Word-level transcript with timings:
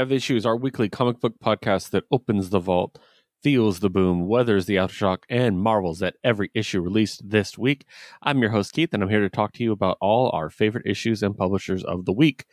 Have 0.00 0.12
Issues, 0.12 0.46
our 0.46 0.56
weekly 0.56 0.88
comic 0.88 1.20
book 1.20 1.34
podcast 1.44 1.90
that 1.90 2.04
opens 2.10 2.48
the 2.48 2.58
vault, 2.58 2.98
feels 3.42 3.80
the 3.80 3.90
boom, 3.90 4.26
weathers 4.26 4.64
the 4.64 4.76
aftershock, 4.76 5.24
and 5.28 5.60
marvels 5.60 6.02
at 6.02 6.16
every 6.24 6.50
issue 6.54 6.80
released 6.80 7.28
this 7.28 7.58
week. 7.58 7.84
I'm 8.22 8.40
your 8.40 8.50
host, 8.50 8.72
Keith, 8.72 8.94
and 8.94 9.02
I'm 9.02 9.10
here 9.10 9.20
to 9.20 9.28
talk 9.28 9.52
to 9.52 9.62
you 9.62 9.72
about 9.72 9.98
all 10.00 10.30
our 10.32 10.48
favorite 10.48 10.86
issues 10.86 11.22
and 11.22 11.36
publishers 11.36 11.84
of 11.84 12.06
the 12.06 12.14
week. 12.14 12.46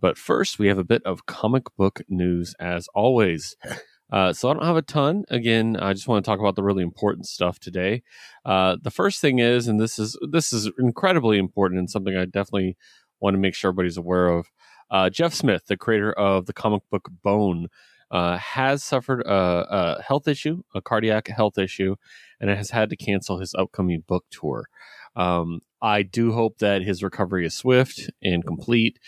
But 0.00 0.18
first, 0.18 0.58
we 0.58 0.66
have 0.66 0.78
a 0.78 0.82
bit 0.82 1.02
of 1.04 1.24
comic 1.26 1.66
book 1.76 2.00
news, 2.08 2.56
as 2.58 2.88
always. 2.96 3.54
Uh, 4.10 4.32
so 4.32 4.48
I 4.48 4.54
don't 4.54 4.64
have 4.64 4.78
a 4.78 4.80
ton. 4.80 5.24
Again, 5.28 5.76
I 5.76 5.92
just 5.92 6.08
want 6.08 6.24
to 6.24 6.26
talk 6.26 6.40
about 6.40 6.56
the 6.56 6.62
really 6.62 6.82
important 6.82 7.26
stuff 7.26 7.58
today. 7.58 8.02
Uh, 8.42 8.78
the 8.82 8.90
first 8.90 9.20
thing 9.20 9.38
is, 9.38 9.68
and 9.68 9.78
this 9.78 9.98
is 9.98 10.16
this 10.30 10.50
is 10.50 10.70
incredibly 10.78 11.36
important 11.36 11.78
and 11.78 11.90
something 11.90 12.16
I 12.16 12.24
definitely 12.24 12.78
want 13.20 13.34
to 13.34 13.38
make 13.38 13.54
sure 13.54 13.68
everybody's 13.68 13.98
aware 13.98 14.28
of. 14.28 14.46
Uh, 14.90 15.10
Jeff 15.10 15.34
Smith, 15.34 15.66
the 15.66 15.76
creator 15.76 16.12
of 16.12 16.46
the 16.46 16.52
comic 16.52 16.82
book 16.90 17.08
Bone, 17.22 17.68
uh, 18.10 18.38
has 18.38 18.82
suffered 18.82 19.20
a, 19.22 19.96
a, 19.98 20.02
health 20.02 20.26
issue, 20.28 20.62
a 20.74 20.80
cardiac 20.80 21.28
health 21.28 21.58
issue, 21.58 21.96
and 22.40 22.48
has 22.48 22.70
had 22.70 22.88
to 22.90 22.96
cancel 22.96 23.38
his 23.38 23.54
upcoming 23.54 24.02
book 24.06 24.24
tour. 24.30 24.66
Um, 25.14 25.60
I 25.82 26.02
do 26.02 26.32
hope 26.32 26.58
that 26.58 26.82
his 26.82 27.02
recovery 27.02 27.46
is 27.46 27.54
swift 27.54 28.10
and 28.22 28.44
complete. 28.46 28.98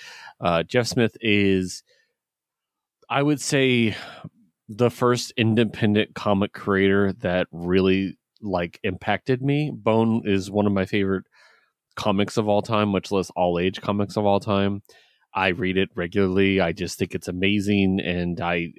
Uh, 0.40 0.62
Jeff 0.62 0.86
Smith 0.86 1.16
is, 1.20 1.82
I 3.08 3.22
would 3.22 3.40
say, 3.40 3.96
the 4.68 4.90
first 4.90 5.32
independent 5.36 6.14
comic 6.14 6.52
creator 6.52 7.12
that 7.14 7.48
really 7.50 8.18
like 8.40 8.78
impacted 8.82 9.42
me. 9.42 9.70
Bone 9.74 10.22
is 10.24 10.50
one 10.50 10.66
of 10.66 10.72
my 10.72 10.84
favorite 10.84 11.24
comics 11.96 12.36
of 12.36 12.48
all 12.48 12.62
time, 12.62 12.88
much 12.88 13.10
less 13.10 13.30
all 13.30 13.58
age 13.58 13.80
comics 13.80 14.16
of 14.16 14.24
all 14.24 14.40
time. 14.40 14.82
I 15.34 15.48
read 15.48 15.76
it 15.76 15.90
regularly. 15.94 16.60
I 16.60 16.72
just 16.72 16.98
think 16.98 17.14
it's 17.14 17.28
amazing, 17.28 18.00
and 18.00 18.40
I. 18.40 18.72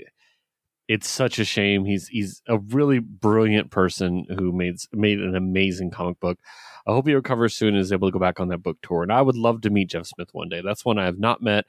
It's 0.88 1.08
such 1.08 1.40
a 1.40 1.46
shame. 1.46 1.86
He's 1.86 2.08
he's 2.10 2.42
a 2.48 2.58
really 2.58 3.00
brilliant 3.00 3.72
person 3.72 4.26
who 4.38 4.52
made 4.52 4.76
made 4.92 5.20
an 5.20 5.36
amazing 5.36 5.92
comic 5.92 6.20
book. 6.20 6.38
I 6.86 6.92
hope 6.92 7.08
he 7.08 7.14
recovers 7.14 7.56
soon 7.56 7.70
and 7.70 7.78
is 7.78 7.94
able 7.94 8.10
to 8.10 8.12
go 8.12 8.20
back 8.20 8.40
on 8.40 8.50
that 8.50 8.64
book 8.64 8.78
tour. 8.82 9.04
And 9.04 9.12
I 9.12 9.22
would 9.22 9.38
love 9.38 9.62
to 9.62 9.70
meet 9.70 9.90
Jeff 9.92 10.08
Smith 10.08 10.30
one 10.34 10.50
day. 10.50 10.62
That's 10.62 10.84
one 10.84 11.00
I 11.00 11.06
have 11.06 11.20
not 11.20 11.42
met, 11.42 11.66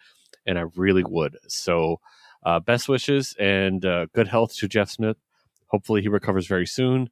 and 0.46 0.58
I 0.58 0.64
really 0.74 1.04
would. 1.04 1.36
So, 1.46 2.00
uh, 2.44 2.58
best 2.60 2.88
wishes 2.88 3.36
and 3.38 3.84
uh, 3.84 4.06
good 4.12 4.26
health 4.26 4.56
to 4.56 4.66
Jeff 4.66 4.90
Smith. 4.90 5.18
Hopefully, 5.68 6.02
he 6.02 6.08
recovers 6.08 6.48
very 6.48 6.66
soon, 6.66 7.08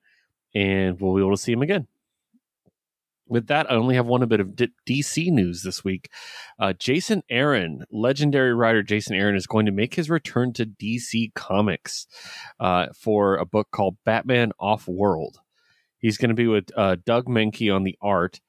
and 0.55 1.01
we'll 1.01 1.15
be 1.15 1.21
able 1.21 1.37
to 1.37 1.41
see 1.41 1.53
him 1.53 1.63
again 1.63 1.87
with 3.31 3.47
that, 3.47 3.71
I 3.71 3.77
only 3.77 3.95
have 3.95 4.07
one 4.07 4.27
bit 4.27 4.41
of 4.41 4.57
D- 4.57 4.73
DC 4.87 5.31
news 5.31 5.63
this 5.63 5.85
week. 5.85 6.11
Uh, 6.59 6.73
Jason 6.73 7.23
Aaron, 7.31 7.85
legendary 7.91 8.53
writer 8.53 8.83
Jason 8.83 9.15
Aaron, 9.15 9.37
is 9.37 9.47
going 9.47 9.67
to 9.67 9.73
make 9.73 9.95
his 9.95 10.11
return 10.11 10.53
to 10.55 10.67
DC 10.67 11.33
Comics 11.35 12.09
uh, 12.59 12.89
for 12.95 13.37
a 13.37 13.47
book 13.47 13.69
called 13.71 13.97
Batman 14.05 14.51
Off 14.59 14.89
World. 14.89 15.39
He's 15.99 16.19
going 16.19 16.31
to 16.31 16.35
be 16.35 16.49
with 16.49 16.71
uh, 16.77 16.97
Doug 17.07 17.27
Mahnke 17.27 17.75
on 17.75 17.85
the 17.85 17.97
art, 18.03 18.41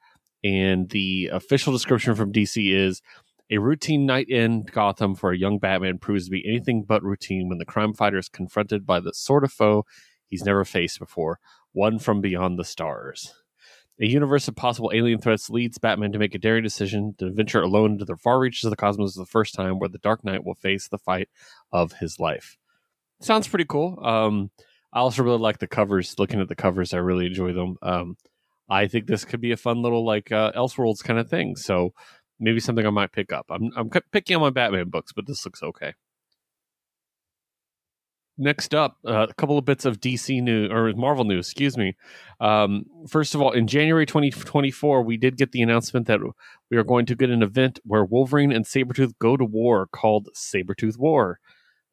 and 0.43 0.89
the 0.89 1.29
official 1.31 1.71
description 1.71 2.16
from 2.16 2.33
DC 2.33 2.73
is 2.73 3.03
a 3.51 3.59
routine 3.59 4.07
night 4.07 4.29
in 4.29 4.63
Gotham 4.63 5.13
for 5.13 5.31
a 5.31 5.38
young 5.38 5.59
Batman 5.59 6.00
proves 6.00 6.25
to 6.25 6.31
be 6.31 6.44
anything 6.47 6.83
but 6.83 7.03
routine 7.03 7.50
when 7.50 7.59
the 7.59 7.66
crime 7.66 7.94
fighter 7.94 8.17
is 8.17 8.29
confronted 8.29 8.85
by 8.85 9.00
the 9.00 9.13
sort 9.13 9.44
of 9.44 9.51
foe 9.51 9.85
he's 10.25 10.44
never 10.44 10.66
faced 10.66 10.97
before, 10.97 11.39
one 11.72 12.00
from 12.00 12.22
beyond 12.22 12.57
the 12.57 12.63
stars. 12.63 13.35
A 14.01 14.07
universe 14.07 14.47
of 14.47 14.56
possible 14.56 14.91
alien 14.94 15.19
threats 15.19 15.50
leads 15.50 15.78
Batman 15.78 16.12
to 16.13 16.19
make 16.19 16.34
a 16.34 16.39
daring 16.39 16.63
decision 16.63 17.13
to 17.19 17.29
venture 17.29 17.62
alone 17.62 17.94
into 17.94 18.06
the 18.06 18.17
far 18.17 18.39
reaches 18.39 18.63
of 18.63 18.72
the 18.72 18.75
cosmos 18.75 19.13
for 19.13 19.19
the 19.19 19.28
first 19.28 19.53
time, 19.53 19.78
where 19.78 19.89
the 19.89 20.00
Dark 20.00 20.25
Knight 20.25 20.44
will 20.44 20.56
face 20.56 20.88
the 20.88 20.97
fight 20.97 21.29
of 21.72 21.94
his 21.94 22.19
life. 22.19 22.57
Sounds 23.22 23.47
pretty 23.47 23.66
cool. 23.66 24.03
Um, 24.03 24.50
I 24.91 25.00
also 25.00 25.23
really 25.23 25.38
like 25.38 25.59
the 25.59 25.67
covers. 25.67 26.16
Looking 26.17 26.41
at 26.41 26.47
the 26.47 26.56
covers, 26.56 26.95
I 26.95 26.97
really 26.97 27.28
enjoy 27.28 27.53
them. 27.53 27.78
Um, 27.84 28.17
I 28.67 28.88
think 28.88 29.06
this 29.06 29.23
could 29.23 29.39
be 29.39 29.51
a 29.51 29.57
fun 29.57 29.84
little 29.84 30.03
like 30.03 30.31
uh, 30.31 30.51
Elseworlds 30.53 31.03
kind 31.03 31.19
of 31.19 31.29
thing. 31.29 31.56
So 31.56 31.94
maybe 32.39 32.59
something 32.59 32.88
I 32.88 32.89
might 32.89 33.12
pick 33.12 33.31
up. 33.31 33.45
I'm 33.51 33.69
I'm 33.78 33.89
picking 34.12 34.35
on 34.35 34.41
my 34.41 34.50
Batman 34.50 34.89
books, 34.89 35.13
but 35.13 35.28
this 35.28 35.45
looks 35.45 35.62
okay. 35.62 35.94
Next 38.38 38.74
up, 38.74 38.97
uh, 39.06 39.28
a 39.30 39.34
couple 39.34 39.58
of 39.58 39.66
bits 39.66 39.86
of 39.86 40.00
DC 40.00 40.42
news 40.42 40.72
or 40.72 40.94
Marvel 40.94 41.25
news, 41.25 41.47
excuse 41.47 41.78
me. 41.78 41.96
Um, 42.40 42.86
first 43.08 43.36
of 43.36 43.42
all, 43.42 43.52
in 43.52 43.68
January 43.68 44.06
2024, 44.06 45.03
we 45.03 45.18
did 45.18 45.38
get 45.38 45.52
the 45.52 45.62
announcement 45.62 46.08
that 46.08 46.22
we 46.69 46.78
are 46.78 46.84
going 46.84 47.06
to 47.08 47.16
get 47.16 47.30
an 47.30 47.44
event 47.44 47.80
where 47.84 48.06
Wolverine 48.06 48.52
and 48.52 48.66
Sabretooth 48.66 49.14
go 49.19 49.36
to 49.36 49.44
war 49.44 49.88
called 49.88 50.30
Sabretooth 50.36 50.97
War. 50.97 51.40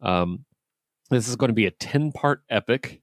Um, 0.01 0.45
this 1.11 1.29
is 1.29 1.37
going 1.37 1.49
to 1.49 1.55
be 1.55 1.67
a 1.67 1.73
10 1.73 2.13
part 2.13 2.43
epic 2.49 3.03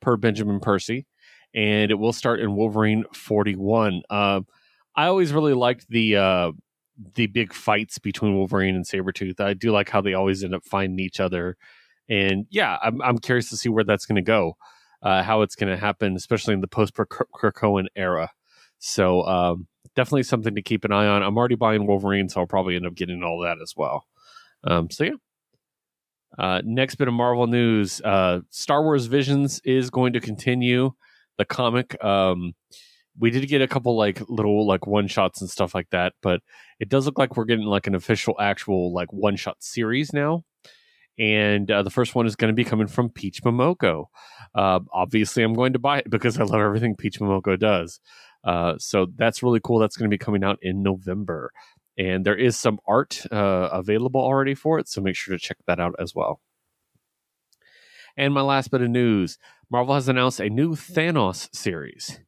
per 0.00 0.16
Benjamin 0.16 0.58
Percy, 0.58 1.06
and 1.54 1.90
it 1.90 1.94
will 1.94 2.12
start 2.12 2.40
in 2.40 2.56
Wolverine 2.56 3.04
41. 3.14 4.02
Uh, 4.10 4.40
I 4.96 5.06
always 5.06 5.32
really 5.32 5.54
liked 5.54 5.86
the. 5.88 6.16
Uh, 6.16 6.52
the 7.14 7.26
big 7.26 7.54
fights 7.54 7.98
between 7.98 8.36
Wolverine 8.36 8.76
and 8.76 8.86
Sabretooth. 8.86 9.40
I 9.40 9.54
do 9.54 9.72
like 9.72 9.88
how 9.88 10.02
they 10.02 10.12
always 10.12 10.44
end 10.44 10.54
up 10.54 10.62
finding 10.62 11.00
each 11.00 11.20
other 11.20 11.56
and 12.08 12.46
yeah, 12.50 12.78
I'm 12.82 13.00
I'm 13.02 13.18
curious 13.18 13.50
to 13.50 13.56
see 13.56 13.68
where 13.68 13.84
that's 13.84 14.06
going 14.06 14.16
to 14.16 14.22
go, 14.22 14.56
uh, 15.02 15.22
how 15.22 15.42
it's 15.42 15.54
going 15.54 15.70
to 15.70 15.76
happen, 15.76 16.16
especially 16.16 16.54
in 16.54 16.60
the 16.60 16.68
post 16.68 16.94
Krakoan 16.94 17.86
era. 17.96 18.30
So 18.78 19.22
um, 19.22 19.66
definitely 19.94 20.24
something 20.24 20.54
to 20.54 20.62
keep 20.62 20.84
an 20.84 20.92
eye 20.92 21.06
on. 21.06 21.22
I'm 21.22 21.36
already 21.36 21.54
buying 21.54 21.86
Wolverine, 21.86 22.28
so 22.28 22.40
I'll 22.40 22.46
probably 22.46 22.76
end 22.76 22.86
up 22.86 22.94
getting 22.94 23.22
all 23.22 23.40
that 23.42 23.58
as 23.62 23.74
well. 23.76 24.06
Um, 24.64 24.90
so 24.90 25.04
yeah. 25.04 25.12
Uh, 26.38 26.62
next 26.64 26.94
bit 26.94 27.08
of 27.08 27.14
Marvel 27.14 27.46
news: 27.46 28.00
uh, 28.02 28.40
Star 28.50 28.82
Wars 28.82 29.06
Visions 29.06 29.60
is 29.64 29.90
going 29.90 30.14
to 30.14 30.20
continue 30.20 30.92
the 31.38 31.44
comic. 31.44 32.02
Um, 32.02 32.54
we 33.18 33.30
did 33.30 33.46
get 33.48 33.60
a 33.60 33.68
couple 33.68 33.96
like 33.96 34.22
little 34.28 34.66
like 34.66 34.86
one 34.86 35.06
shots 35.06 35.42
and 35.42 35.50
stuff 35.50 35.74
like 35.74 35.90
that, 35.90 36.14
but 36.22 36.40
it 36.80 36.88
does 36.88 37.04
look 37.04 37.18
like 37.18 37.36
we're 37.36 37.44
getting 37.44 37.66
like 37.66 37.86
an 37.86 37.94
official, 37.94 38.34
actual 38.40 38.94
like 38.94 39.12
one 39.12 39.36
shot 39.36 39.56
series 39.60 40.12
now 40.14 40.42
and 41.18 41.70
uh, 41.70 41.82
the 41.82 41.90
first 41.90 42.14
one 42.14 42.26
is 42.26 42.36
going 42.36 42.48
to 42.48 42.54
be 42.54 42.64
coming 42.64 42.86
from 42.86 43.10
Peach 43.10 43.42
Momoko. 43.42 44.06
Uh, 44.54 44.80
obviously, 44.92 45.42
I'm 45.42 45.54
going 45.54 45.72
to 45.74 45.78
buy 45.78 45.98
it 45.98 46.10
because 46.10 46.38
I 46.38 46.44
love 46.44 46.60
everything 46.60 46.96
Peach 46.96 47.20
Momoko 47.20 47.58
does. 47.58 48.00
Uh, 48.44 48.74
so 48.78 49.06
that's 49.16 49.42
really 49.42 49.60
cool. 49.62 49.78
That's 49.78 49.96
going 49.96 50.10
to 50.10 50.14
be 50.14 50.22
coming 50.22 50.42
out 50.42 50.58
in 50.62 50.82
November, 50.82 51.52
and 51.96 52.24
there 52.24 52.36
is 52.36 52.56
some 52.56 52.78
art 52.88 53.24
uh, 53.30 53.68
available 53.72 54.20
already 54.20 54.54
for 54.54 54.78
it. 54.78 54.88
So 54.88 55.00
make 55.00 55.14
sure 55.14 55.36
to 55.36 55.42
check 55.42 55.58
that 55.66 55.78
out 55.78 55.94
as 55.98 56.14
well. 56.14 56.40
And 58.16 58.34
my 58.34 58.42
last 58.42 58.70
bit 58.70 58.82
of 58.82 58.90
news: 58.90 59.38
Marvel 59.70 59.94
has 59.94 60.08
announced 60.08 60.40
a 60.40 60.50
new 60.50 60.74
Thanos 60.74 61.54
series. 61.54 62.20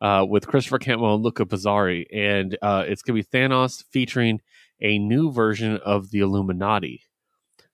Uh, 0.00 0.24
with 0.24 0.46
Christopher 0.46 0.78
Cantwell 0.78 1.16
and 1.16 1.24
Luca 1.24 1.44
Pizzari, 1.44 2.06
and 2.14 2.56
uh, 2.62 2.84
it's 2.86 3.02
going 3.02 3.20
to 3.20 3.28
be 3.28 3.36
Thanos 3.36 3.82
featuring 3.90 4.40
a 4.80 4.96
new 4.96 5.32
version 5.32 5.76
of 5.78 6.12
the 6.12 6.20
Illuminati 6.20 7.02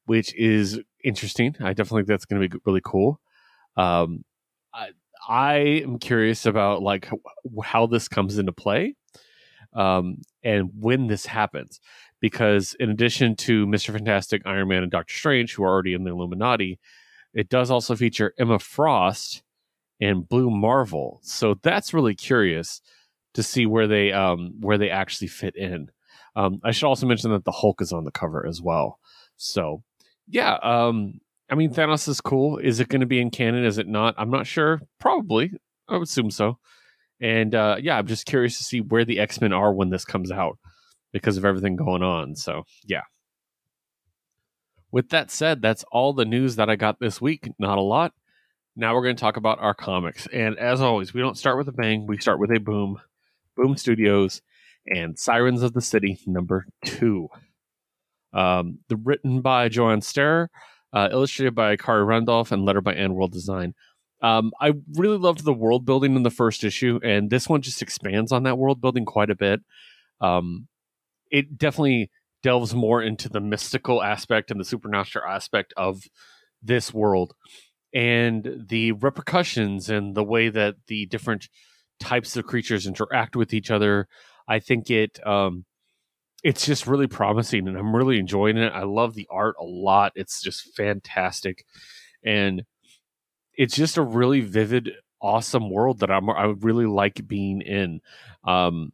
which 0.06 0.34
is 0.34 0.80
interesting. 1.02 1.56
I 1.60 1.72
definitely 1.72 2.02
think 2.02 2.08
that's 2.08 2.24
going 2.24 2.42
to 2.42 2.48
be 2.48 2.60
really 2.64 2.82
cool. 2.84 3.20
Um, 3.76 4.24
I, 4.72 4.88
I 5.28 5.54
am 5.82 5.98
curious 5.98 6.46
about 6.46 6.82
like 6.82 7.08
how 7.62 7.86
this 7.86 8.08
comes 8.08 8.38
into 8.38 8.52
play 8.52 8.94
um, 9.74 10.18
and 10.42 10.70
when 10.78 11.08
this 11.08 11.26
happens, 11.26 11.80
because 12.20 12.74
in 12.78 12.90
addition 12.90 13.36
to 13.36 13.66
Mister 13.66 13.92
Fantastic, 13.92 14.42
Iron 14.46 14.68
Man, 14.68 14.82
and 14.82 14.92
Doctor 14.92 15.14
Strange, 15.14 15.54
who 15.54 15.64
are 15.64 15.70
already 15.70 15.94
in 15.94 16.04
the 16.04 16.10
Illuminati, 16.10 16.78
it 17.32 17.48
does 17.48 17.70
also 17.70 17.96
feature 17.96 18.34
Emma 18.38 18.58
Frost 18.58 19.42
and 20.00 20.28
Blue 20.28 20.50
Marvel. 20.50 21.20
So 21.22 21.58
that's 21.62 21.94
really 21.94 22.14
curious 22.14 22.80
to 23.32 23.42
see 23.42 23.66
where 23.66 23.86
they 23.86 24.12
um, 24.12 24.54
where 24.60 24.78
they 24.78 24.90
actually 24.90 25.28
fit 25.28 25.56
in. 25.56 25.90
Um, 26.36 26.60
I 26.64 26.70
should 26.70 26.86
also 26.86 27.06
mention 27.06 27.30
that 27.30 27.44
the 27.44 27.52
Hulk 27.52 27.80
is 27.80 27.92
on 27.92 28.04
the 28.04 28.10
cover 28.10 28.46
as 28.46 28.60
well. 28.60 28.98
So 29.36 29.82
yeah, 30.28 30.54
um, 30.62 31.20
I 31.50 31.54
mean 31.54 31.72
Thanos 31.72 32.08
is 32.08 32.20
cool. 32.20 32.58
Is 32.58 32.80
it 32.80 32.88
going 32.88 33.00
to 33.00 33.06
be 33.06 33.20
in 33.20 33.30
canon? 33.30 33.64
Is 33.64 33.78
it 33.78 33.88
not? 33.88 34.14
I'm 34.18 34.30
not 34.30 34.46
sure. 34.46 34.80
Probably. 34.98 35.52
I 35.88 35.94
would 35.94 36.02
assume 36.02 36.30
so. 36.30 36.58
And 37.20 37.54
uh, 37.54 37.76
yeah, 37.80 37.96
I'm 37.96 38.06
just 38.06 38.26
curious 38.26 38.58
to 38.58 38.64
see 38.64 38.80
where 38.80 39.04
the 39.04 39.20
X 39.20 39.40
Men 39.40 39.52
are 39.52 39.72
when 39.72 39.90
this 39.90 40.04
comes 40.04 40.30
out 40.30 40.58
because 41.12 41.36
of 41.36 41.44
everything 41.44 41.76
going 41.76 42.02
on. 42.02 42.36
So 42.36 42.64
yeah. 42.84 43.02
With 44.90 45.08
that 45.10 45.30
said, 45.30 45.60
that's 45.60 45.84
all 45.90 46.12
the 46.12 46.24
news 46.24 46.56
that 46.56 46.70
I 46.70 46.76
got 46.76 47.00
this 47.00 47.20
week. 47.20 47.50
Not 47.58 47.78
a 47.78 47.82
lot. 47.82 48.12
Now 48.76 48.94
we're 48.94 49.02
going 49.02 49.16
to 49.16 49.20
talk 49.20 49.36
about 49.36 49.58
our 49.60 49.74
comics. 49.74 50.26
And 50.32 50.58
as 50.58 50.80
always, 50.80 51.12
we 51.12 51.20
don't 51.20 51.38
start 51.38 51.58
with 51.58 51.68
a 51.68 51.72
bang, 51.72 52.06
we 52.06 52.18
start 52.18 52.38
with 52.38 52.50
a 52.50 52.60
boom. 52.60 53.00
Boom 53.56 53.76
Studios 53.76 54.42
and 54.86 55.18
Sirens 55.18 55.62
of 55.62 55.72
the 55.72 55.80
City 55.80 56.18
number 56.26 56.66
two. 56.84 57.28
Um, 58.34 58.80
the 58.88 58.96
written 58.96 59.40
by 59.40 59.68
Joanne 59.68 60.02
Starer, 60.02 60.50
uh, 60.92 61.08
illustrated 61.10 61.54
by 61.54 61.76
Khary 61.76 62.04
Randolph, 62.04 62.52
and 62.52 62.64
letter 62.64 62.80
by 62.80 62.94
AndWorld 62.94 63.30
Design. 63.30 63.74
Um, 64.22 64.52
I 64.60 64.72
really 64.94 65.18
loved 65.18 65.44
the 65.44 65.52
world 65.52 65.84
building 65.84 66.16
in 66.16 66.22
the 66.22 66.30
first 66.30 66.64
issue, 66.64 66.98
and 67.04 67.30
this 67.30 67.48
one 67.48 67.62
just 67.62 67.82
expands 67.82 68.32
on 68.32 68.42
that 68.44 68.58
world 68.58 68.80
building 68.80 69.04
quite 69.04 69.30
a 69.30 69.36
bit. 69.36 69.60
Um, 70.20 70.68
it 71.30 71.58
definitely 71.58 72.10
delves 72.42 72.74
more 72.74 73.02
into 73.02 73.28
the 73.28 73.40
mystical 73.40 74.02
aspect 74.02 74.50
and 74.50 74.60
the 74.60 74.64
supernatural 74.64 75.26
aspect 75.26 75.72
of 75.76 76.02
this 76.62 76.92
world 76.92 77.34
and 77.92 78.64
the 78.68 78.92
repercussions 78.92 79.88
and 79.88 80.14
the 80.14 80.24
way 80.24 80.48
that 80.48 80.74
the 80.88 81.06
different 81.06 81.48
types 82.00 82.36
of 82.36 82.44
creatures 82.44 82.86
interact 82.86 83.36
with 83.36 83.54
each 83.54 83.70
other. 83.70 84.08
I 84.48 84.58
think 84.58 84.90
it 84.90 85.24
um, 85.26 85.64
it's 86.44 86.66
just 86.66 86.86
really 86.86 87.06
promising, 87.06 87.66
and 87.66 87.76
I'm 87.76 87.96
really 87.96 88.18
enjoying 88.18 88.58
it. 88.58 88.72
I 88.72 88.82
love 88.84 89.14
the 89.14 89.26
art 89.30 89.56
a 89.58 89.64
lot. 89.64 90.12
It's 90.14 90.42
just 90.42 90.76
fantastic, 90.76 91.64
and 92.22 92.64
it's 93.54 93.74
just 93.74 93.96
a 93.96 94.02
really 94.02 94.42
vivid, 94.42 94.90
awesome 95.22 95.70
world 95.70 96.00
that 96.00 96.10
I'm 96.10 96.28
I 96.30 96.54
really 96.60 96.86
like 96.86 97.26
being 97.26 97.62
in. 97.62 98.00
Um, 98.46 98.92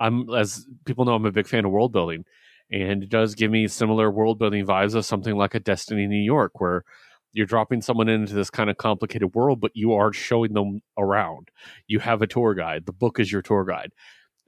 I'm 0.00 0.28
as 0.34 0.66
people 0.84 1.04
know, 1.04 1.14
I'm 1.14 1.24
a 1.24 1.32
big 1.32 1.46
fan 1.46 1.64
of 1.64 1.70
world 1.70 1.92
building, 1.92 2.24
and 2.72 3.04
it 3.04 3.10
does 3.10 3.36
give 3.36 3.50
me 3.52 3.68
similar 3.68 4.10
world 4.10 4.40
building 4.40 4.66
vibes 4.66 4.96
of 4.96 5.06
something 5.06 5.36
like 5.36 5.54
a 5.54 5.60
Destiny 5.60 6.08
New 6.08 6.16
York, 6.22 6.60
where 6.60 6.84
you're 7.32 7.46
dropping 7.46 7.80
someone 7.80 8.08
into 8.08 8.34
this 8.34 8.50
kind 8.50 8.70
of 8.70 8.76
complicated 8.76 9.34
world, 9.34 9.60
but 9.60 9.70
you 9.74 9.92
are 9.92 10.12
showing 10.12 10.52
them 10.54 10.80
around. 10.98 11.50
You 11.86 12.00
have 12.00 12.22
a 12.22 12.26
tour 12.26 12.54
guide. 12.54 12.86
The 12.86 12.92
book 12.92 13.20
is 13.20 13.30
your 13.30 13.42
tour 13.42 13.64
guide. 13.64 13.92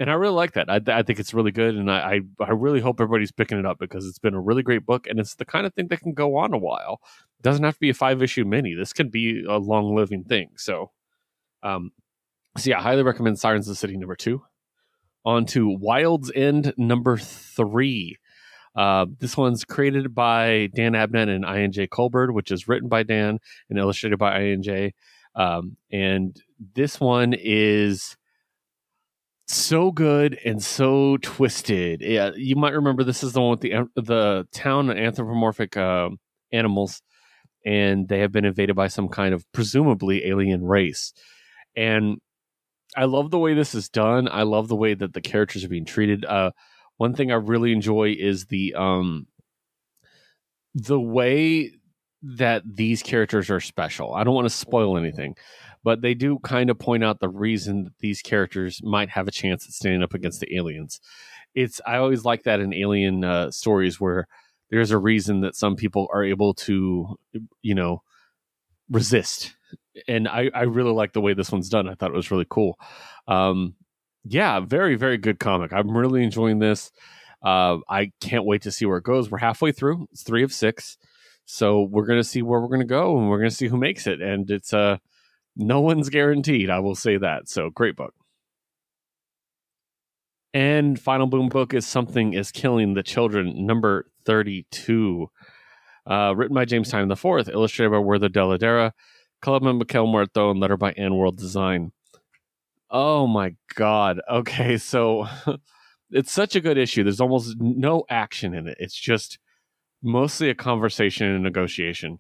And 0.01 0.11
I 0.11 0.15
really 0.15 0.35
like 0.35 0.55
that. 0.55 0.71
I, 0.71 0.81
I 0.99 1.03
think 1.03 1.21
it's 1.21 1.35
really 1.35 1.51
good, 1.51 1.77
and 1.77 1.91
I, 1.91 2.23
I, 2.41 2.45
I 2.45 2.51
really 2.53 2.81
hope 2.81 3.03
everybody's 3.03 3.33
picking 3.33 3.59
it 3.59 3.67
up 3.67 3.79
because 3.79 4.07
it's 4.07 4.19
been 4.19 4.33
a 4.33 4.41
really 4.41 4.63
great 4.63 4.87
book, 4.87 5.07
and 5.07 5.21
it's 5.21 5.35
the 5.35 5.45
kind 5.45 5.67
of 5.67 5.75
thing 5.75 5.89
that 5.89 6.01
can 6.01 6.15
go 6.15 6.37
on 6.39 6.55
a 6.55 6.59
while. 6.59 7.03
It 7.39 7.43
doesn't 7.43 7.65
have 7.65 7.75
to 7.75 7.81
be 7.81 7.91
a 7.91 7.95
five 7.95 8.23
issue 8.23 8.47
mini. 8.47 8.75
This 8.75 8.95
can 8.95 9.11
be 9.11 9.45
a 9.47 9.59
long 9.59 9.95
living 9.95 10.25
thing. 10.25 10.53
So, 10.57 10.91
um, 11.63 11.93
so 12.57 12.71
yeah, 12.71 12.79
I 12.79 12.83
highly 12.83 13.03
recommend 13.03 13.39
Sirens 13.39 13.69
of 13.69 13.73
the 13.73 13.77
City 13.77 13.99
number 13.99 14.17
two. 14.17 14.43
On 15.27 15.45
to 15.47 15.69
Wild's 15.69 16.33
End 16.35 16.73
number 16.79 17.19
three. 17.19 18.17
Uh, 18.75 19.05
this 19.19 19.37
one's 19.37 19.67
created 19.67 20.15
by 20.15 20.71
Dan 20.75 20.93
Abnett 20.93 21.29
and 21.29 21.45
INJ 21.45 21.89
Culbard, 21.89 22.33
which 22.33 22.51
is 22.51 22.69
written 22.69 22.89
by 22.89 23.03
Dan 23.03 23.39
and 23.69 23.79
illustrated 23.79 24.19
by 24.19 24.41
INJ. 24.41 24.93
Um, 25.35 25.77
and 25.93 26.41
this 26.75 26.99
one 26.99 27.35
is 27.39 28.17
so 29.53 29.91
good 29.91 30.39
and 30.45 30.63
so 30.63 31.17
twisted. 31.19 32.01
Yeah, 32.03 32.31
you 32.37 32.57
might 32.57 32.75
remember 32.75 33.05
this 33.05 33.23
is 33.23 33.33
the 33.33 33.41
one 33.41 33.51
with 33.51 33.61
the 33.61 33.89
the 33.97 34.49
town 34.53 34.91
anthropomorphic 34.91 35.77
uh, 35.77 36.11
animals, 36.53 37.03
and 37.65 38.09
they 38.09 38.21
have 38.21 38.33
been 38.33 38.45
invaded 38.45 38.77
by 38.77 38.89
some 38.89 39.09
kind 39.09 39.35
of 39.35 39.45
presumably 39.53 40.27
alien 40.27 40.65
race. 40.65 41.13
And 41.77 42.19
I 42.97 43.05
love 43.05 43.31
the 43.31 43.39
way 43.39 43.55
this 43.55 43.75
is 43.75 43.89
done. 43.89 44.29
I 44.31 44.43
love 44.43 44.69
the 44.69 44.77
way 44.77 44.95
that 44.95 45.13
the 45.13 45.21
characters 45.21 45.65
are 45.65 45.69
being 45.69 45.85
treated. 45.85 46.25
Uh, 46.25 46.51
one 46.97 47.15
thing 47.15 47.31
I 47.31 47.37
really 47.37 47.73
enjoy 47.73 48.15
is 48.19 48.47
the 48.47 48.75
um 48.75 49.27
the 50.75 51.01
way 51.01 51.73
that 52.23 52.63
these 52.67 53.03
characters 53.03 53.51
are 53.51 53.61
special. 53.61 54.15
I 54.15 54.25
don't 54.25 54.35
want 54.35 54.47
to 54.47 54.55
spoil 54.55 54.97
anything, 54.97 55.35
but 55.83 56.03
they 56.03 56.15
do 56.15 56.39
kind 56.41 56.71
of 56.71 56.79
point 56.79 57.05
out 57.05 57.21
the 57.21 57.29
reason 57.29 57.85
that 57.85 57.99
these 58.01 58.23
characters 58.23 58.81
might 58.83 59.11
have 59.11 59.29
a 59.29 59.33
chance 59.33 59.67
at 59.67 59.73
standing 59.73 60.03
up 60.03 60.15
against 60.15 60.41
the 60.41 60.55
aliens. 60.57 61.01
It's 61.55 61.81
I 61.87 61.97
always 61.97 62.25
like 62.25 62.45
that 62.45 62.61
in 62.61 62.75
alien 62.75 63.25
uh, 63.25 63.51
stories 63.51 64.01
where 64.01 64.29
there's 64.71 64.91
a 64.91 64.99
reason 64.99 65.41
that 65.41 65.57
some 65.57 65.77
people 65.77 66.09
are 66.13 66.25
able 66.25 66.55
to, 66.55 67.19
you 67.63 67.75
know, 67.75 68.03
resist. 68.89 69.57
And 70.07 70.29
I, 70.29 70.51
I 70.55 70.63
really 70.63 70.93
like 70.93 71.13
the 71.13 71.21
way 71.21 71.35
this 71.35 71.51
one's 71.51 71.69
done. 71.69 71.89
I 71.89 71.95
thought 71.95 72.11
it 72.11 72.17
was 72.17 72.31
really 72.31 72.47
cool. 72.49 72.79
Um, 73.27 73.75
yeah, 74.25 74.61
very, 74.61 74.95
very 74.97 75.19
good 75.19 75.39
comic. 75.39 75.73
I'm 75.73 75.97
really 75.97 76.23
enjoying 76.23 76.59
this. 76.59 76.93
Uh, 77.43 77.79
I 77.89 78.13
can't 78.21 78.45
wait 78.45 78.63
to 78.63 78.71
see 78.71 78.87
where 78.87 78.99
it 78.99 79.05
goes. 79.05 79.31
We're 79.31 79.39
halfway 79.39 79.73
through. 79.73 80.07
It's 80.13 80.23
three 80.23 80.43
of 80.45 80.53
six. 80.53 80.99
So 81.47 81.83
we're 81.83 82.07
gonna 82.07 82.23
see 82.23 82.43
where 82.43 82.61
we're 82.61 82.69
gonna 82.69 82.85
go 82.85 83.19
and 83.19 83.29
we're 83.29 83.39
gonna 83.39 83.51
see 83.51 83.67
who 83.67 83.77
makes 83.77 84.07
it. 84.07 84.21
And 84.21 84.49
it's 84.51 84.73
uh 84.73 84.99
no 85.61 85.81
one's 85.81 86.09
guaranteed, 86.09 86.71
I 86.71 86.81
will 86.81 86.95
say 86.95 87.17
that. 87.19 87.49
So 87.49 87.71
great 87.71 87.97
book. 87.97 88.15
And 90.53 90.99
final 90.99 91.27
boom 91.27 91.49
book 91.49 91.75
is 91.75 91.87
Something 91.87 92.33
is 92.33 92.51
Killing 92.51 92.95
the 92.95 93.05
Children, 93.05 93.67
number 93.67 94.07
32. 94.25 95.31
Uh, 96.07 96.35
written 96.35 96.55
by 96.55 96.65
James 96.65 96.91
Tynion 96.91 97.13
IV, 97.13 97.49
illustrated 97.51 97.91
by 97.91 97.99
Werther 97.99 98.29
Dell'Edera, 98.29 98.93
colored 99.41 99.63
by 99.63 99.73
Miquel 99.73 100.07
Muerto, 100.07 100.51
and 100.51 100.59
lettered 100.59 100.81
by 100.81 100.93
AndWorld 100.95 101.37
Design. 101.37 101.93
Oh 102.91 103.27
my 103.27 103.55
god. 103.75 104.21
Okay, 104.31 104.77
so 104.79 105.29
it's 106.11 106.33
such 106.33 106.57
a 106.57 106.61
good 106.61 106.79
issue. 106.79 107.05
There's 107.05 107.21
almost 107.21 107.57
no 107.61 108.05
action 108.09 108.55
in 108.55 108.67
it. 108.67 108.77
It's 108.81 108.99
just 108.99 109.39
mostly 110.03 110.51
a 110.51 110.55
conversation 110.55 111.27
and 111.29 111.45
negotiation. 111.45 112.19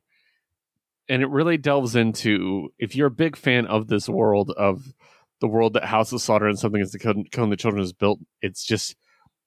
And 1.11 1.23
it 1.23 1.29
really 1.29 1.59
delves 1.59 1.97
into 1.97 2.73
if 2.79 2.95
you're 2.95 3.09
a 3.09 3.11
big 3.11 3.37
fan 3.37 3.67
of 3.67 3.89
this 3.89 4.09
world 4.09 4.53
of 4.57 4.95
the 5.41 5.49
world 5.49 5.75
that 5.75 5.85
House 5.85 6.13
of 6.13 6.23
Slaughter 6.23 6.47
and 6.47 6.59
something 6.59 6.81
is 6.81 6.93
the 6.93 6.99
killing 6.99 7.51
the 7.51 7.57
children 7.57 7.83
is 7.83 7.93
built. 7.93 8.21
It's 8.41 8.65
just 8.65 8.95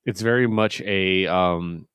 it's 0.05 0.21
very 0.21 0.45
much 0.45 0.81
a 0.81 1.25
um 1.27 1.87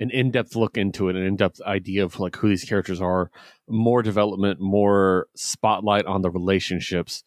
an 0.00 0.10
in-depth 0.10 0.56
look 0.56 0.78
into 0.78 1.10
it, 1.10 1.16
an 1.16 1.22
in-depth 1.22 1.60
idea 1.66 2.02
of 2.02 2.18
like 2.18 2.34
who 2.36 2.48
these 2.48 2.64
characters 2.64 3.02
are, 3.02 3.30
more 3.68 4.02
development, 4.02 4.58
more 4.58 5.26
spotlight 5.36 6.06
on 6.06 6.22
the 6.22 6.30
relationships 6.30 7.22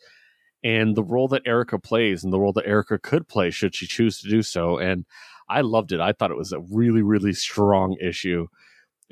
and 0.64 0.96
the 0.96 1.04
role 1.04 1.28
that 1.28 1.46
Erica 1.46 1.78
plays 1.78 2.24
and 2.24 2.34
the 2.34 2.40
role 2.40 2.54
that 2.54 2.66
Erica 2.66 2.98
could 2.98 3.28
play 3.28 3.52
should 3.52 3.76
she 3.76 3.86
choose 3.86 4.20
to 4.22 4.30
do 4.30 4.42
so. 4.42 4.80
And 4.80 5.06
I 5.50 5.62
loved 5.62 5.92
it. 5.92 6.00
I 6.00 6.14
thought 6.14 6.32
it 6.32 6.38
was 6.38 6.54
a 6.54 6.62
really, 6.72 7.04
really 7.04 7.34
strong 7.34 7.98
issue 8.02 8.48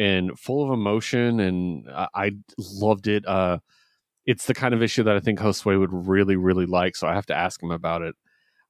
and 0.01 0.37
full 0.39 0.63
of 0.63 0.71
emotion. 0.71 1.39
And 1.39 1.87
I 1.89 2.31
loved 2.57 3.07
it. 3.07 3.27
Uh, 3.27 3.59
it's 4.25 4.45
the 4.45 4.53
kind 4.53 4.73
of 4.73 4.81
issue 4.81 5.03
that 5.03 5.15
I 5.15 5.19
think 5.19 5.39
Josue 5.39 5.79
would 5.79 5.93
really, 5.93 6.35
really 6.35 6.65
like. 6.65 6.95
So 6.95 7.07
I 7.07 7.13
have 7.13 7.27
to 7.27 7.37
ask 7.37 7.61
him 7.61 7.71
about 7.71 8.01
it. 8.01 8.15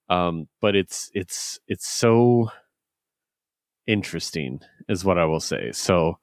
Um, 0.10 0.50
but 0.60 0.75
it's, 0.75 1.10
it's, 1.13 1.60
it's 1.67 1.88
so 1.88 2.50
interesting 3.88 4.60
is 4.89 5.06
what 5.06 5.17
I 5.17 5.25
will 5.25 5.39
say. 5.39 5.72
So, 5.72 6.17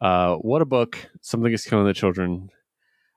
uh, 0.00 0.36
what 0.36 0.62
a 0.62 0.66
book. 0.66 0.98
Something 1.20 1.52
is 1.52 1.64
killing 1.64 1.86
the 1.86 1.92
children 1.92 2.48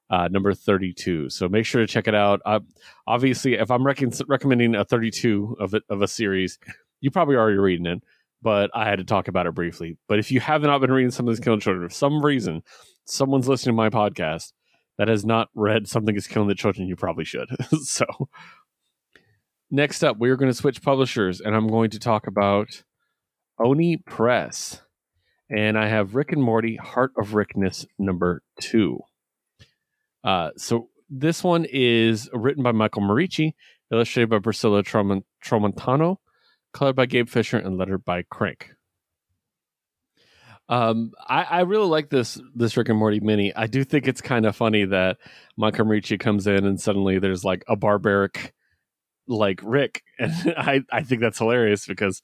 uh, 0.09 0.27
number 0.29 0.53
32. 0.53 1.29
So 1.29 1.47
make 1.47 1.65
sure 1.65 1.81
to 1.81 1.87
check 1.87 2.07
it 2.07 2.15
out. 2.15 2.41
Uh, 2.45 2.59
obviously, 3.05 3.53
if 3.53 3.71
I'm 3.71 3.85
rec- 3.85 4.01
recommending 4.27 4.75
a 4.75 4.83
32 4.83 5.57
of 5.59 5.75
of 5.89 6.01
a 6.01 6.07
series, 6.07 6.59
you 7.01 7.11
probably 7.11 7.35
already 7.35 7.57
reading 7.57 7.85
it, 7.85 8.03
but 8.41 8.69
I 8.73 8.85
had 8.89 8.99
to 8.99 9.05
talk 9.05 9.27
about 9.27 9.47
it 9.47 9.55
briefly. 9.55 9.97
But 10.07 10.19
if 10.19 10.31
you 10.31 10.39
have 10.39 10.61
not 10.61 10.79
been 10.79 10.91
reading 10.91 11.11
Something 11.11 11.33
is 11.33 11.39
Killing 11.39 11.59
Children, 11.59 11.87
for 11.89 11.93
some 11.93 12.23
reason, 12.23 12.63
someone's 13.05 13.47
listening 13.47 13.73
to 13.73 13.77
my 13.77 13.89
podcast 13.89 14.53
that 14.97 15.07
has 15.07 15.25
not 15.25 15.49
read 15.55 15.87
Something 15.87 16.15
is 16.15 16.27
Killing 16.27 16.47
the 16.47 16.55
Children, 16.55 16.87
you 16.87 16.95
probably 16.95 17.25
should. 17.25 17.49
so 17.83 18.05
next 19.71 20.03
up, 20.03 20.17
we 20.19 20.29
are 20.29 20.35
going 20.35 20.51
to 20.51 20.57
switch 20.57 20.81
publishers, 20.81 21.41
and 21.41 21.55
I'm 21.55 21.67
going 21.67 21.89
to 21.91 21.99
talk 21.99 22.27
about 22.27 22.83
Oni 23.59 23.97
Press. 23.97 24.81
And 25.49 25.77
I 25.77 25.87
have 25.87 26.15
Rick 26.15 26.33
and 26.33 26.43
Morty 26.43 26.75
Heart 26.75 27.13
of 27.17 27.29
Rickness 27.29 27.85
number 27.97 28.41
two. 28.59 28.99
Uh, 30.23 30.49
so 30.57 30.89
this 31.09 31.41
one 31.41 31.65
is 31.71 32.29
written 32.33 32.63
by 32.63 32.73
Michael 32.73 33.01
Moreci, 33.01 33.53
illustrated 33.91 34.29
by 34.29 34.39
Priscilla 34.39 34.83
Tramontano, 34.83 36.17
colored 36.77 36.95
by 36.95 37.07
Gabe 37.07 37.27
Fisher, 37.27 37.57
and 37.57 37.77
lettered 37.77 38.05
by 38.05 38.21
Crank. 38.29 38.71
Um, 40.69 41.13
I, 41.27 41.43
I, 41.43 41.61
really 41.61 41.87
like 41.87 42.09
this 42.09 42.39
this 42.53 42.75
Rick 42.75 42.89
and 42.89 42.99
Morty 42.99 43.19
mini. 43.19 43.55
I 43.55 43.67
do 43.67 43.83
think 43.83 44.05
it's 44.05 44.21
kind 44.21 44.45
of 44.45 44.55
funny 44.55 44.83
that 44.85 45.17
Moreci 45.57 46.19
comes 46.19 46.45
in 46.45 46.65
and 46.65 46.79
suddenly 46.79 47.19
there's 47.19 47.45
like 47.45 47.63
a 47.69 47.77
barbaric 47.77 48.53
like 49.27 49.61
Rick, 49.63 50.03
and 50.19 50.33
I 50.57 50.81
I 50.91 51.03
think 51.03 51.21
that's 51.21 51.39
hilarious 51.39 51.87
because 51.87 52.21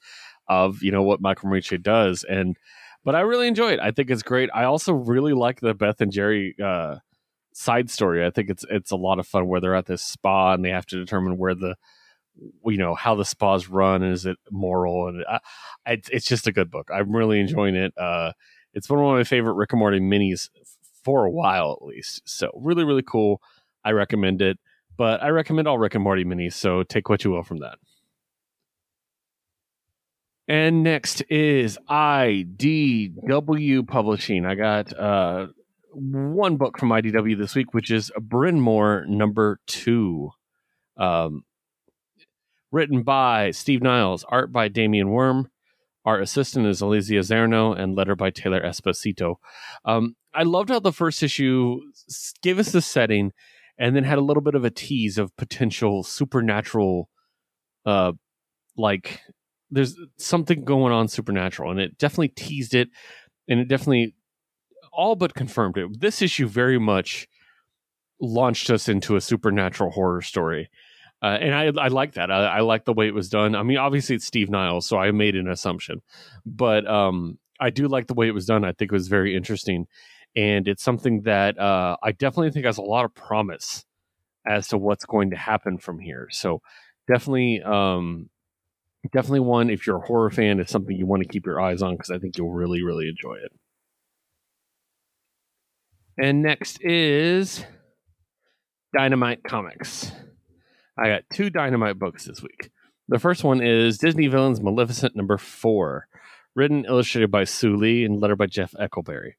of 0.48 0.84
you 0.84 0.92
know 0.92 1.04
what 1.04 1.22
Moreci 1.22 1.82
does, 1.82 2.24
and 2.24 2.58
but 3.04 3.16
I 3.16 3.22
really 3.22 3.48
enjoy 3.48 3.72
it. 3.72 3.80
I 3.80 3.92
think 3.92 4.12
it's 4.12 4.24
great. 4.24 4.50
I 4.54 4.66
also 4.66 4.94
really 4.94 5.34
like 5.34 5.62
the 5.62 5.74
Beth 5.74 6.00
and 6.00 6.12
Jerry 6.12 6.56
uh, 6.64 6.98
side 7.54 7.90
story. 7.90 8.26
I 8.26 8.30
think 8.30 8.50
it's 8.50 8.66
it's 8.70 8.92
a 8.92 8.98
lot 8.98 9.20
of 9.20 9.26
fun 9.28 9.48
where 9.48 9.62
they're 9.62 9.76
at 9.76 9.88
this 9.88 10.04
spa 10.04 10.54
and 10.54 10.64
they 10.64 10.70
have 10.70 10.86
to 10.88 10.98
determine 10.98 11.38
where 11.38 11.56
the 11.56 11.76
you 12.66 12.78
know 12.78 12.96
how 12.96 13.16
the 13.16 13.26
spa's 13.26 13.68
run 13.68 14.04
and 14.04 14.14
is 14.14 14.26
it 14.26 14.38
moral 14.52 15.08
and 15.08 15.24
I, 15.28 15.40
it's 15.86 16.10
it's 16.10 16.26
just 16.26 16.48
a 16.48 16.52
good 16.52 16.72
book. 16.72 16.90
I'm 16.94 17.16
really 17.16 17.40
enjoying 17.40 17.76
it. 17.76 17.94
Uh, 17.98 18.34
it's 18.74 18.88
been 18.88 19.00
one 19.00 19.16
of 19.16 19.20
my 19.20 19.24
favorite 19.24 19.54
Rick 19.54 19.74
and 19.74 19.80
Morty 19.80 20.00
minis 20.00 20.50
for 21.04 21.26
a 21.26 21.32
while 21.32 21.78
at 21.80 21.86
least. 21.86 22.22
So 22.26 22.50
really 22.56 22.84
really 22.84 23.04
cool. 23.04 23.42
I 23.84 23.92
recommend 23.92 24.42
it. 24.42 24.58
But 24.96 25.24
I 25.24 25.30
recommend 25.30 25.68
all 25.68 25.80
Rick 25.80 25.96
and 25.96 26.04
Morty 26.04 26.24
minis. 26.24 26.54
So 26.54 26.84
take 26.84 27.10
what 27.10 27.24
you 27.24 27.32
will 27.32 27.44
from 27.44 27.60
that. 27.60 27.78
And 30.48 30.84
next 30.84 31.24
is 31.30 31.78
IDW 31.90 33.88
Publishing. 33.88 34.46
I 34.46 34.56
got 34.56 34.98
uh 34.98 35.48
one 35.94 36.58
book 36.58 36.78
from 36.80 36.90
IDW 36.90 37.38
this 37.38 37.56
week, 37.56 37.74
which 37.74 37.92
is 37.92 38.12
Bryn 38.20 38.60
Mawr 38.60 39.06
number 39.08 39.60
two. 39.68 40.32
Um, 40.98 41.44
written 42.74 43.04
by 43.04 43.52
Steve 43.52 43.84
Niles, 43.84 44.26
art 44.30 44.52
by 44.52 44.68
Damien 44.68 45.12
Worm, 45.12 45.50
Our 46.06 46.20
assistant 46.20 46.66
is 46.66 46.82
Alicia 46.82 47.20
Zerno, 47.20 47.78
and 47.78 47.96
letter 47.96 48.16
by 48.16 48.32
Taylor 48.32 48.62
Esposito. 48.62 49.36
Um, 49.86 50.16
I 50.34 50.44
loved 50.44 50.70
how 50.70 50.80
the 50.80 50.92
first 50.92 51.24
issue 51.24 51.80
gave 52.42 52.60
us 52.60 52.72
the 52.72 52.82
setting, 52.82 53.32
and 53.78 53.96
then 53.96 54.04
had 54.04 54.18
a 54.18 54.22
little 54.24 54.42
bit 54.42 54.56
of 54.56 54.66
a 54.66 54.72
tease 54.72 55.18
of 55.18 55.36
potential 55.38 56.04
supernatural, 56.04 57.10
uh, 57.86 58.14
like 58.76 59.22
there's 59.70 59.96
something 60.18 60.66
going 60.66 60.92
on 60.92 61.08
supernatural, 61.08 61.72
and 61.72 61.80
it 61.80 61.98
definitely 62.00 62.30
teased 62.30 62.74
it, 62.74 62.90
and 63.48 63.60
it 63.60 63.68
definitely 63.68 64.16
all 64.92 65.16
but 65.16 65.36
confirmed 65.36 65.78
it. 65.78 66.02
This 66.02 66.22
issue 66.22 66.48
very 66.48 66.80
much 66.80 67.28
launched 68.20 68.70
us 68.70 68.90
into 68.90 69.16
a 69.16 69.22
supernatural 69.22 69.92
horror 69.92 70.22
story. 70.22 70.70
Uh, 71.24 71.38
and 71.40 71.56
I, 71.56 71.86
I 71.86 71.88
like 71.88 72.16
that. 72.16 72.30
I, 72.30 72.58
I 72.58 72.60
like 72.60 72.84
the 72.84 72.92
way 72.92 73.08
it 73.08 73.14
was 73.14 73.30
done. 73.30 73.56
I 73.56 73.64
mean, 73.64 73.78
obviously 73.78 74.18
it's 74.18 74.26
Steve 74.26 74.50
Niles, 74.50 74.86
so 74.86 74.98
I 74.98 75.10
made 75.12 75.38
an 75.38 75.50
assumption, 75.50 76.02
but 76.46 76.86
um, 76.86 77.40
I 77.62 77.70
do 77.70 77.88
like 77.88 78.08
the 78.08 78.14
way 78.14 78.28
it 78.28 78.34
was 78.34 78.46
done. 78.46 78.66
I 78.66 78.74
think 78.74 78.92
it 78.92 78.96
was 78.96 79.08
very 79.08 79.34
interesting, 79.34 79.88
and 80.36 80.68
it's 80.68 80.84
something 80.84 81.22
that 81.22 81.58
uh, 81.58 81.96
I 82.04 82.12
definitely 82.12 82.52
think 82.52 82.66
has 82.66 82.78
a 82.78 82.82
lot 82.82 83.06
of 83.06 83.16
promise 83.16 83.86
as 84.46 84.68
to 84.68 84.78
what's 84.78 85.06
going 85.06 85.30
to 85.30 85.38
happen 85.38 85.78
from 85.78 85.98
here. 85.98 86.28
So 86.30 86.62
definitely, 87.08 87.62
um, 87.64 88.30
definitely 89.14 89.40
one 89.40 89.70
if 89.70 89.88
you're 89.88 90.04
a 90.04 90.06
horror 90.06 90.30
fan, 90.30 90.60
it's 90.60 90.72
something 90.74 90.96
you 90.96 91.06
want 91.06 91.24
to 91.24 91.30
keep 91.30 91.46
your 91.46 91.62
eyes 91.62 91.82
on 91.82 91.96
because 91.96 92.12
I 92.12 92.20
think 92.20 92.38
you'll 92.38 92.52
really, 92.52 92.84
really 92.84 93.08
enjoy 93.08 93.36
it. 93.36 93.52
And 96.22 96.42
next 96.42 96.84
is 96.84 97.66
Dynamite 98.94 99.44
Comics. 99.46 100.12
I 100.98 101.10
got 101.10 101.24
two 101.32 101.50
Dynamite 101.50 101.98
books 101.98 102.26
this 102.26 102.42
week. 102.42 102.70
The 103.08 103.20
first 103.20 103.44
one 103.44 103.62
is 103.62 103.98
Disney 103.98 104.28
Villains 104.28 104.62
Maleficent 104.62 105.16
number 105.16 105.38
four, 105.38 106.08
written 106.56 106.86
illustrated 106.86 107.32
by 107.32 107.44
Soo 107.44 107.76
Lee 107.76 108.06
and 108.06 108.22
letter 108.22 108.36
by 108.36 108.46
Jeff 108.46 108.74
Eckleberry. 108.80 109.34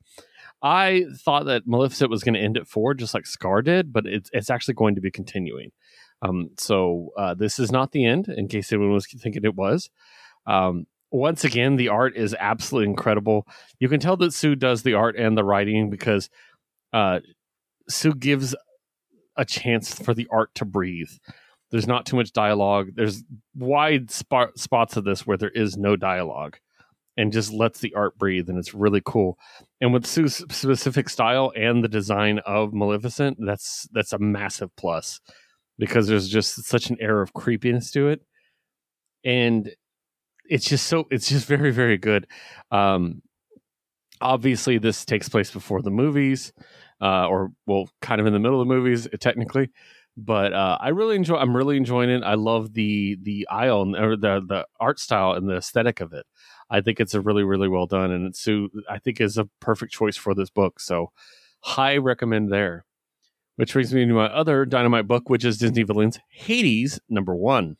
I 0.62 1.04
thought 1.24 1.46
that 1.46 1.66
Maleficent 1.66 2.10
was 2.10 2.22
going 2.22 2.34
to 2.34 2.40
end 2.40 2.56
at 2.56 2.66
four, 2.66 2.94
just 2.94 3.14
like 3.14 3.26
Scar 3.26 3.62
did, 3.62 3.92
but 3.92 4.06
it's 4.06 4.30
it's 4.32 4.50
actually 4.50 4.74
going 4.74 4.94
to 4.94 5.00
be 5.00 5.10
continuing. 5.10 5.70
Um, 6.22 6.50
so 6.58 7.10
uh, 7.18 7.34
this 7.34 7.58
is 7.58 7.70
not 7.70 7.92
the 7.92 8.04
end, 8.04 8.28
in 8.28 8.48
case 8.48 8.72
anyone 8.72 8.92
was 8.92 9.06
thinking 9.06 9.44
it 9.44 9.54
was. 9.54 9.90
Um, 10.46 10.86
once 11.10 11.44
again, 11.44 11.76
the 11.76 11.88
art 11.88 12.16
is 12.16 12.34
absolutely 12.38 12.90
incredible. 12.90 13.46
You 13.78 13.88
can 13.88 14.00
tell 14.00 14.16
that 14.16 14.32
Soo 14.32 14.56
does 14.56 14.82
the 14.82 14.94
art 14.94 15.16
and 15.16 15.36
the 15.36 15.44
writing 15.44 15.90
because 15.90 16.28
uh, 16.92 17.20
Sue 17.88 18.14
gives 18.14 18.54
a 19.36 19.44
chance 19.44 19.94
for 19.94 20.14
the 20.14 20.26
art 20.30 20.54
to 20.56 20.64
breathe. 20.64 21.10
There's 21.74 21.88
not 21.88 22.06
too 22.06 22.14
much 22.14 22.32
dialogue. 22.32 22.90
There's 22.94 23.24
wide 23.56 24.08
spot, 24.08 24.56
spots 24.56 24.96
of 24.96 25.02
this 25.02 25.26
where 25.26 25.36
there 25.36 25.50
is 25.50 25.76
no 25.76 25.96
dialogue 25.96 26.56
and 27.16 27.32
just 27.32 27.52
lets 27.52 27.80
the 27.80 27.92
art 27.94 28.16
breathe 28.16 28.48
and 28.48 28.56
it's 28.56 28.74
really 28.74 29.02
cool. 29.04 29.40
And 29.80 29.92
with 29.92 30.06
Soo's 30.06 30.36
specific 30.36 31.08
style 31.08 31.50
and 31.56 31.82
the 31.82 31.88
design 31.88 32.38
of 32.46 32.74
Maleficent, 32.74 33.38
that's 33.44 33.88
that's 33.90 34.12
a 34.12 34.20
massive 34.20 34.70
plus 34.76 35.20
because 35.76 36.06
there's 36.06 36.28
just 36.28 36.64
such 36.64 36.90
an 36.90 36.96
air 37.00 37.20
of 37.20 37.32
creepiness 37.32 37.90
to 37.90 38.06
it. 38.06 38.20
And 39.24 39.68
it's 40.48 40.66
just 40.66 40.86
so 40.86 41.08
it's 41.10 41.28
just 41.28 41.46
very 41.48 41.72
very 41.72 41.98
good. 41.98 42.28
Um 42.70 43.20
obviously 44.20 44.78
this 44.78 45.04
takes 45.04 45.28
place 45.28 45.50
before 45.50 45.82
the 45.82 45.90
movies 45.90 46.52
uh, 47.00 47.26
or 47.26 47.50
well, 47.66 47.88
kind 48.00 48.20
of 48.20 48.28
in 48.28 48.32
the 48.32 48.38
middle 48.38 48.62
of 48.62 48.68
the 48.68 48.72
movies 48.72 49.08
technically. 49.18 49.70
But 50.16 50.52
uh, 50.52 50.78
I 50.80 50.90
really 50.90 51.16
enjoy. 51.16 51.36
I'm 51.36 51.56
really 51.56 51.76
enjoying 51.76 52.10
it. 52.10 52.22
I 52.22 52.34
love 52.34 52.74
the 52.74 53.18
the 53.20 53.48
aisle 53.50 53.96
or 53.96 54.16
the 54.16 54.44
the 54.46 54.66
art 54.78 55.00
style 55.00 55.32
and 55.32 55.48
the 55.48 55.56
aesthetic 55.56 56.00
of 56.00 56.12
it. 56.12 56.24
I 56.70 56.80
think 56.80 57.00
it's 57.00 57.14
a 57.14 57.20
really 57.20 57.42
really 57.42 57.68
well 57.68 57.86
done, 57.86 58.12
and 58.12 58.26
it's 58.26 58.46
I 58.88 58.98
think 58.98 59.20
is 59.20 59.38
a 59.38 59.48
perfect 59.60 59.92
choice 59.92 60.16
for 60.16 60.34
this 60.34 60.50
book. 60.50 60.78
So, 60.78 61.10
high 61.60 61.96
recommend 61.96 62.52
there. 62.52 62.84
Which 63.56 63.72
brings 63.72 63.94
me 63.94 64.04
to 64.04 64.12
my 64.12 64.26
other 64.26 64.64
Dynamite 64.64 65.06
book, 65.06 65.28
which 65.28 65.44
is 65.44 65.58
Disney 65.58 65.84
Villains 65.84 66.18
Hades 66.28 66.98
number 67.08 67.36
one. 67.36 67.76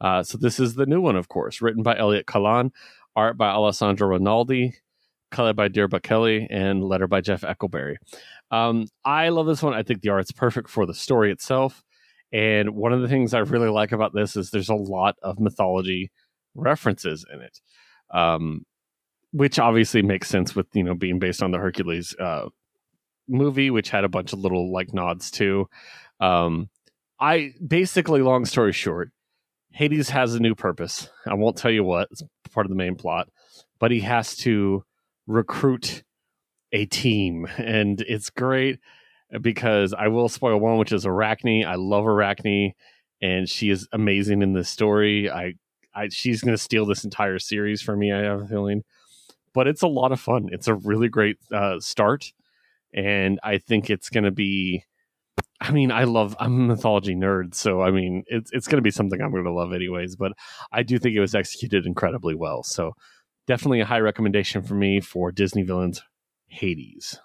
Uh, 0.00 0.22
so 0.22 0.36
this 0.36 0.58
is 0.60 0.74
the 0.74 0.86
new 0.86 1.00
one, 1.00 1.16
of 1.16 1.28
course, 1.28 1.62
written 1.62 1.82
by 1.82 1.96
Elliot 1.96 2.26
Kalan, 2.26 2.72
art 3.14 3.38
by 3.38 3.48
Alessandro 3.48 4.08
Rinaldi, 4.08 4.74
color 5.30 5.52
by 5.52 5.68
Deirdre 5.68 6.00
Kelly, 6.00 6.46
and 6.50 6.82
letter 6.84 7.06
by 7.06 7.20
Jeff 7.20 7.42
Eckleberry. 7.42 7.96
Um, 8.56 8.86
I 9.04 9.28
love 9.28 9.46
this 9.46 9.62
one. 9.62 9.74
I 9.74 9.82
think 9.82 10.00
the 10.00 10.08
art's 10.10 10.32
perfect 10.32 10.70
for 10.70 10.86
the 10.86 10.94
story 10.94 11.30
itself. 11.30 11.82
And 12.32 12.70
one 12.70 12.92
of 12.92 13.02
the 13.02 13.08
things 13.08 13.34
I 13.34 13.40
really 13.40 13.68
like 13.68 13.92
about 13.92 14.14
this 14.14 14.36
is 14.36 14.50
there's 14.50 14.68
a 14.68 14.74
lot 14.74 15.16
of 15.22 15.38
mythology 15.38 16.10
references 16.54 17.24
in 17.32 17.40
it, 17.40 17.60
um, 18.12 18.64
which 19.32 19.58
obviously 19.58 20.02
makes 20.02 20.28
sense 20.28 20.56
with 20.56 20.66
you 20.72 20.82
know 20.82 20.94
being 20.94 21.18
based 21.18 21.42
on 21.42 21.50
the 21.50 21.58
Hercules 21.58 22.16
uh, 22.18 22.48
movie, 23.28 23.70
which 23.70 23.90
had 23.90 24.04
a 24.04 24.08
bunch 24.08 24.32
of 24.32 24.38
little 24.38 24.72
like 24.72 24.92
nods 24.92 25.30
too. 25.30 25.68
Um, 26.18 26.68
I 27.20 27.52
basically, 27.64 28.22
long 28.22 28.44
story 28.44 28.72
short, 28.72 29.10
Hades 29.70 30.10
has 30.10 30.34
a 30.34 30.40
new 30.40 30.54
purpose. 30.54 31.08
I 31.26 31.34
won't 31.34 31.56
tell 31.56 31.70
you 31.70 31.84
what; 31.84 32.08
it's 32.10 32.22
part 32.52 32.66
of 32.66 32.70
the 32.70 32.76
main 32.76 32.96
plot, 32.96 33.28
but 33.78 33.90
he 33.90 34.00
has 34.00 34.36
to 34.38 34.84
recruit 35.26 36.02
a 36.72 36.86
team, 36.86 37.46
and 37.58 38.00
it's 38.02 38.30
great 38.30 38.80
because 39.40 39.92
I 39.92 40.08
will 40.08 40.28
spoil 40.28 40.58
one, 40.58 40.78
which 40.78 40.92
is 40.92 41.06
Arachne. 41.06 41.64
I 41.64 41.74
love 41.74 42.06
Arachne, 42.06 42.72
and 43.20 43.48
she 43.48 43.70
is 43.70 43.88
amazing 43.92 44.42
in 44.42 44.52
this 44.52 44.68
story. 44.68 45.30
I, 45.30 45.54
I 45.94 46.08
she's 46.08 46.42
going 46.42 46.54
to 46.54 46.62
steal 46.62 46.86
this 46.86 47.04
entire 47.04 47.38
series 47.38 47.82
for 47.82 47.96
me. 47.96 48.12
I 48.12 48.20
have 48.20 48.42
a 48.42 48.46
feeling, 48.46 48.82
but 49.54 49.66
it's 49.66 49.82
a 49.82 49.88
lot 49.88 50.12
of 50.12 50.20
fun. 50.20 50.48
It's 50.52 50.68
a 50.68 50.74
really 50.74 51.08
great 51.08 51.38
uh, 51.52 51.80
start, 51.80 52.32
and 52.94 53.40
I 53.42 53.58
think 53.58 53.90
it's 53.90 54.10
going 54.10 54.24
to 54.24 54.30
be. 54.30 54.84
I 55.58 55.70
mean, 55.70 55.90
I 55.90 56.04
love. 56.04 56.36
I'm 56.38 56.54
a 56.54 56.74
mythology 56.74 57.14
nerd, 57.14 57.54
so 57.54 57.80
I 57.80 57.90
mean, 57.90 58.24
it's 58.26 58.50
it's 58.52 58.68
going 58.68 58.78
to 58.78 58.82
be 58.82 58.90
something 58.90 59.20
I'm 59.20 59.32
going 59.32 59.44
to 59.44 59.52
love 59.52 59.72
anyways. 59.72 60.16
But 60.16 60.32
I 60.70 60.82
do 60.82 60.98
think 60.98 61.16
it 61.16 61.20
was 61.20 61.34
executed 61.34 61.86
incredibly 61.86 62.34
well. 62.34 62.62
So 62.62 62.92
definitely 63.46 63.80
a 63.80 63.86
high 63.86 64.00
recommendation 64.00 64.62
for 64.62 64.74
me 64.74 65.00
for 65.00 65.32
Disney 65.32 65.62
villains 65.62 66.02
Hades. 66.48 67.18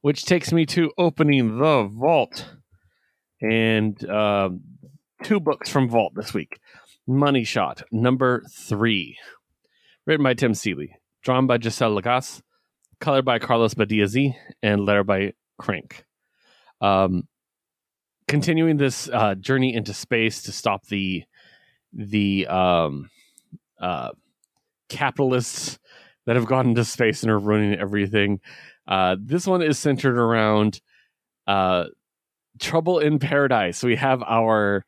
Which 0.00 0.24
takes 0.24 0.52
me 0.52 0.66
to 0.66 0.92
opening 0.98 1.58
the 1.58 1.88
vault. 1.90 2.54
And 3.40 4.02
uh, 4.08 4.50
two 5.22 5.40
books 5.40 5.68
from 5.68 5.88
Vault 5.88 6.14
this 6.14 6.32
week 6.32 6.58
Money 7.06 7.44
Shot, 7.44 7.82
number 7.90 8.42
three. 8.50 9.16
Written 10.06 10.24
by 10.24 10.34
Tim 10.34 10.54
Seeley, 10.54 10.96
drawn 11.22 11.46
by 11.46 11.58
Giselle 11.58 12.00
Lagace, 12.00 12.42
colored 13.00 13.24
by 13.24 13.38
Carlos 13.38 13.74
Badiazi, 13.74 14.34
and 14.62 14.84
letter 14.84 15.04
by 15.04 15.32
Crank. 15.58 16.04
Um, 16.80 17.26
continuing 18.28 18.76
this 18.76 19.08
uh, 19.10 19.34
journey 19.34 19.74
into 19.74 19.94
space 19.94 20.42
to 20.42 20.52
stop 20.52 20.86
the 20.86 21.24
the 21.92 22.46
um, 22.46 23.08
uh, 23.80 24.10
capitalists 24.88 25.78
that 26.26 26.36
have 26.36 26.46
gone 26.46 26.68
into 26.68 26.84
space 26.84 27.22
and 27.22 27.30
are 27.30 27.38
ruining 27.38 27.78
everything. 27.78 28.40
Uh, 28.86 29.16
this 29.20 29.46
one 29.46 29.62
is 29.62 29.78
centered 29.78 30.18
around 30.18 30.80
uh, 31.46 31.84
trouble 32.60 32.98
in 32.98 33.18
paradise. 33.18 33.82
We 33.82 33.96
have 33.96 34.22
our 34.22 34.84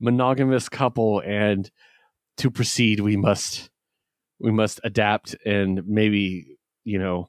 monogamous 0.00 0.68
couple, 0.68 1.20
and 1.24 1.70
to 2.38 2.50
proceed, 2.50 3.00
we 3.00 3.16
must 3.16 3.70
we 4.38 4.50
must 4.50 4.80
adapt 4.84 5.36
and 5.44 5.82
maybe 5.86 6.56
you 6.84 6.98
know 6.98 7.28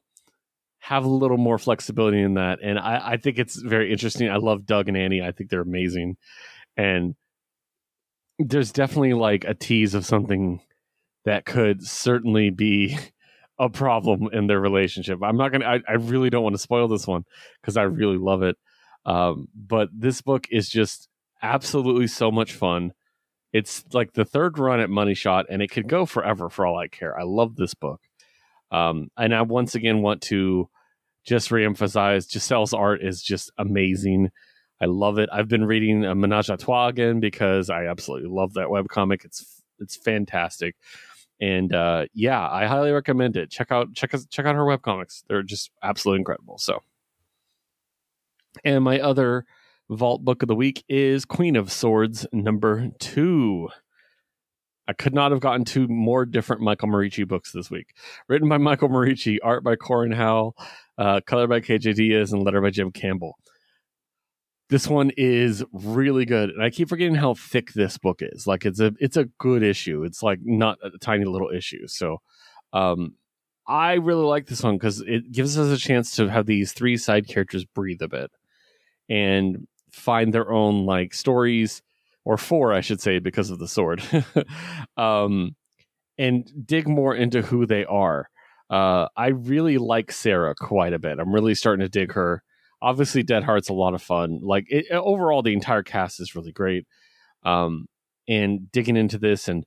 have 0.79 1.03
a 1.03 1.09
little 1.09 1.37
more 1.37 1.59
flexibility 1.59 2.21
in 2.21 2.35
that. 2.35 2.59
And 2.63 2.79
I, 2.79 3.11
I 3.11 3.17
think 3.17 3.37
it's 3.37 3.61
very 3.61 3.91
interesting. 3.91 4.29
I 4.29 4.37
love 4.37 4.65
Doug 4.65 4.87
and 4.87 4.97
Annie. 4.97 5.21
I 5.21 5.31
think 5.31 5.49
they're 5.49 5.61
amazing, 5.61 6.17
and 6.77 7.15
there's 8.39 8.71
definitely 8.71 9.13
like 9.13 9.43
a 9.43 9.53
tease 9.53 9.93
of 9.93 10.05
something 10.05 10.61
that 11.25 11.45
could 11.45 11.83
certainly 11.83 12.49
be 12.49 12.97
a 13.61 13.69
problem 13.69 14.27
in 14.33 14.47
their 14.47 14.59
relationship. 14.59 15.19
I'm 15.21 15.37
not 15.37 15.51
gonna. 15.51 15.65
I, 15.65 15.79
I 15.87 15.93
really 15.93 16.31
don't 16.31 16.43
want 16.43 16.55
to 16.55 16.61
spoil 16.61 16.87
this 16.87 17.05
one 17.05 17.23
because 17.61 17.77
I 17.77 17.83
really 17.83 18.17
love 18.17 18.41
it. 18.41 18.57
Um, 19.05 19.47
but 19.55 19.89
this 19.93 20.21
book 20.21 20.47
is 20.49 20.67
just 20.67 21.07
absolutely 21.43 22.07
so 22.07 22.31
much 22.31 22.53
fun. 22.53 22.93
It's 23.53 23.85
like 23.93 24.13
the 24.13 24.25
third 24.25 24.57
run 24.57 24.79
at 24.79 24.89
Money 24.89 25.13
Shot, 25.13 25.45
and 25.47 25.61
it 25.61 25.69
could 25.69 25.87
go 25.87 26.07
forever 26.07 26.49
for 26.49 26.65
all 26.65 26.75
I 26.75 26.87
care. 26.87 27.17
I 27.17 27.21
love 27.23 27.55
this 27.55 27.75
book, 27.75 28.01
um, 28.71 29.11
and 29.15 29.33
I 29.33 29.43
once 29.43 29.75
again 29.75 30.01
want 30.01 30.23
to 30.23 30.67
just 31.23 31.51
reemphasize 31.51 32.27
Giselle's 32.27 32.73
art 32.73 33.03
is 33.03 33.21
just 33.21 33.51
amazing. 33.59 34.31
I 34.81 34.85
love 34.85 35.19
it. 35.19 35.29
I've 35.31 35.47
been 35.47 35.65
reading 35.65 36.03
a 36.03 36.15
Menage 36.15 36.49
a 36.49 36.57
Trois 36.57 36.87
again 36.87 37.19
because 37.19 37.69
I 37.69 37.85
absolutely 37.85 38.29
love 38.29 38.55
that 38.55 38.71
web 38.71 38.87
comic. 38.87 39.23
It's 39.23 39.61
it's 39.77 39.95
fantastic 39.95 40.75
and 41.41 41.73
uh, 41.73 42.05
yeah, 42.13 42.47
I 42.47 42.67
highly 42.67 42.91
recommend 42.91 43.35
it. 43.35 43.49
Check 43.49 43.71
out 43.71 43.93
check 43.93 44.13
check 44.29 44.45
out 44.45 44.55
her 44.55 44.61
webcomics; 44.61 45.23
they're 45.27 45.41
just 45.41 45.71
absolutely 45.83 46.19
incredible. 46.19 46.59
So, 46.59 46.83
and 48.63 48.83
my 48.83 48.99
other 48.99 49.45
vault 49.89 50.23
book 50.23 50.43
of 50.43 50.47
the 50.47 50.55
week 50.55 50.83
is 50.87 51.25
Queen 51.25 51.55
of 51.55 51.71
Swords 51.71 52.27
number 52.31 52.89
two. 52.99 53.69
I 54.87 54.93
could 54.93 55.13
not 55.13 55.31
have 55.31 55.39
gotten 55.39 55.65
two 55.65 55.87
more 55.87 56.25
different 56.25 56.61
Michael 56.61 56.89
Moreci 56.89 57.27
books 57.27 57.51
this 57.51 57.71
week. 57.71 57.95
Written 58.27 58.49
by 58.49 58.57
Michael 58.57 58.89
Moreci, 58.89 59.37
art 59.41 59.63
by 59.63 59.75
Corin 59.75 60.11
Howell, 60.11 60.55
uh, 60.97 61.21
color 61.25 61.47
by 61.47 61.59
KJ 61.59 61.95
Diaz, 61.95 62.33
and 62.33 62.43
letter 62.43 62.61
by 62.61 62.71
Jim 62.71 62.91
Campbell. 62.91 63.37
This 64.71 64.87
one 64.87 65.11
is 65.17 65.65
really 65.73 66.23
good, 66.23 66.49
and 66.49 66.63
I 66.63 66.69
keep 66.69 66.87
forgetting 66.87 67.15
how 67.15 67.33
thick 67.33 67.73
this 67.73 67.97
book 67.97 68.21
is. 68.21 68.47
Like 68.47 68.65
it's 68.65 68.79
a 68.79 68.93
it's 69.01 69.17
a 69.17 69.25
good 69.37 69.63
issue. 69.63 70.05
It's 70.05 70.23
like 70.23 70.39
not 70.43 70.77
a 70.81 70.97
tiny 70.97 71.25
little 71.25 71.49
issue. 71.49 71.87
So, 71.87 72.21
um, 72.71 73.15
I 73.67 73.95
really 73.95 74.23
like 74.23 74.47
this 74.47 74.63
one 74.63 74.75
because 74.75 75.01
it 75.01 75.29
gives 75.33 75.59
us 75.59 75.77
a 75.77 75.77
chance 75.77 76.15
to 76.15 76.29
have 76.29 76.45
these 76.45 76.71
three 76.71 76.95
side 76.95 77.27
characters 77.27 77.65
breathe 77.65 78.01
a 78.01 78.07
bit 78.07 78.31
and 79.09 79.67
find 79.91 80.33
their 80.33 80.49
own 80.49 80.85
like 80.85 81.13
stories 81.13 81.81
or 82.23 82.37
four, 82.37 82.71
I 82.71 82.79
should 82.79 83.01
say, 83.01 83.19
because 83.19 83.49
of 83.49 83.59
the 83.59 83.67
sword, 83.67 84.01
um, 84.97 85.53
and 86.17 86.49
dig 86.65 86.87
more 86.87 87.13
into 87.13 87.41
who 87.41 87.65
they 87.65 87.83
are. 87.83 88.29
Uh, 88.69 89.09
I 89.17 89.27
really 89.27 89.77
like 89.77 90.13
Sarah 90.13 90.55
quite 90.55 90.93
a 90.93 90.99
bit. 90.99 91.19
I'm 91.19 91.33
really 91.33 91.55
starting 91.55 91.85
to 91.85 91.89
dig 91.89 92.13
her. 92.13 92.41
Obviously, 92.81 93.23
Dead 93.23 93.43
Heart's 93.43 93.69
a 93.69 93.73
lot 93.73 93.93
of 93.93 94.01
fun. 94.01 94.39
Like 94.41 94.65
it, 94.69 94.91
overall, 94.91 95.41
the 95.41 95.53
entire 95.53 95.83
cast 95.83 96.19
is 96.19 96.35
really 96.35 96.51
great. 96.51 96.85
Um, 97.43 97.87
and 98.27 98.71
digging 98.71 98.97
into 98.97 99.17
this 99.17 99.47
and 99.47 99.65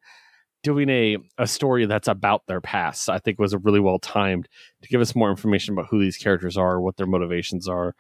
doing 0.62 0.88
a 0.88 1.18
a 1.38 1.46
story 1.46 1.86
that's 1.86 2.08
about 2.08 2.42
their 2.46 2.60
past, 2.60 3.08
I 3.08 3.18
think 3.18 3.38
was 3.38 3.52
a 3.52 3.58
really 3.58 3.80
well 3.80 3.98
timed 3.98 4.48
to 4.82 4.88
give 4.88 5.00
us 5.00 5.14
more 5.14 5.30
information 5.30 5.74
about 5.74 5.88
who 5.90 6.00
these 6.00 6.16
characters 6.16 6.56
are, 6.56 6.80
what 6.80 6.96
their 6.96 7.06
motivations 7.06 7.68
are, 7.68 7.94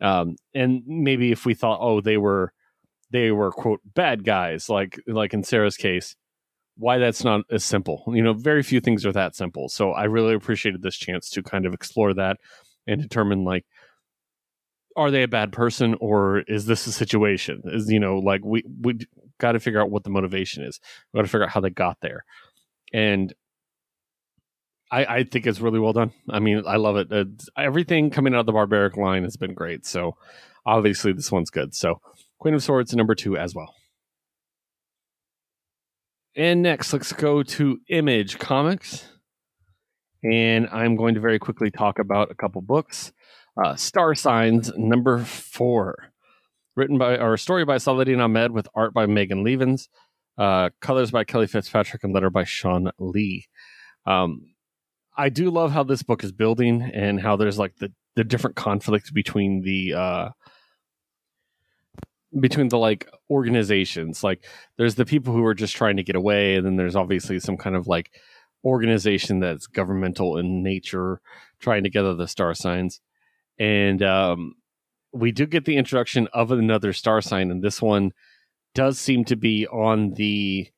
um, 0.00 0.36
and 0.54 0.82
maybe 0.86 1.32
if 1.32 1.46
we 1.46 1.54
thought, 1.54 1.80
oh, 1.80 2.00
they 2.00 2.16
were 2.16 2.52
they 3.10 3.30
were 3.30 3.52
quote 3.52 3.80
bad 3.94 4.24
guys 4.24 4.68
like 4.68 5.00
like 5.06 5.32
in 5.32 5.42
Sarah's 5.42 5.76
case 5.76 6.16
why 6.76 6.98
that's 6.98 7.24
not 7.24 7.42
as 7.50 7.64
simple 7.64 8.02
you 8.08 8.22
know 8.22 8.32
very 8.32 8.62
few 8.62 8.80
things 8.80 9.06
are 9.06 9.12
that 9.12 9.34
simple 9.34 9.68
so 9.68 9.92
I 9.92 10.04
really 10.04 10.34
appreciated 10.34 10.82
this 10.82 10.96
chance 10.96 11.30
to 11.30 11.42
kind 11.42 11.66
of 11.66 11.72
explore 11.72 12.12
that 12.14 12.38
and 12.86 13.00
determine 13.00 13.44
like 13.44 13.64
are 14.96 15.10
they 15.10 15.22
a 15.22 15.28
bad 15.28 15.52
person 15.52 15.94
or 16.00 16.40
is 16.40 16.66
this 16.66 16.86
a 16.86 16.92
situation 16.92 17.62
is 17.66 17.90
you 17.90 18.00
know 18.00 18.18
like 18.18 18.44
we 18.44 18.64
we 18.80 18.98
got 19.38 19.52
to 19.52 19.60
figure 19.60 19.80
out 19.80 19.90
what 19.90 20.04
the 20.04 20.10
motivation 20.10 20.64
is 20.64 20.80
we 21.12 21.18
got 21.18 21.22
to 21.22 21.28
figure 21.28 21.44
out 21.44 21.50
how 21.50 21.60
they 21.60 21.70
got 21.70 21.98
there 22.00 22.24
and 22.92 23.34
I, 24.90 25.04
I 25.04 25.24
think 25.24 25.46
it's 25.46 25.60
really 25.60 25.80
well 25.80 25.92
done. 25.92 26.12
I 26.30 26.38
mean, 26.38 26.62
I 26.66 26.76
love 26.76 26.96
it. 26.96 27.12
Uh, 27.12 27.24
everything 27.56 28.10
coming 28.10 28.34
out 28.34 28.40
of 28.40 28.46
the 28.46 28.52
barbaric 28.52 28.96
line 28.96 29.24
has 29.24 29.36
been 29.36 29.52
great. 29.52 29.84
So 29.84 30.16
obviously 30.64 31.12
this 31.12 31.32
one's 31.32 31.50
good. 31.50 31.74
So 31.74 32.00
Queen 32.38 32.54
of 32.54 32.62
Swords 32.62 32.94
number 32.94 33.14
two 33.14 33.36
as 33.36 33.54
well. 33.54 33.74
And 36.36 36.62
next, 36.62 36.92
let's 36.92 37.12
go 37.12 37.42
to 37.42 37.78
Image 37.88 38.38
Comics. 38.38 39.08
And 40.22 40.68
I'm 40.70 40.96
going 40.96 41.14
to 41.14 41.20
very 41.20 41.38
quickly 41.38 41.70
talk 41.70 41.98
about 41.98 42.30
a 42.30 42.34
couple 42.34 42.60
books. 42.60 43.12
Uh, 43.62 43.74
Star 43.74 44.14
Signs 44.14 44.70
number 44.76 45.24
four, 45.24 46.12
written 46.74 46.98
by 46.98 47.16
or 47.16 47.36
story 47.36 47.64
by 47.64 47.78
Saladin 47.78 48.20
Ahmed 48.20 48.52
with 48.52 48.68
art 48.74 48.92
by 48.92 49.06
Megan 49.06 49.42
Levens, 49.42 49.88
uh, 50.36 50.70
colors 50.80 51.10
by 51.10 51.24
Kelly 51.24 51.46
Fitzpatrick, 51.46 52.04
and 52.04 52.12
letter 52.12 52.28
by 52.28 52.44
Shawn 52.44 52.90
Lee. 52.98 53.46
Um, 54.04 54.54
I 55.16 55.30
do 55.30 55.50
love 55.50 55.72
how 55.72 55.84
this 55.84 56.02
book 56.02 56.22
is 56.22 56.32
building 56.32 56.82
and 56.82 57.20
how 57.20 57.36
there's 57.36 57.58
like 57.58 57.76
the 57.76 57.92
the 58.14 58.24
different 58.24 58.56
conflicts 58.56 59.10
between 59.10 59.62
the 59.62 59.94
uh, 59.94 60.28
between 62.38 62.68
the 62.68 62.78
like 62.78 63.08
organizations. 63.30 64.22
Like 64.22 64.44
there's 64.76 64.96
the 64.96 65.06
people 65.06 65.32
who 65.32 65.44
are 65.46 65.54
just 65.54 65.74
trying 65.74 65.96
to 65.96 66.02
get 66.02 66.16
away 66.16 66.56
and 66.56 66.66
then 66.66 66.76
there's 66.76 66.96
obviously 66.96 67.40
some 67.40 67.56
kind 67.56 67.74
of 67.74 67.86
like 67.86 68.10
organization 68.64 69.40
that's 69.40 69.66
governmental 69.66 70.36
in 70.36 70.62
nature 70.62 71.20
trying 71.60 71.84
to 71.84 71.90
gather 71.90 72.14
the 72.14 72.28
star 72.28 72.52
signs 72.52 73.00
and 73.58 74.02
um, 74.02 74.54
we 75.12 75.32
do 75.32 75.46
get 75.46 75.64
the 75.64 75.76
introduction 75.76 76.28
of 76.32 76.50
another 76.50 76.92
star 76.92 77.20
sign 77.20 77.50
and 77.50 77.62
this 77.62 77.80
one 77.80 78.12
does 78.74 78.98
seem 78.98 79.24
to 79.24 79.36
be 79.36 79.66
on 79.68 80.12
the 80.14 80.68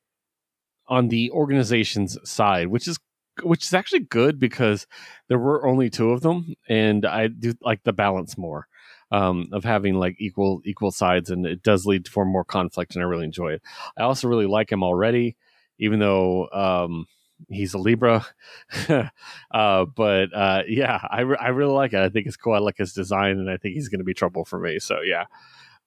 on 0.87 1.09
the 1.09 1.29
organization's 1.31 2.17
side 2.23 2.67
which 2.67 2.87
is 2.87 2.97
which 3.43 3.63
is 3.63 3.73
actually 3.73 3.99
good 3.99 4.39
because 4.39 4.87
there 5.29 5.39
were 5.39 5.65
only 5.65 5.89
two 5.89 6.11
of 6.11 6.21
them 6.21 6.55
and 6.67 7.05
i 7.05 7.27
do 7.27 7.53
like 7.61 7.83
the 7.83 7.93
balance 7.93 8.37
more 8.37 8.67
um, 9.11 9.47
of 9.51 9.63
having 9.63 9.95
like 9.95 10.15
equal 10.19 10.61
equal 10.65 10.91
sides, 10.91 11.29
and 11.29 11.45
it 11.45 11.63
does 11.63 11.85
lead 11.85 12.05
to 12.05 12.11
for 12.11 12.25
more 12.25 12.45
conflict, 12.45 12.95
and 12.95 13.03
I 13.03 13.07
really 13.07 13.25
enjoy 13.25 13.53
it. 13.53 13.61
I 13.97 14.03
also 14.03 14.27
really 14.27 14.45
like 14.45 14.71
him 14.71 14.83
already, 14.83 15.35
even 15.79 15.99
though 15.99 16.49
um, 16.49 17.05
he's 17.47 17.73
a 17.73 17.77
Libra. 17.77 18.25
uh, 19.51 19.85
but 19.85 20.33
uh, 20.33 20.63
yeah, 20.67 20.99
I, 21.09 21.21
re- 21.21 21.37
I 21.39 21.49
really 21.49 21.73
like 21.73 21.93
it. 21.93 21.99
I 21.99 22.09
think 22.09 22.27
it's 22.27 22.37
cool. 22.37 22.53
I 22.53 22.59
like 22.59 22.77
his 22.77 22.93
design, 22.93 23.39
and 23.39 23.49
I 23.49 23.57
think 23.57 23.75
he's 23.75 23.89
going 23.89 23.99
to 23.99 24.05
be 24.05 24.13
trouble 24.13 24.45
for 24.45 24.59
me. 24.59 24.79
So 24.79 25.01
yeah. 25.01 25.25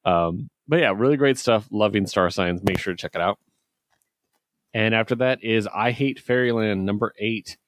Um, 0.04 0.50
but 0.66 0.80
yeah, 0.80 0.92
really 0.96 1.16
great 1.16 1.38
stuff. 1.38 1.68
Loving 1.70 2.06
star 2.06 2.30
signs. 2.30 2.62
Make 2.62 2.78
sure 2.78 2.94
to 2.94 2.96
check 3.00 3.14
it 3.14 3.20
out. 3.20 3.38
And 4.74 4.94
after 4.94 5.14
that 5.16 5.44
is 5.44 5.68
I 5.72 5.90
Hate 5.90 6.18
Fairyland 6.18 6.86
number 6.86 7.14
eight, 7.18 7.58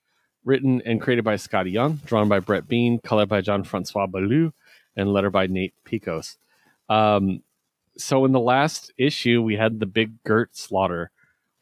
written 0.45 0.81
and 0.85 1.01
created 1.01 1.25
by 1.25 1.35
Skottie 1.35 1.73
Young, 1.73 2.01
drawn 2.07 2.29
by 2.29 2.41
Brett 2.41 2.67
Bean, 2.67 2.99
colored 2.99 3.29
by 3.29 3.41
John 3.41 3.63
Francois 3.63 4.07
Beaulieu, 4.07 4.53
and 4.97 5.13
letter 5.13 5.31
by 5.31 5.47
Nate 5.47 5.75
Piekos. 5.85 6.37
Um, 6.89 7.43
so 7.97 8.25
in 8.25 8.33
the 8.33 8.41
last 8.41 8.93
issue, 8.97 9.43
we 9.43 9.57
had 9.57 9.81
the 9.81 9.87
big 9.87 10.23
Gert 10.25 10.57
slaughter, 10.57 11.11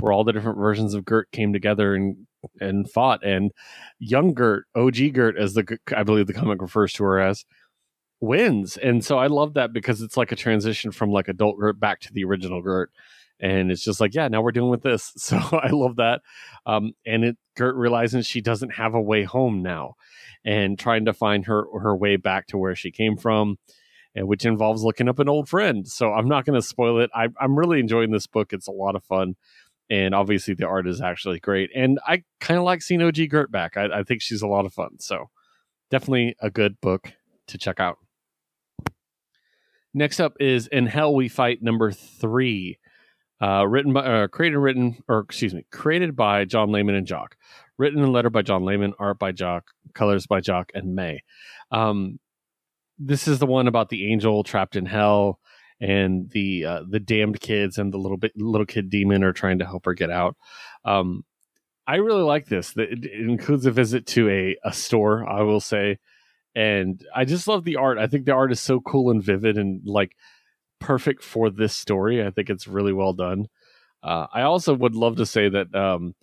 where 0.03 0.13
all 0.13 0.25
the 0.25 0.33
different 0.33 0.59
versions 0.59 0.95
of 0.95 1.05
Gert 1.05 1.31
came 1.31 1.53
together 1.53 1.95
and 1.95 2.27
and 2.61 2.91
fought. 2.91 3.25
And 3.25 3.53
young 4.01 4.35
Gert, 4.35 4.67
OG 4.75 5.13
Gert, 5.13 5.39
as 5.39 5.55
the 5.55 5.79
I 5.97 6.03
believe 6.03 6.27
the 6.27 6.33
comic 6.33 6.61
refers 6.61 6.93
to 6.95 7.05
her 7.05 7.21
as, 7.21 7.45
wins. 8.21 8.77
And 8.77 9.05
so 9.05 9.19
I 9.19 9.29
love 9.29 9.55
that 9.55 9.73
because 9.73 10.03
it's 10.03 10.17
like 10.17 10.33
a 10.33 10.37
transition 10.37 10.91
from 10.91 11.13
like 11.13 11.29
adult 11.29 11.59
Gert 11.59 11.79
back 11.79 12.01
to 12.01 12.13
the 12.13 12.25
original 12.25 12.63
Gert. 12.63 12.91
And 13.39 13.71
it's 13.71 13.85
just 13.85 14.01
like, 14.01 14.15
yeah, 14.15 14.29
now 14.29 14.43
we're 14.43 14.53
dealing 14.53 14.71
with 14.71 14.83
this. 14.83 15.13
So 15.19 15.37
I 15.37 15.69
love 15.69 15.97
that. 15.97 16.21
Um, 16.67 16.93
and 17.07 17.25
it 17.25 17.37
Gert 17.57 17.77
realizes 17.77 18.27
she 18.27 18.41
doesn't 18.41 18.75
have 18.75 18.95
a 18.95 19.01
way 19.01 19.23
home 19.23 19.63
now 19.63 19.95
and 20.45 20.79
trying 20.79 21.05
to 21.05 21.13
find 21.13 21.47
her 21.47 21.65
her 21.81 21.97
way 21.97 22.17
back 22.17 22.49
to 22.49 22.59
where 22.59 22.75
she 22.75 22.91
came 22.91 23.17
from 23.17 23.59
and 24.15 24.29
which 24.29 24.45
involves 24.45 24.83
looking 24.83 25.09
up 25.09 25.19
an 25.19 25.29
old 25.29 25.49
friend 25.49 25.87
so 25.89 26.13
i'm 26.13 26.29
not 26.29 26.45
going 26.45 26.59
to 26.59 26.67
spoil 26.67 27.01
it 27.01 27.11
I, 27.15 27.29
i'm 27.41 27.59
really 27.59 27.81
enjoying 27.81 28.11
this 28.11 28.27
book 28.27 28.53
it's 28.53 28.67
a 28.67 28.73
lot 28.73 28.97
of 28.97 29.05
fun 29.05 29.37
and 29.93 30.15
obviously 30.15 30.55
the 30.55 30.67
art 30.67 30.89
is 30.89 31.03
actually 31.03 31.39
great. 31.39 31.71
And 31.75 32.01
i 32.07 32.23
kind 32.41 32.57
of 32.57 32.65
like 32.65 32.81
seeing 32.81 33.03
og 33.03 33.15
gert 33.29 33.53
back. 33.53 33.77
I, 33.77 34.01
I 34.01 34.03
think 34.05 34.23
she's 34.23 34.41
a 34.41 34.47
lot 34.47 34.65
of 34.65 34.73
fun. 34.73 34.99
So 34.99 35.29
definitely 35.91 36.35
a 36.41 36.49
good 36.49 36.81
book 36.81 37.13
to 37.49 37.59
check 37.59 37.79
out. 37.79 37.99
Next 39.93 40.19
up 40.19 40.33
is 40.41 40.67
in 40.67 40.87
hell 40.87 41.15
we 41.15 41.29
fight 41.29 41.63
number 41.63 41.93
three 41.93 42.79
uh, 43.43 43.67
written 43.69 43.93
by 43.93 44.01
uh, 44.01 44.29
created 44.29 44.57
written 44.57 44.97
or 45.09 45.19
excuse 45.19 45.53
me 45.53 45.67
created 45.71 46.17
by 46.17 46.47
john 46.47 46.73
layman 46.73 46.95
and 46.95 47.07
jock. 47.07 47.37
Written 47.77 48.03
and 48.03 48.13
letter 48.13 48.31
by 48.31 48.43
John 48.43 48.65
Layman, 48.65 48.93
art 48.99 49.19
by 49.19 49.33
Jock, 49.33 49.73
colors 49.93 50.27
by 50.27 50.41
Jock 50.41 50.71
and 50.73 50.95
May. 50.95 51.23
Um, 51.73 52.21
this 52.99 53.27
is 53.27 53.41
the 53.41 53.47
one 53.47 53.67
about 53.67 53.89
the 53.89 54.13
angel 54.13 54.45
trapped 54.45 54.77
in 54.77 54.87
hell 54.87 55.41
and 55.83 56.31
the 56.31 56.65
uh, 56.65 56.83
the 56.89 57.01
damned 57.01 57.41
kids 57.41 57.77
and 57.77 57.93
the 57.93 57.99
little 57.99 58.17
bit 58.17 58.33
little 58.37 58.65
kid 58.65 58.89
demon 58.89 59.25
are 59.25 59.33
trying 59.33 59.59
to 59.59 59.67
help 59.67 59.85
her 59.85 59.95
get 59.95 60.11
out. 60.11 60.37
Um, 60.85 61.25
I 61.89 61.97
really 61.97 62.23
like 62.23 62.47
this. 62.47 62.73
It, 62.77 63.05
includes 63.05 63.67
a 63.67 63.73
visit 63.73 64.07
to 64.09 64.31
a 64.31 64.57
a 64.65 64.73
store, 64.73 65.29
I 65.29 65.43
will 65.43 65.61
say, 65.61 65.99
and 66.55 67.05
I 67.15 67.25
just 67.25 67.49
love 67.49 67.65
the 67.65 67.77
art. 67.77 67.99
I 67.99 68.07
think 68.07 68.27
the 68.27 68.33
art 68.33 68.53
is 68.53 68.61
so 68.61 68.81
cool 68.81 69.11
and 69.11 69.23
vivid 69.23 69.59
and 69.59 69.83
like 69.85 70.17
perfect 70.79 71.25
for 71.25 71.51
this 71.51 71.77
story. 71.77 72.25
I 72.25 72.31
think 72.31 72.49
it's 72.49 72.69
really 72.69 72.93
well 72.93 73.13
done. 73.13 73.49
Uh, 74.05 74.27
I 74.33 74.43
also 74.43 74.75
would 74.75 74.95
love 74.95 75.17
to 75.17 75.27
say 75.27 75.49
that 75.49 75.75
um, 75.75 76.15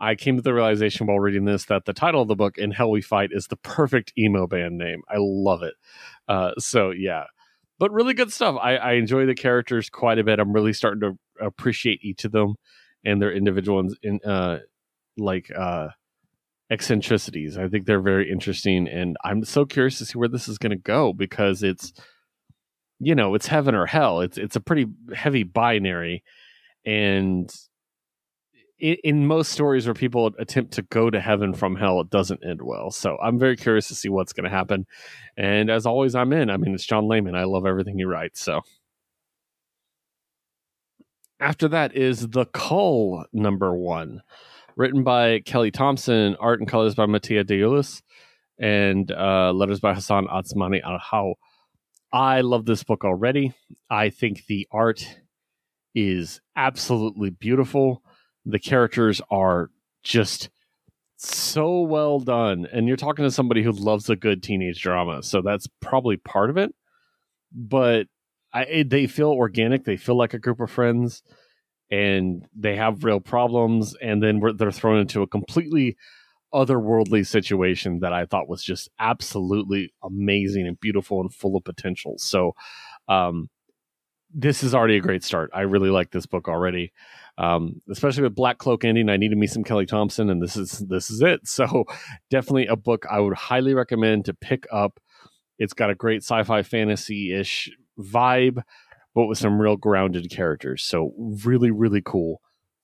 I 0.00 0.16
came 0.16 0.34
to 0.34 0.42
the 0.42 0.54
realization 0.54 1.06
while 1.06 1.20
reading 1.20 1.44
this 1.44 1.66
that 1.66 1.84
the 1.84 1.92
title 1.92 2.22
of 2.22 2.28
the 2.28 2.34
book, 2.34 2.58
In 2.58 2.72
Hell 2.72 2.90
We 2.90 3.02
Fight, 3.02 3.30
is 3.32 3.46
the 3.46 3.56
perfect 3.56 4.12
emo 4.18 4.48
band 4.48 4.78
name. 4.78 5.02
I 5.08 5.16
love 5.18 5.62
it. 5.62 5.74
Uh, 6.26 6.52
so, 6.58 6.90
yeah. 6.90 7.24
But 7.78 7.92
really 7.92 8.14
good 8.14 8.32
stuff. 8.32 8.56
I, 8.60 8.76
I, 8.76 8.92
enjoy 8.94 9.26
the 9.26 9.34
characters 9.34 9.90
quite 9.90 10.18
a 10.18 10.24
bit. 10.24 10.38
I'm 10.38 10.52
really 10.52 10.72
starting 10.72 11.00
to 11.00 11.44
appreciate 11.44 12.02
each 12.02 12.24
of 12.24 12.32
them 12.32 12.54
and 13.04 13.20
their 13.20 13.32
individual 13.32 13.86
in 14.02 14.20
uh, 14.24 14.58
like 15.18 15.50
uh, 15.54 15.88
eccentricities. 16.70 17.58
I 17.58 17.68
think 17.68 17.86
they're 17.86 18.00
very 18.00 18.30
interesting, 18.30 18.88
and 18.88 19.16
I'm 19.24 19.44
so 19.44 19.66
curious 19.66 19.98
to 19.98 20.06
see 20.06 20.18
where 20.18 20.28
this 20.28 20.48
is 20.48 20.58
going 20.58 20.70
to 20.70 20.76
go 20.76 21.12
because 21.12 21.62
it's, 21.62 21.92
you 22.98 23.14
know, 23.14 23.34
it's 23.34 23.46
heaven 23.46 23.74
or 23.74 23.86
hell. 23.86 24.20
It's 24.20 24.38
it's 24.38 24.56
a 24.56 24.60
pretty 24.60 24.86
heavy 25.14 25.42
binary, 25.42 26.24
and 26.84 27.54
in, 28.78 28.96
in, 29.04 29.26
most 29.26 29.52
stories 29.52 29.86
where 29.86 29.94
people 29.94 30.32
attempt 30.38 30.72
to 30.74 30.82
go 30.82 31.10
to 31.10 31.20
heaven 31.20 31.54
from 31.54 31.76
hell, 31.76 32.00
it 32.00 32.10
doesn't 32.10 32.44
end 32.44 32.60
well. 32.62 32.90
So 32.90 33.16
I'm 33.22 33.38
very 33.38 33.56
curious 33.56 33.88
to 33.88 33.94
see 33.94 34.08
what's 34.08 34.32
going 34.32 34.44
to 34.44 34.50
happen. 34.50 34.86
And 35.36 35.70
as 35.70 35.86
always, 35.86 36.14
I'm 36.14 36.32
in. 36.32 36.50
I 36.50 36.56
mean, 36.56 36.74
it's 36.74 36.84
John 36.84 37.08
Layman. 37.08 37.34
I 37.34 37.44
love 37.44 37.66
everything 37.66 37.98
he 37.98 38.04
writes. 38.04 38.40
So. 38.40 38.62
After 41.38 41.68
that 41.68 41.94
is 41.94 42.28
The 42.28 42.46
Cull 42.46 43.26
number 43.32 43.76
one, 43.76 44.22
written 44.74 45.04
by 45.04 45.40
Kelly 45.40 45.70
Thompson, 45.70 46.34
art 46.40 46.60
and 46.60 46.68
colors 46.68 46.94
by 46.94 47.06
Mattia 47.06 47.44
De 47.44 47.82
and 48.58 49.10
uh, 49.12 49.52
letters 49.52 49.80
by 49.80 49.92
Hassan 49.92 50.26
Otsmane-Elhaou. 50.28 51.34
I 52.12 52.40
love 52.40 52.64
this 52.64 52.84
book 52.84 53.04
already. 53.04 53.52
I 53.90 54.08
think 54.08 54.46
the 54.46 54.66
art 54.70 55.18
is 55.94 56.40
absolutely 56.56 57.30
beautiful. 57.30 58.02
The 58.46 58.58
characters 58.58 59.20
are 59.30 59.70
just 60.02 60.48
so 61.16 61.80
well 61.80 62.20
done. 62.20 62.66
And 62.72 62.86
you're 62.86 62.96
talking 62.96 63.24
to 63.24 63.30
somebody 63.30 63.62
who 63.62 63.72
loves 63.72 64.08
a 64.08 64.16
good 64.16 64.42
teenage 64.42 64.80
drama. 64.80 65.22
So 65.22 65.42
that's 65.42 65.66
probably 65.80 66.16
part 66.16 66.50
of 66.50 66.56
it. 66.56 66.74
But 67.52 68.06
I, 68.52 68.84
they 68.86 69.06
feel 69.06 69.30
organic. 69.30 69.84
They 69.84 69.96
feel 69.96 70.16
like 70.16 70.34
a 70.34 70.38
group 70.38 70.60
of 70.60 70.70
friends 70.70 71.22
and 71.90 72.46
they 72.54 72.76
have 72.76 73.04
real 73.04 73.20
problems. 73.20 73.94
And 74.00 74.22
then 74.22 74.40
they're 74.56 74.72
thrown 74.72 74.98
into 74.98 75.22
a 75.22 75.26
completely 75.26 75.96
otherworldly 76.54 77.26
situation 77.26 78.00
that 78.00 78.12
I 78.12 78.24
thought 78.24 78.48
was 78.48 78.62
just 78.62 78.88
absolutely 78.98 79.92
amazing 80.02 80.66
and 80.66 80.80
beautiful 80.80 81.20
and 81.20 81.32
full 81.34 81.56
of 81.56 81.64
potential. 81.64 82.14
So, 82.18 82.52
um, 83.08 83.50
this 84.32 84.62
is 84.62 84.74
already 84.74 84.96
a 84.96 85.00
great 85.00 85.24
start. 85.24 85.50
I 85.54 85.62
really 85.62 85.90
like 85.90 86.10
this 86.10 86.26
book 86.26 86.48
already, 86.48 86.92
um, 87.38 87.80
especially 87.90 88.22
with 88.22 88.34
Black 88.34 88.58
Cloak 88.58 88.84
ending. 88.84 89.08
I 89.08 89.16
needed 89.16 89.38
me 89.38 89.46
some 89.46 89.64
Kelly 89.64 89.86
Thompson, 89.86 90.30
and 90.30 90.42
this 90.42 90.56
is 90.56 90.84
this 90.88 91.10
is 91.10 91.22
it. 91.22 91.40
So 91.46 91.84
definitely 92.30 92.66
a 92.66 92.76
book 92.76 93.06
I 93.10 93.20
would 93.20 93.34
highly 93.34 93.74
recommend 93.74 94.24
to 94.26 94.34
pick 94.34 94.66
up. 94.72 95.00
It's 95.58 95.72
got 95.72 95.90
a 95.90 95.94
great 95.94 96.22
sci-fi 96.22 96.62
fantasy 96.62 97.32
ish 97.32 97.70
vibe, 97.98 98.62
but 99.14 99.26
with 99.26 99.38
some 99.38 99.60
real 99.60 99.76
grounded 99.76 100.30
characters. 100.30 100.82
So 100.82 101.12
really, 101.44 101.70
really 101.70 102.02
cool. 102.04 102.40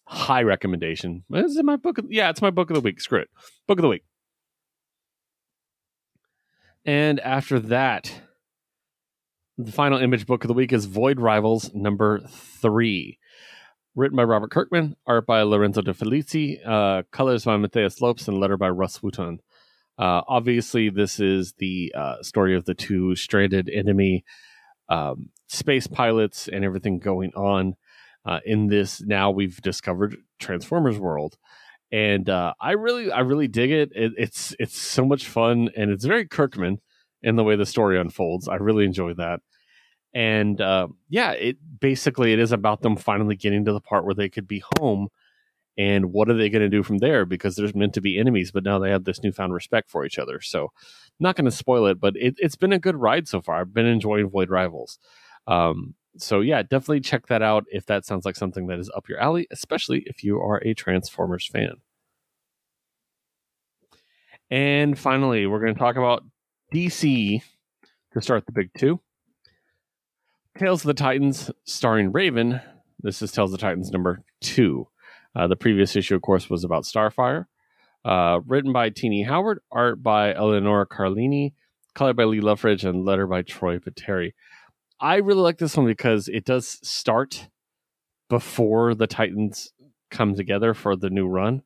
High 0.07 0.43
recommendation. 0.43 1.25
Is 1.33 1.57
it 1.57 1.65
my 1.65 1.77
book? 1.77 1.99
Of, 1.99 2.07
yeah, 2.11 2.31
it's 2.31 2.43
my 2.43 2.51
book 2.51 2.71
of 2.71 2.75
the 2.75 2.81
week. 2.81 3.01
Screw 3.01 3.21
it. 3.21 3.29
Book 3.67 3.79
of 3.79 3.83
the 3.83 3.89
week. 3.89 4.05
And 6.85 7.21
after 7.21 7.61
that, 7.61 8.23
the 9.59 9.73
final 9.73 9.99
image 9.99 10.27
book 10.27 10.45
of 10.45 10.49
the 10.49 10.55
week 10.55 10.73
is 10.73 10.87
Void 10.87 11.21
Rivals 11.21 11.73
number 11.75 12.21
three. 12.29 13.19
Written 13.95 14.17
by 14.17 14.25
Robert 14.25 14.51
Kirkman, 14.51 14.97
art 15.07 15.27
by 15.27 15.43
Lorenzo 15.43 15.83
De 15.83 15.93
Felici, 15.93 16.59
uh, 16.65 17.03
colors 17.11 17.45
by 17.45 17.59
Matheus 17.59 18.01
Lopes, 18.01 18.27
and 18.27 18.39
letter 18.39 18.57
by 18.57 18.71
Rus 18.71 19.01
Wooton. 19.01 19.41
Uh, 19.99 20.23
obviously, 20.27 20.89
this 20.89 21.21
is 21.21 21.53
the 21.59 21.93
uh, 21.95 22.23
story 22.23 22.57
of 22.57 22.65
the 22.65 22.75
two 22.75 23.15
stranded 23.17 23.69
enemy 23.69 24.25
um, 24.89 25.29
space 25.49 25.87
pilots 25.87 26.49
and 26.49 26.65
everything 26.65 27.01
going 27.01 27.33
on. 27.35 27.77
Uh, 28.25 28.39
in 28.47 28.69
this, 28.69 29.03
now 29.03 29.31
we've 29.31 29.61
discovered 29.61 30.17
Transformers 30.39 30.99
world, 30.99 31.37
and 31.91 32.31
uh, 32.31 32.55
I 32.59 32.73
really, 32.73 33.13
I 33.13 33.21
really 33.21 33.49
dig 33.49 33.73
it. 33.73 33.93
it. 33.95 34.13
It's 34.17 34.57
it's 34.59 34.81
so 34.81 35.05
much 35.05 35.27
fun, 35.29 35.69
and 35.77 35.91
it's 35.91 36.07
very 36.07 36.27
Kirkman 36.27 36.81
in 37.23 37.37
the 37.37 37.45
way 37.45 37.57
the 37.57 37.67
story 37.67 38.01
unfolds. 38.01 38.49
I 38.49 38.55
really 38.55 38.87
enjoy 38.87 39.13
that. 39.15 39.41
And 40.15 40.61
uh, 40.61 40.89
yeah, 41.09 41.33
it 41.33 41.57
basically 41.81 42.33
it 42.33 42.39
is 42.39 42.53
about 42.53 42.83
them 42.83 42.97
finally 42.97 43.37
getting 43.37 43.65
to 43.65 43.73
the 43.73 43.81
part 43.81 44.05
where 44.05 44.15
they 44.15 44.29
could 44.29 44.47
be 44.47 44.63
home. 44.79 45.09
And 45.79 46.13
what 46.13 46.29
are 46.29 46.35
they 46.35 46.51
going 46.51 46.63
to 46.63 46.69
do 46.69 46.83
from 46.83 46.99
there? 46.99 47.25
Because 47.25 47.57
there's 47.57 47.75
meant 47.75 47.95
to 47.95 48.03
be 48.03 48.19
enemies, 48.19 48.51
but 48.51 48.63
now 48.63 48.79
they 48.79 48.91
have 48.91 49.05
this 49.05 49.23
newfound 49.23 49.55
respect 49.55 49.91
for 49.91 50.05
each 50.05 50.19
other. 50.19 50.39
So, 50.43 50.71
not 51.19 51.35
going 51.35 51.47
to 51.47 51.51
spoil 51.51 51.87
it, 51.87 51.99
but 51.99 52.15
it, 52.15 52.37
has 52.43 52.57
been 52.57 52.75
a 52.75 52.79
good 52.79 52.97
ride 52.97 53.27
so 53.27 53.41
far. 53.41 53.61
I've 53.61 53.73
been 53.73 53.87
enjoying 53.87 54.29
Void 54.29 54.51
Rivals. 54.51 54.99
Um, 55.47 55.95
so 56.19 56.41
yeah, 56.41 56.63
definitely 56.63 57.01
check 57.01 57.27
that 57.29 57.43
out 57.43 57.65
if 57.73 57.87
that 57.87 58.05
sounds 58.05 58.25
like 58.25 58.37
something 58.37 58.67
that 58.67 58.79
is 58.79 58.91
up 58.95 59.09
your 59.09 59.19
alley, 59.19 59.47
especially 59.51 60.01
if 60.07 60.23
you 60.23 60.41
are 60.41 60.59
a 60.59 60.75
Transformers 60.75 61.47
fan. 61.47 61.77
And 64.51 64.99
finally, 64.99 65.47
we're 65.47 65.61
going 65.61 65.73
to 65.73 65.79
talk 65.79 65.97
about 65.97 66.25
DC 66.75 67.43
to 68.13 68.21
start 68.21 68.45
the 68.45 68.53
big 68.53 68.71
two. 68.77 69.01
Tales 70.59 70.83
of 70.83 70.89
the 70.89 70.95
Titans, 70.95 71.51
starring 71.65 72.13
Raven. 72.13 72.61
This 73.01 73.23
is 73.23 73.33
Tales 73.33 73.53
of 73.53 73.59
the 73.59 73.67
Titans 73.67 73.91
number 73.91 74.23
two. 74.43 74.87
Uh, 75.35 75.47
the 75.47 75.57
previous 75.57 75.97
issue, 75.97 76.15
of 76.15 76.21
course, 76.21 76.51
was 76.51 76.63
about 76.63 76.85
Starfire. 76.85 77.47
Uh, 78.05 78.41
written 78.47 78.71
by 78.71 78.91
Tini 78.91 79.23
Howard, 79.23 79.61
art 79.71 80.03
by 80.03 80.35
Eleonora 80.35 80.87
Carlini, 80.87 81.55
color 81.95 82.13
by 82.13 82.25
Lee 82.25 82.41
Loughridge, 82.41 82.85
and 82.85 83.05
letter 83.05 83.27
by 83.27 83.41
Troy 83.41 83.79
Peteri. 83.79 84.35
I 85.01 85.17
really 85.17 85.41
like 85.41 85.57
this 85.57 85.77
one 85.77 85.87
because 85.87 86.29
it 86.29 86.45
does 86.45 86.79
start 86.87 87.49
before 88.29 88.95
the 88.95 89.07
Titans 89.07 89.73
come 90.11 90.35
together 90.35 90.75
for 90.75 90.97
the 90.97 91.09
new 91.09 91.27
run. 91.27 91.63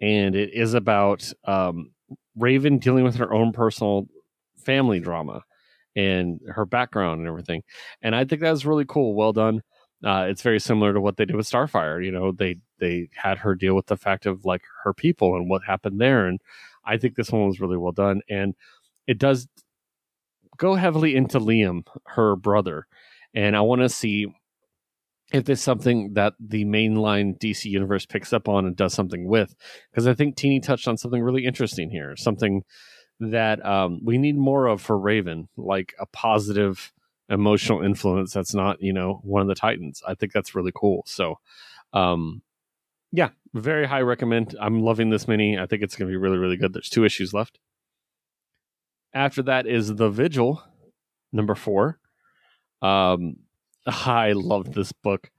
And 0.00 0.34
it 0.34 0.50
is 0.52 0.74
about 0.74 1.32
um, 1.44 1.92
Raven 2.36 2.78
dealing 2.78 3.04
with 3.04 3.16
her 3.16 3.32
own 3.32 3.52
personal 3.52 4.08
family 4.56 4.98
drama 4.98 5.44
and 5.96 6.40
her 6.48 6.64
background 6.64 7.20
and 7.20 7.28
everything. 7.28 7.62
And 8.02 8.14
I 8.14 8.24
think 8.24 8.40
that 8.42 8.50
was 8.50 8.66
really 8.66 8.84
cool. 8.86 9.14
Well 9.14 9.32
done. 9.32 9.62
Uh, 10.04 10.26
it's 10.28 10.42
very 10.42 10.60
similar 10.60 10.94
to 10.94 11.00
what 11.00 11.16
they 11.16 11.24
did 11.24 11.36
with 11.36 11.50
Starfire. 11.50 12.04
You 12.04 12.10
know, 12.10 12.32
they 12.32 12.56
they 12.78 13.10
had 13.14 13.38
her 13.38 13.54
deal 13.54 13.74
with 13.74 13.86
the 13.86 13.96
fact 13.96 14.26
of 14.26 14.44
like 14.44 14.62
her 14.84 14.94
people 14.94 15.36
and 15.36 15.50
what 15.50 15.64
happened 15.64 16.00
there. 16.00 16.26
And 16.26 16.40
I 16.84 16.96
think 16.96 17.14
this 17.14 17.30
one 17.30 17.46
was 17.46 17.60
really 17.60 17.76
well 17.76 17.92
done. 17.92 18.22
And 18.28 18.54
it 19.06 19.18
does 19.18 19.46
go 20.56 20.74
heavily 20.74 21.16
into 21.16 21.38
Liam, 21.38 21.82
her 22.06 22.36
brother. 22.36 22.86
And 23.34 23.56
I 23.56 23.60
want 23.60 23.82
to 23.82 23.88
see 23.88 24.26
if 25.32 25.44
there's 25.44 25.62
something 25.62 26.14
that 26.14 26.34
the 26.40 26.64
mainline 26.64 27.38
DC 27.38 27.66
universe 27.66 28.04
picks 28.06 28.32
up 28.32 28.48
on 28.48 28.66
and 28.66 28.76
does 28.76 28.94
something 28.94 29.28
with. 29.28 29.54
Because 29.90 30.06
I 30.06 30.14
think 30.14 30.36
Tini 30.36 30.60
touched 30.60 30.88
on 30.88 30.96
something 30.96 31.22
really 31.22 31.44
interesting 31.44 31.90
here. 31.90 32.16
Something 32.16 32.62
that 33.20 33.64
um, 33.64 34.00
we 34.04 34.18
need 34.18 34.36
more 34.36 34.66
of 34.66 34.80
for 34.80 34.98
Raven, 34.98 35.48
like 35.56 35.94
a 36.00 36.06
positive 36.06 36.92
emotional 37.28 37.82
influence 37.82 38.32
that's 38.32 38.54
not, 38.54 38.82
you 38.82 38.92
know, 38.92 39.20
one 39.22 39.42
of 39.42 39.48
the 39.48 39.54
Titans. 39.54 40.02
I 40.06 40.14
think 40.14 40.32
that's 40.32 40.54
really 40.54 40.72
cool. 40.74 41.04
So, 41.06 41.38
um, 41.92 42.42
yeah, 43.12 43.30
very 43.54 43.86
high 43.86 44.00
recommend. 44.00 44.56
I'm 44.60 44.82
loving 44.82 45.10
this 45.10 45.28
mini. 45.28 45.58
I 45.58 45.66
think 45.66 45.82
it's 45.82 45.96
going 45.96 46.08
to 46.08 46.12
be 46.12 46.16
really, 46.16 46.38
really 46.38 46.56
good. 46.56 46.72
There's 46.72 46.88
two 46.88 47.04
issues 47.04 47.32
left. 47.32 47.58
After 49.12 49.42
that 49.42 49.66
is 49.66 49.94
The 49.94 50.08
Vigil, 50.08 50.62
number 51.32 51.54
four. 51.54 51.98
Um, 52.82 53.36
I 53.86 54.32
love 54.32 54.72
this 54.72 54.92
book. 54.92 55.30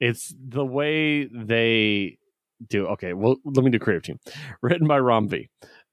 It's 0.00 0.34
the 0.38 0.64
way 0.64 1.24
they 1.26 2.18
do. 2.66 2.86
Okay, 2.88 3.12
well, 3.12 3.36
let 3.44 3.64
me 3.64 3.70
do 3.70 3.78
creative 3.78 4.02
team. 4.02 4.18
Written 4.62 4.86
by 4.86 4.98
Ram 4.98 5.28
V. 5.28 5.48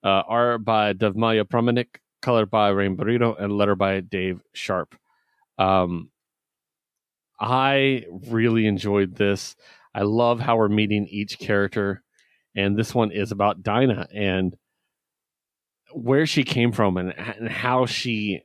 Uh, 0.08 0.24
art 0.26 0.64
by 0.64 0.94
Devmalya 0.94 1.44
Pramanik, 1.44 1.98
colored 2.22 2.50
by 2.50 2.70
Rain 2.70 2.96
Beredo, 2.96 3.36
and 3.38 3.58
letter 3.58 3.76
by 3.76 4.00
Dave 4.00 4.40
Sharp. 4.54 4.96
Um, 5.58 6.12
I 7.38 8.06
really 8.30 8.68
enjoyed 8.68 9.18
this. 9.18 9.58
I 9.94 10.04
love 10.04 10.40
how 10.40 10.56
we're 10.56 10.70
meeting 10.70 11.08
each 11.08 11.40
character, 11.40 12.04
and 12.56 12.78
this 12.78 12.96
one 12.96 13.12
is 13.12 13.34
about 13.34 13.64
Dinah 13.64 14.08
and 14.14 14.56
where 15.92 16.26
she 16.26 16.46
came 16.46 16.72
from 16.72 16.96
and, 16.96 17.14
and 17.18 17.50
how 17.50 17.86
she 17.86 18.44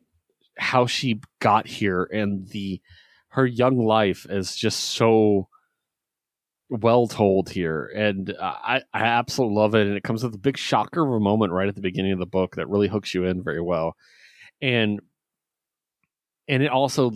how 0.59 0.87
she 0.87 1.21
got 1.39 1.69
here 1.69 2.03
and 2.03 2.49
the 2.49 2.81
her 3.29 3.47
young 3.47 3.79
life 3.79 4.27
is 4.29 4.57
just 4.57 4.81
so 4.81 5.47
well 6.73 7.07
told 7.07 7.51
here, 7.51 7.91
and 7.95 8.31
uh, 8.31 8.55
I 8.63 8.83
I 8.93 9.05
absolutely 9.05 9.57
love 9.57 9.75
it. 9.75 9.87
And 9.87 9.97
it 9.97 10.03
comes 10.03 10.25
with 10.25 10.35
a 10.35 10.39
big 10.39 10.57
shocker 10.57 11.07
of 11.07 11.13
a 11.13 11.21
moment 11.21 11.53
right 11.53 11.69
at 11.69 11.75
the 11.75 11.81
beginning 11.81 12.13
of 12.13 12.19
the 12.19 12.27
book 12.27 12.57
that 12.57 12.69
really 12.69 12.89
hooks 12.89 13.15
you 13.15 13.25
in 13.25 13.43
very 13.43 13.61
well, 13.61 13.97
and 14.61 15.01
and 16.49 16.63
it 16.63 16.71
also 16.71 17.13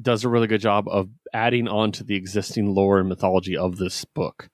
does 0.00 0.24
a 0.24 0.28
really 0.28 0.46
good 0.46 0.60
job 0.60 0.86
of 0.88 1.08
adding 1.32 1.66
on 1.66 1.90
to 1.92 2.04
the 2.04 2.14
existing 2.14 2.74
lore 2.74 3.00
and 3.00 3.08
mythology 3.08 3.56
of 3.56 3.76
this 3.78 4.04
book. 4.04 4.48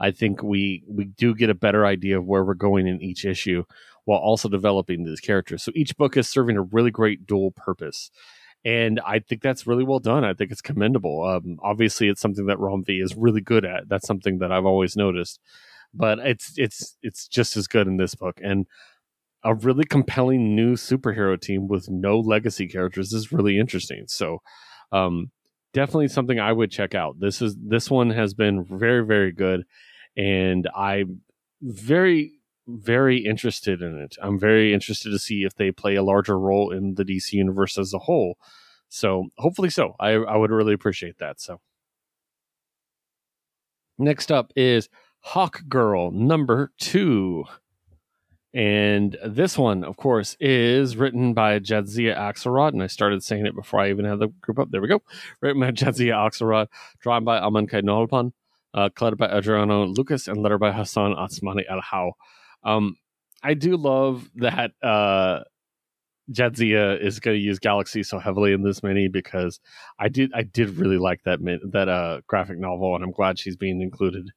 I 0.00 0.10
think 0.10 0.42
we 0.42 0.84
we 0.88 1.04
do 1.04 1.34
get 1.34 1.50
a 1.50 1.54
better 1.54 1.86
idea 1.86 2.18
of 2.18 2.26
where 2.26 2.44
we're 2.44 2.54
going 2.54 2.86
in 2.86 3.02
each 3.02 3.24
issue 3.24 3.64
while 4.04 4.18
also 4.18 4.48
developing 4.48 5.04
these 5.04 5.20
characters. 5.20 5.62
So 5.62 5.72
each 5.74 5.96
book 5.96 6.16
is 6.16 6.28
serving 6.28 6.56
a 6.56 6.62
really 6.62 6.90
great 6.90 7.26
dual 7.26 7.50
purpose 7.50 8.10
and 8.68 9.00
I 9.00 9.20
think 9.20 9.40
that's 9.40 9.66
really 9.66 9.82
well 9.82 9.98
done. 9.98 10.24
I 10.24 10.34
think 10.34 10.50
it's 10.50 10.60
commendable. 10.60 11.24
Um, 11.24 11.58
obviously, 11.62 12.08
it's 12.08 12.20
something 12.20 12.44
that 12.46 12.60
Ram 12.60 12.84
V 12.84 13.00
is 13.00 13.16
really 13.16 13.40
good 13.40 13.64
at. 13.64 13.88
That's 13.88 14.06
something 14.06 14.40
that 14.40 14.52
I've 14.52 14.66
always 14.66 14.94
noticed, 14.94 15.40
but 15.94 16.18
it's 16.18 16.52
it's 16.58 16.98
it's 17.02 17.26
just 17.28 17.56
as 17.56 17.66
good 17.66 17.86
in 17.86 17.96
this 17.96 18.14
book. 18.14 18.38
And 18.44 18.66
a 19.42 19.54
really 19.54 19.84
compelling 19.84 20.54
new 20.54 20.74
superhero 20.74 21.40
team 21.40 21.66
with 21.66 21.88
no 21.88 22.20
legacy 22.20 22.68
characters 22.68 23.14
is 23.14 23.32
really 23.32 23.58
interesting. 23.58 24.04
So, 24.06 24.42
um, 24.92 25.30
definitely 25.72 26.08
something 26.08 26.38
I 26.38 26.52
would 26.52 26.70
check 26.70 26.94
out. 26.94 27.20
This 27.20 27.40
is 27.40 27.56
this 27.56 27.90
one 27.90 28.10
has 28.10 28.34
been 28.34 28.64
very 28.64 29.02
very 29.02 29.32
good, 29.32 29.64
and 30.14 30.68
I'm 30.76 31.22
very 31.62 32.37
very 32.68 33.24
interested 33.24 33.82
in 33.82 33.98
it. 33.98 34.16
I'm 34.22 34.38
very 34.38 34.74
interested 34.74 35.10
to 35.10 35.18
see 35.18 35.42
if 35.42 35.54
they 35.54 35.72
play 35.72 35.96
a 35.96 36.02
larger 36.02 36.38
role 36.38 36.70
in 36.70 36.94
the 36.94 37.04
DC 37.04 37.32
universe 37.32 37.78
as 37.78 37.94
a 37.94 37.98
whole. 37.98 38.36
So 38.88 39.28
hopefully 39.38 39.70
so. 39.70 39.94
I, 39.98 40.10
I 40.12 40.36
would 40.36 40.50
really 40.50 40.74
appreciate 40.74 41.18
that. 41.18 41.40
So 41.40 41.60
Next 43.98 44.30
up 44.30 44.52
is 44.54 44.88
Hawk 45.20 45.62
Girl 45.68 46.12
number 46.12 46.70
two. 46.78 47.44
And 48.54 49.16
this 49.26 49.58
one, 49.58 49.82
of 49.82 49.96
course, 49.96 50.36
is 50.38 50.96
written 50.96 51.34
by 51.34 51.58
Jadzia 51.58 52.16
Axelrod. 52.16 52.72
And 52.72 52.82
I 52.82 52.86
started 52.86 53.24
saying 53.24 53.46
it 53.46 53.56
before 53.56 53.80
I 53.80 53.90
even 53.90 54.04
had 54.04 54.20
the 54.20 54.28
group 54.40 54.60
up. 54.60 54.70
There 54.70 54.80
we 54.80 54.88
go. 54.88 55.02
Written 55.42 55.60
by 55.60 55.70
Jadzia 55.72 56.14
Axelrod, 56.14 56.68
drawn 57.00 57.24
by 57.24 57.40
Amancay 57.40 57.82
Nahuelpan, 57.82 58.32
uh, 58.72 58.88
collected 58.94 59.16
by 59.16 59.26
Adriano 59.26 59.84
Lucas, 59.84 60.28
and 60.28 60.42
lettered 60.42 60.60
by 60.60 60.72
Hassan 60.72 61.14
Otsmane-Elhaou. 61.14 62.12
Um, 62.64 62.96
I 63.42 63.54
do 63.54 63.76
love 63.76 64.28
that 64.36 64.72
uh, 64.82 65.40
Jadzia 66.32 67.00
is 67.00 67.20
going 67.20 67.36
to 67.36 67.42
use 67.42 67.58
Galaxy 67.58 68.02
so 68.02 68.18
heavily 68.18 68.52
in 68.52 68.62
this 68.62 68.82
mini 68.82 69.08
because 69.08 69.60
I 69.98 70.08
did 70.08 70.30
I 70.34 70.42
did 70.42 70.76
really 70.76 70.98
like 70.98 71.22
that 71.24 71.38
that 71.72 71.88
uh, 71.88 72.20
graphic 72.26 72.58
novel, 72.58 72.94
and 72.94 73.04
I'm 73.04 73.12
glad 73.12 73.38
she's 73.38 73.56
being 73.56 73.80
included. 73.80 74.30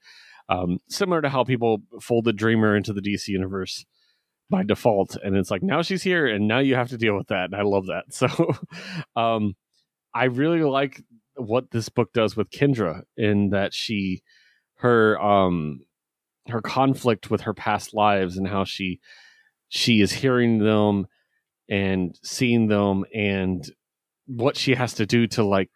Um, 0.50 0.80
similar 0.90 1.22
to 1.22 1.30
how 1.30 1.44
people 1.44 1.80
folded 2.02 2.36
Dreamer 2.38 2.76
into 2.76 2.94
the 2.94 3.02
DC 3.02 3.28
universe 3.30 3.86
by 4.50 4.64
default, 4.64 5.18
and 5.24 5.36
it's 5.36 5.52
like 5.52 5.64
now 5.64 5.82
she's 5.82 6.04
here, 6.04 6.28
and 6.28 6.48
now 6.48 6.60
you 6.60 6.76
have 6.76 6.90
to 6.90 6.98
deal 6.98 7.18
with 7.18 7.28
that, 7.28 7.46
and 7.46 7.56
I 7.56 7.64
love 7.64 7.88
that. 7.88 8.06
So, 8.12 8.28
um, 9.16 9.56
I 10.14 10.26
really 10.26 10.62
like 10.62 11.02
what 11.36 11.72
this 11.72 11.90
book 11.90 12.14
does 12.14 12.36
with 12.36 12.50
Kendra 12.52 13.02
in 13.18 13.50
that 13.50 13.74
she 13.74 14.24
her 14.76 15.20
um 15.22 15.82
her 16.48 16.62
conflict 16.62 17.30
with 17.30 17.42
her 17.42 17.54
past 17.54 17.94
lives 17.94 18.38
and 18.38 18.48
how 18.48 18.64
she 18.64 19.00
she 19.70 20.02
is 20.02 20.12
hearing 20.12 20.60
them 20.60 21.08
and 21.70 22.18
seeing 22.24 22.68
them 22.68 23.06
and 23.14 23.72
what 24.26 24.58
she 24.58 24.76
has 24.76 24.94
to 24.96 25.06
do 25.06 25.28
to 25.28 25.44
like 25.44 25.70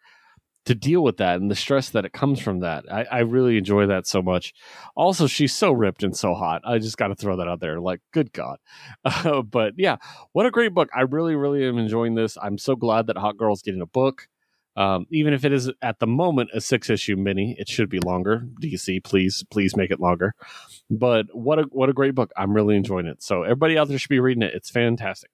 to 0.66 0.74
deal 0.74 1.00
with 1.00 1.18
that 1.18 1.40
and 1.40 1.50
the 1.50 1.54
stress 1.54 1.90
that 1.90 2.04
it 2.04 2.12
comes 2.12 2.40
from 2.40 2.60
that. 2.60 2.84
I, 2.92 3.04
I 3.04 3.18
really 3.20 3.56
enjoy 3.56 3.86
that 3.86 4.06
so 4.06 4.20
much. 4.20 4.52
Also, 4.96 5.28
she's 5.28 5.54
so 5.54 5.70
ripped 5.70 6.02
and 6.02 6.14
so 6.14 6.34
hot. 6.34 6.60
I 6.64 6.78
just 6.78 6.98
got 6.98 7.08
to 7.08 7.14
throw 7.14 7.36
that 7.36 7.48
out 7.48 7.60
there. 7.60 7.80
Like, 7.80 8.00
good 8.12 8.32
God. 8.32 8.58
Uh, 9.04 9.42
but 9.50 9.74
yeah, 9.76 9.96
what 10.32 10.44
a 10.44 10.50
great 10.50 10.74
book. 10.74 10.90
I 10.94 11.02
really, 11.02 11.36
really 11.36 11.64
am 11.64 11.78
enjoying 11.78 12.16
this. 12.16 12.36
I'm 12.42 12.58
so 12.58 12.74
glad 12.74 13.06
that 13.06 13.16
Hot 13.16 13.36
Girl's 13.36 13.62
getting 13.62 13.80
a 13.80 13.86
book. 13.86 14.28
Um, 14.76 15.06
even 15.10 15.32
if 15.32 15.44
it 15.44 15.52
is 15.52 15.70
at 15.80 16.00
the 16.00 16.06
moment 16.06 16.50
a 16.52 16.60
six 16.60 16.90
issue 16.90 17.16
mini, 17.16 17.56
it 17.58 17.68
should 17.68 17.88
be 17.88 17.98
longer. 17.98 18.46
DC, 18.62 19.02
please, 19.02 19.42
please 19.50 19.74
make 19.74 19.90
it 19.90 20.00
longer. 20.00 20.34
But 20.90 21.26
what 21.32 21.58
a 21.58 21.62
what 21.70 21.88
a 21.88 21.94
great 21.94 22.14
book! 22.14 22.30
I'm 22.36 22.52
really 22.52 22.76
enjoying 22.76 23.06
it. 23.06 23.22
So 23.22 23.42
everybody 23.42 23.78
out 23.78 23.88
there 23.88 23.98
should 23.98 24.10
be 24.10 24.20
reading 24.20 24.42
it. 24.42 24.54
It's 24.54 24.70
fantastic. 24.70 25.30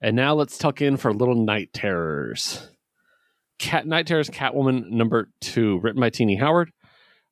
And 0.00 0.14
now 0.14 0.34
let's 0.34 0.58
tuck 0.58 0.80
in 0.80 0.96
for 0.96 1.12
Little 1.12 1.34
Night 1.34 1.72
Terrors. 1.72 2.68
Cat 3.58 3.86
Night 3.86 4.06
Terrors 4.06 4.30
Catwoman 4.30 4.90
number 4.90 5.28
two, 5.40 5.80
written 5.80 6.00
by 6.00 6.10
Tini 6.10 6.36
Howard, 6.36 6.70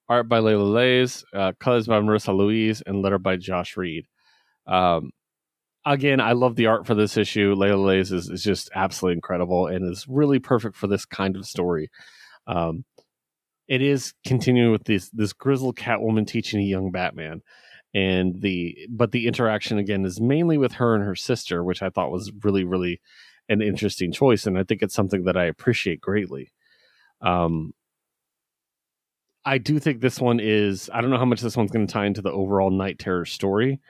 art 0.09 0.29
by 0.29 0.41
Leila 0.41 0.65
Leiz, 0.65 1.25
uh, 1.33 1.53
colors 1.61 1.87
by 1.87 2.01
Marissa 2.01 2.37
Louise, 2.37 2.83
and 2.85 3.03
letter 3.03 3.19
by 3.19 3.37
Josh 3.37 3.77
Reed. 3.77 4.07
Um, 4.67 5.11
again, 5.87 6.20
I 6.20 6.33
love 6.33 6.57
the 6.57 6.66
art 6.66 6.87
for 6.87 6.94
this 6.94 7.16
issue. 7.16 7.55
Leiz 7.55 8.12
is, 8.12 8.29
is 8.29 8.42
just 8.42 8.68
absolutely 8.75 9.14
incredible 9.14 9.68
and 9.68 9.90
is 9.90 10.07
really 10.09 10.40
perfect 10.40 10.77
for 10.77 10.88
this 10.88 11.07
kind 11.07 11.37
of 11.37 11.46
story. 11.46 11.90
Um, 12.46 12.85
it 13.68 13.83
is 13.83 14.14
continuing 14.25 14.72
with 14.72 14.85
this 14.85 15.11
this 15.11 15.33
grizzled 15.33 15.77
Catwoman 15.77 16.27
teaching 16.27 16.61
a 16.61 16.64
young 16.64 16.90
Batman, 16.92 17.42
and 17.94 18.40
the 18.40 18.77
but 18.90 19.12
the 19.12 19.27
interaction 19.27 19.79
again 19.79 20.05
is 20.05 20.20
mainly 20.20 20.59
with 20.59 20.72
her 20.75 20.94
and 20.94 21.05
her 21.05 21.16
sister, 21.16 21.64
which 21.64 21.83
I 21.83 21.90
thought 21.90 22.12
was 22.12 22.31
really 22.44 22.64
really 22.64 23.01
an 23.49 23.62
interesting 23.62 24.12
choice, 24.12 24.46
and 24.46 24.57
I 24.57 24.62
think 24.62 24.83
it's 24.83 24.94
something 24.94 25.25
that 25.25 25.37
I 25.37 25.44
appreciate 25.44 26.01
greatly. 26.01 26.53
Um, 27.20 27.72
I 29.44 29.59
do 29.59 29.81
think 29.81 30.01
this 30.01 30.20
one 30.20 30.38
is. 30.40 30.88
I 30.92 31.01
don't 31.01 31.11
know 31.11 31.18
how 31.18 31.25
much 31.25 31.40
this 31.40 31.57
one's 31.57 31.72
going 31.72 31.87
to 31.87 31.92
tie 31.92 32.07
into 32.07 32.22
the 32.22 32.33
overall 32.33 32.70
Night 32.70 33.01
Terror 33.01 33.25
story, 33.25 33.81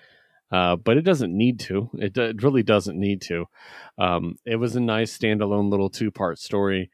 uh, 0.50 0.76
but 0.76 0.96
it 0.96 1.02
doesn't 1.02 1.36
need 1.36 1.60
to. 1.60 1.90
It, 1.94 2.16
it 2.16 2.42
really 2.42 2.62
doesn't 2.62 2.98
need 2.98 3.20
to. 3.22 3.46
Um, 3.98 4.36
it 4.44 4.56
was 4.56 4.76
a 4.76 4.80
nice 4.80 5.16
standalone 5.16 5.70
little 5.70 5.90
two 5.90 6.10
part 6.10 6.38
story 6.38 6.90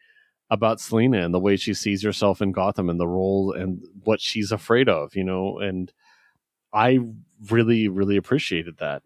about 0.51 0.81
Selina 0.81 1.25
and 1.25 1.33
the 1.33 1.41
way 1.41 1.57
she 1.57 1.75
sees 1.75 2.03
herself 2.03 2.43
in 2.43 2.53
Gotham 2.53 2.91
and 2.91 3.01
the 3.01 3.09
role 3.09 3.53
and 3.53 3.83
what 4.05 4.21
she's 4.21 4.53
afraid 4.53 4.89
of, 4.89 5.17
you 5.17 5.25
know, 5.25 5.59
and 5.59 5.91
I 6.73 6.99
really, 7.51 7.89
really 7.89 8.17
appreciated 8.17 8.79
that. 8.79 9.03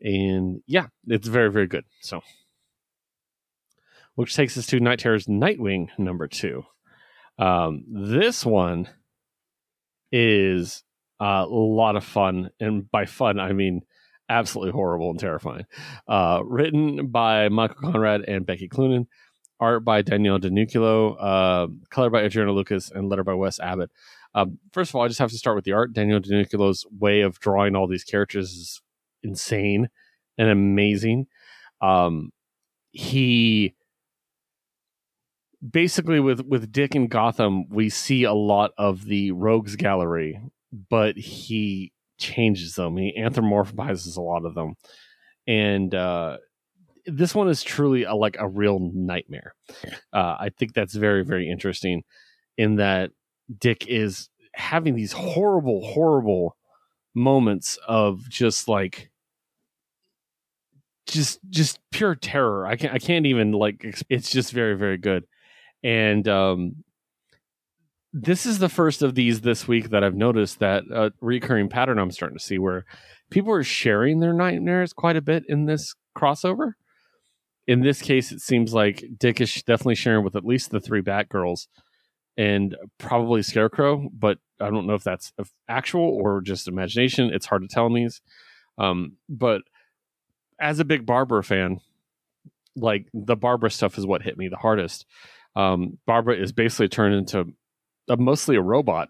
And 0.00 0.62
yeah, 0.66 0.86
it's 1.06 1.26
very, 1.26 1.50
very 1.50 1.66
good. 1.66 1.84
So, 2.00 2.20
which 4.14 4.34
takes 4.34 4.56
us 4.56 4.66
to 4.68 4.80
Night 4.80 5.00
Terror's 5.00 5.26
Nightwing 5.26 5.88
number 5.98 6.28
two. 6.28 6.64
Um, 7.38 7.84
this 7.88 8.44
one 8.44 8.88
is 10.10 10.84
a 11.20 11.46
lot 11.46 11.96
of 11.96 12.04
fun, 12.04 12.50
and 12.60 12.90
by 12.90 13.06
fun 13.06 13.38
I 13.40 13.52
mean 13.52 13.82
absolutely 14.28 14.72
horrible 14.72 15.10
and 15.10 15.18
terrifying. 15.18 15.64
Uh, 16.06 16.42
written 16.44 17.08
by 17.08 17.48
Michael 17.48 17.90
Conrad 17.90 18.22
and 18.28 18.46
Becky 18.46 18.68
Cloonan, 18.68 19.06
art 19.60 19.84
by 19.84 20.02
Daniele 20.02 20.38
Di 20.38 20.50
Nicuolo, 20.50 21.16
uh, 21.18 21.66
color 21.90 22.10
by 22.10 22.22
Adriano 22.22 22.52
Lucas, 22.52 22.90
and 22.90 23.08
letter 23.08 23.24
by 23.24 23.34
Wes 23.34 23.58
Abbott. 23.58 23.90
Um, 24.34 24.58
first 24.72 24.90
of 24.90 24.96
all, 24.96 25.02
I 25.02 25.08
just 25.08 25.20
have 25.20 25.30
to 25.30 25.38
start 25.38 25.56
with 25.56 25.64
the 25.64 25.72
art. 25.72 25.92
Daniele 25.92 26.20
Di 26.20 26.44
way 26.98 27.22
of 27.22 27.40
drawing 27.40 27.74
all 27.74 27.86
these 27.86 28.04
characters 28.04 28.50
is 28.50 28.82
insane 29.22 29.88
and 30.36 30.48
amazing. 30.48 31.26
Um, 31.80 32.32
he 32.92 33.74
basically 35.68 36.20
with 36.20 36.40
with 36.42 36.70
Dick 36.72 36.94
and 36.94 37.10
Gotham, 37.10 37.68
we 37.68 37.88
see 37.88 38.24
a 38.24 38.32
lot 38.32 38.72
of 38.78 39.04
the 39.04 39.32
rogues 39.32 39.76
gallery 39.76 40.40
but 40.72 41.16
he 41.16 41.92
changes 42.18 42.74
them. 42.74 42.96
He 42.96 43.14
anthropomorphizes 43.18 44.16
a 44.16 44.22
lot 44.22 44.44
of 44.44 44.54
them, 44.54 44.74
and 45.46 45.94
uh, 45.94 46.38
this 47.06 47.34
one 47.34 47.48
is 47.48 47.62
truly 47.62 48.04
a, 48.04 48.14
like 48.14 48.36
a 48.38 48.48
real 48.48 48.78
nightmare. 48.94 49.54
Uh, 50.12 50.36
I 50.38 50.50
think 50.58 50.74
that's 50.74 50.94
very 50.94 51.24
very 51.24 51.50
interesting 51.50 52.02
in 52.56 52.76
that 52.76 53.10
Dick 53.58 53.86
is 53.86 54.28
having 54.54 54.94
these 54.94 55.12
horrible 55.12 55.86
horrible 55.92 56.56
moments 57.14 57.78
of 57.86 58.28
just 58.28 58.68
like 58.68 59.10
just 61.06 61.40
just 61.48 61.80
pure 61.90 62.14
terror. 62.14 62.66
I 62.66 62.76
can't 62.76 62.92
I 62.92 62.98
can't 62.98 63.26
even 63.26 63.52
like 63.52 63.84
it's 64.08 64.30
just 64.30 64.52
very 64.52 64.74
very 64.76 64.98
good. 64.98 65.24
And 65.82 66.26
um 66.28 66.84
this 68.12 68.46
is 68.46 68.58
the 68.58 68.68
first 68.68 69.02
of 69.02 69.14
these 69.14 69.42
this 69.42 69.68
week 69.68 69.90
that 69.90 70.02
I've 70.02 70.14
noticed 70.14 70.60
that 70.60 70.84
a 70.90 71.12
recurring 71.20 71.68
pattern 71.68 71.98
I'm 71.98 72.10
starting 72.10 72.38
to 72.38 72.44
see 72.44 72.58
where 72.58 72.84
people 73.30 73.52
are 73.52 73.62
sharing 73.62 74.20
their 74.20 74.32
nightmares 74.32 74.92
quite 74.92 75.16
a 75.16 75.22
bit 75.22 75.44
in 75.48 75.66
this 75.66 75.94
crossover. 76.16 76.72
In 77.66 77.82
this 77.82 78.00
case, 78.00 78.32
it 78.32 78.40
seems 78.40 78.72
like 78.72 79.04
Dick 79.18 79.40
is 79.40 79.62
definitely 79.62 79.94
sharing 79.94 80.24
with 80.24 80.36
at 80.36 80.44
least 80.44 80.70
the 80.70 80.80
three 80.80 81.02
Batgirls 81.02 81.66
and 82.38 82.76
probably 82.96 83.42
Scarecrow, 83.42 84.08
but 84.12 84.38
I 84.58 84.70
don't 84.70 84.86
know 84.86 84.94
if 84.94 85.04
that's 85.04 85.32
actual 85.68 86.08
or 86.08 86.40
just 86.40 86.66
imagination. 86.66 87.30
It's 87.32 87.46
hard 87.46 87.62
to 87.62 87.68
tell 87.68 87.86
in 87.86 87.92
these. 87.92 88.22
Um, 88.78 89.16
but 89.28 89.62
as 90.58 90.78
a 90.78 90.84
big 90.84 91.04
Barbara 91.04 91.44
fan, 91.44 91.80
like 92.74 93.06
the 93.12 93.36
Barbara 93.36 93.70
stuff 93.70 93.98
is 93.98 94.06
what 94.06 94.22
hit 94.22 94.38
me 94.38 94.48
the 94.48 94.56
hardest. 94.56 95.04
Um, 95.56 95.98
Barbara 96.06 96.36
is 96.36 96.52
basically 96.52 96.88
turned 96.88 97.14
into 97.14 97.52
mostly 98.16 98.56
a 98.56 98.62
robot, 98.62 99.08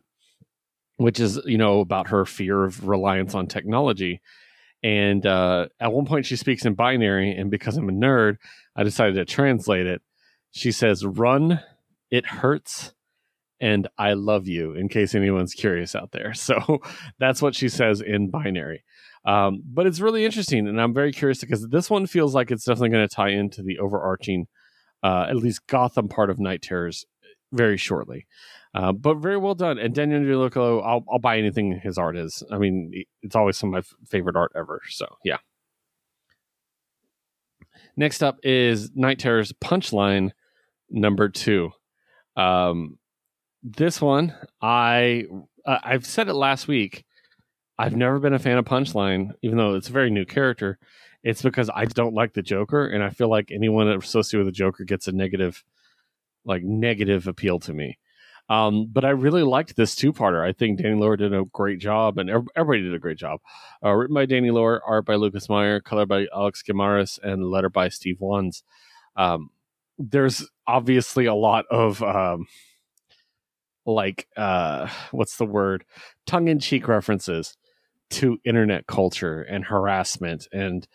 which 0.97 1.21
is 1.21 1.41
you 1.45 1.59
know 1.59 1.81
about 1.81 2.09
her 2.09 2.25
fear 2.25 2.65
of 2.65 2.89
reliance 2.89 3.35
on 3.35 3.47
technology. 3.47 4.21
And 4.83 5.27
uh, 5.27 5.69
at 5.81 5.93
one 5.93 6.07
point, 6.07 6.27
she 6.27 6.37
speaks 6.37 6.65
in 6.65 6.75
binary, 6.75 7.33
and 7.33 7.51
because 7.51 7.77
I'm 7.77 7.89
a 7.89 7.93
nerd, 7.93 8.37
I 8.77 8.85
decided 8.85 9.15
to 9.15 9.25
translate 9.25 9.87
it. 9.87 10.03
She 10.51 10.73
says, 10.73 11.05
"Run, 11.05 11.61
it 12.11 12.27
hurts." 12.27 12.93
and 13.61 13.89
I 13.99 14.13
love 14.13 14.47
you, 14.47 14.73
in 14.75 14.89
case 14.89 15.15
anyone's 15.15 15.55
curious 15.55 15.95
out 15.95 16.13
there. 16.13 16.33
So 16.49 16.81
that's 17.19 17.43
what 17.43 17.55
she 17.55 17.69
says 17.69 18.01
in 18.01 18.31
binary. 18.31 18.85
Um, 19.25 19.63
but 19.65 19.87
it's 19.87 20.01
really 20.01 20.25
interesting, 20.25 20.67
and 20.67 20.81
I'm 20.81 20.95
very 20.95 21.13
curious 21.13 21.41
because 21.41 21.67
this 21.69 21.91
one 21.91 22.07
feels 22.07 22.35
like 22.35 22.51
it's 22.51 22.65
definitely 22.65 22.91
going 22.91 23.09
to 23.09 23.15
tie 23.15 23.31
into 23.31 23.63
the 23.63 23.79
overarching, 23.79 24.47
uh, 25.03 25.27
at 25.29 25.37
least 25.37 25.67
Gotham 25.67 26.09
part 26.09 26.31
of 26.31 26.39
Night 26.39 26.63
Terrors 26.63 27.05
very 27.53 27.77
shortly. 27.77 28.27
Uh, 28.75 28.93
but 28.93 29.17
very 29.17 29.37
well 29.37 29.55
done. 29.55 29.79
And 29.79 29.95
Daniel 29.95 30.21
Nicuolo, 30.21 30.83
I'll, 30.85 31.05
I'll 31.11 31.19
buy 31.19 31.39
anything 31.39 31.81
his 31.83 31.99
art 31.99 32.17
is. 32.17 32.43
I 32.51 32.59
mean, 32.59 32.93
it's 33.23 33.35
always 33.35 33.57
some 33.57 33.75
of 33.75 33.85
my 33.85 34.07
favorite 34.09 34.37
art 34.37 34.53
ever. 34.55 34.83
So, 34.89 35.17
yeah. 35.25 35.39
Next 37.97 38.23
up 38.23 38.39
is 38.43 38.91
Night 38.95 39.19
Terror's 39.19 39.53
Punchline 39.53 40.31
number 40.91 41.29
two. 41.29 41.71
Um, 42.37 42.99
this 43.63 44.01
one, 44.01 44.35
I 44.63 45.25
uh, 45.67 45.79
I've 45.83 46.07
said 46.07 46.29
it 46.29 46.35
last 46.35 46.69
week. 46.69 47.05
I've 47.79 47.97
never 47.97 48.19
been 48.19 48.35
a 48.35 48.39
fan 48.39 48.59
of 48.59 48.65
Punchline, 48.65 49.33
even 49.43 49.59
though 49.59 49.75
it's 49.75 49.89
a 49.89 49.93
very 49.93 50.11
new 50.11 50.25
character. 50.25 50.79
It's 51.25 51.43
because 51.43 51.69
I 51.75 51.85
don't 51.87 52.15
like 52.15 52.35
the 52.35 52.43
Joker, 52.43 52.87
and 52.87 53.03
I 53.03 53.11
feel 53.11 53.29
like 53.29 53.51
anyone 53.51 53.89
associated 53.89 54.45
with 54.45 54.55
the 54.55 54.57
Joker 54.57 54.85
gets 54.85 55.09
a 55.09 55.13
negative, 55.13 55.65
like 56.45 56.63
negative 56.63 57.27
appeal 57.27 57.59
to 57.61 57.73
me. 57.73 57.99
Um, 58.49 58.89
but 58.91 59.05
I 59.05 59.11
really 59.11 59.43
liked 59.43 59.77
this 59.77 59.95
two 59.95 60.13
parter. 60.13 60.43
I 60.43 60.53
think 60.53 60.79
Danny 60.79 60.95
Lore 60.95 61.17
did 61.17 61.35
a 61.35 61.45
great 61.45 61.81
job, 61.81 62.19
and 62.19 62.31
everybody 62.57 62.83
did 62.83 62.95
a 62.95 62.99
great 62.99 63.19
job. 63.19 63.41
Uh, 63.85 63.91
written 63.91 64.15
by 64.15 64.27
Danny 64.27 64.51
Lore, 64.51 64.83
art 64.87 65.05
by 65.05 65.17
Lucas 65.17 65.49
Meyer, 65.49 65.81
color 65.81 66.07
by 66.07 66.27
Alex 66.35 66.63
Guimaraes, 66.63 67.19
and 67.23 67.51
letter 67.51 67.69
by 67.69 67.89
Steve 67.89 68.21
Wands. 68.21 68.63
Um, 69.17 69.51
there's 69.99 70.49
obviously 70.67 71.27
a 71.27 71.35
lot 71.35 71.67
of 71.71 72.03
um, 72.03 72.47
like 73.85 74.29
uh, 74.37 74.89
what's 75.11 75.37
the 75.37 75.47
word 75.47 75.85
tongue 76.27 76.49
in 76.49 76.59
cheek 76.59 76.89
references 76.89 77.57
to 78.11 78.39
internet 78.45 78.87
culture 78.87 79.43
and 79.43 79.65
harassment 79.65 80.47
and 80.53 80.87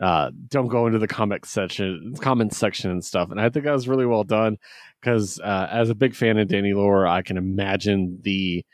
uh, 0.00 0.30
don't 0.48 0.68
go 0.68 0.86
into 0.86 0.98
the 0.98 1.06
comment 1.06 1.44
section, 1.44 2.14
comment 2.20 2.54
section 2.54 2.90
and 2.90 3.04
stuff. 3.04 3.30
And 3.30 3.40
I 3.40 3.50
think 3.50 3.66
that 3.66 3.72
was 3.72 3.88
really 3.88 4.06
well 4.06 4.24
done 4.24 4.56
because 5.00 5.38
uh, 5.40 5.68
as 5.70 5.90
a 5.90 5.94
big 5.94 6.14
fan 6.14 6.38
of 6.38 6.48
Danny 6.48 6.72
Lore, 6.72 7.06
I 7.06 7.22
can 7.22 7.36
imagine 7.36 8.18
the 8.22 8.64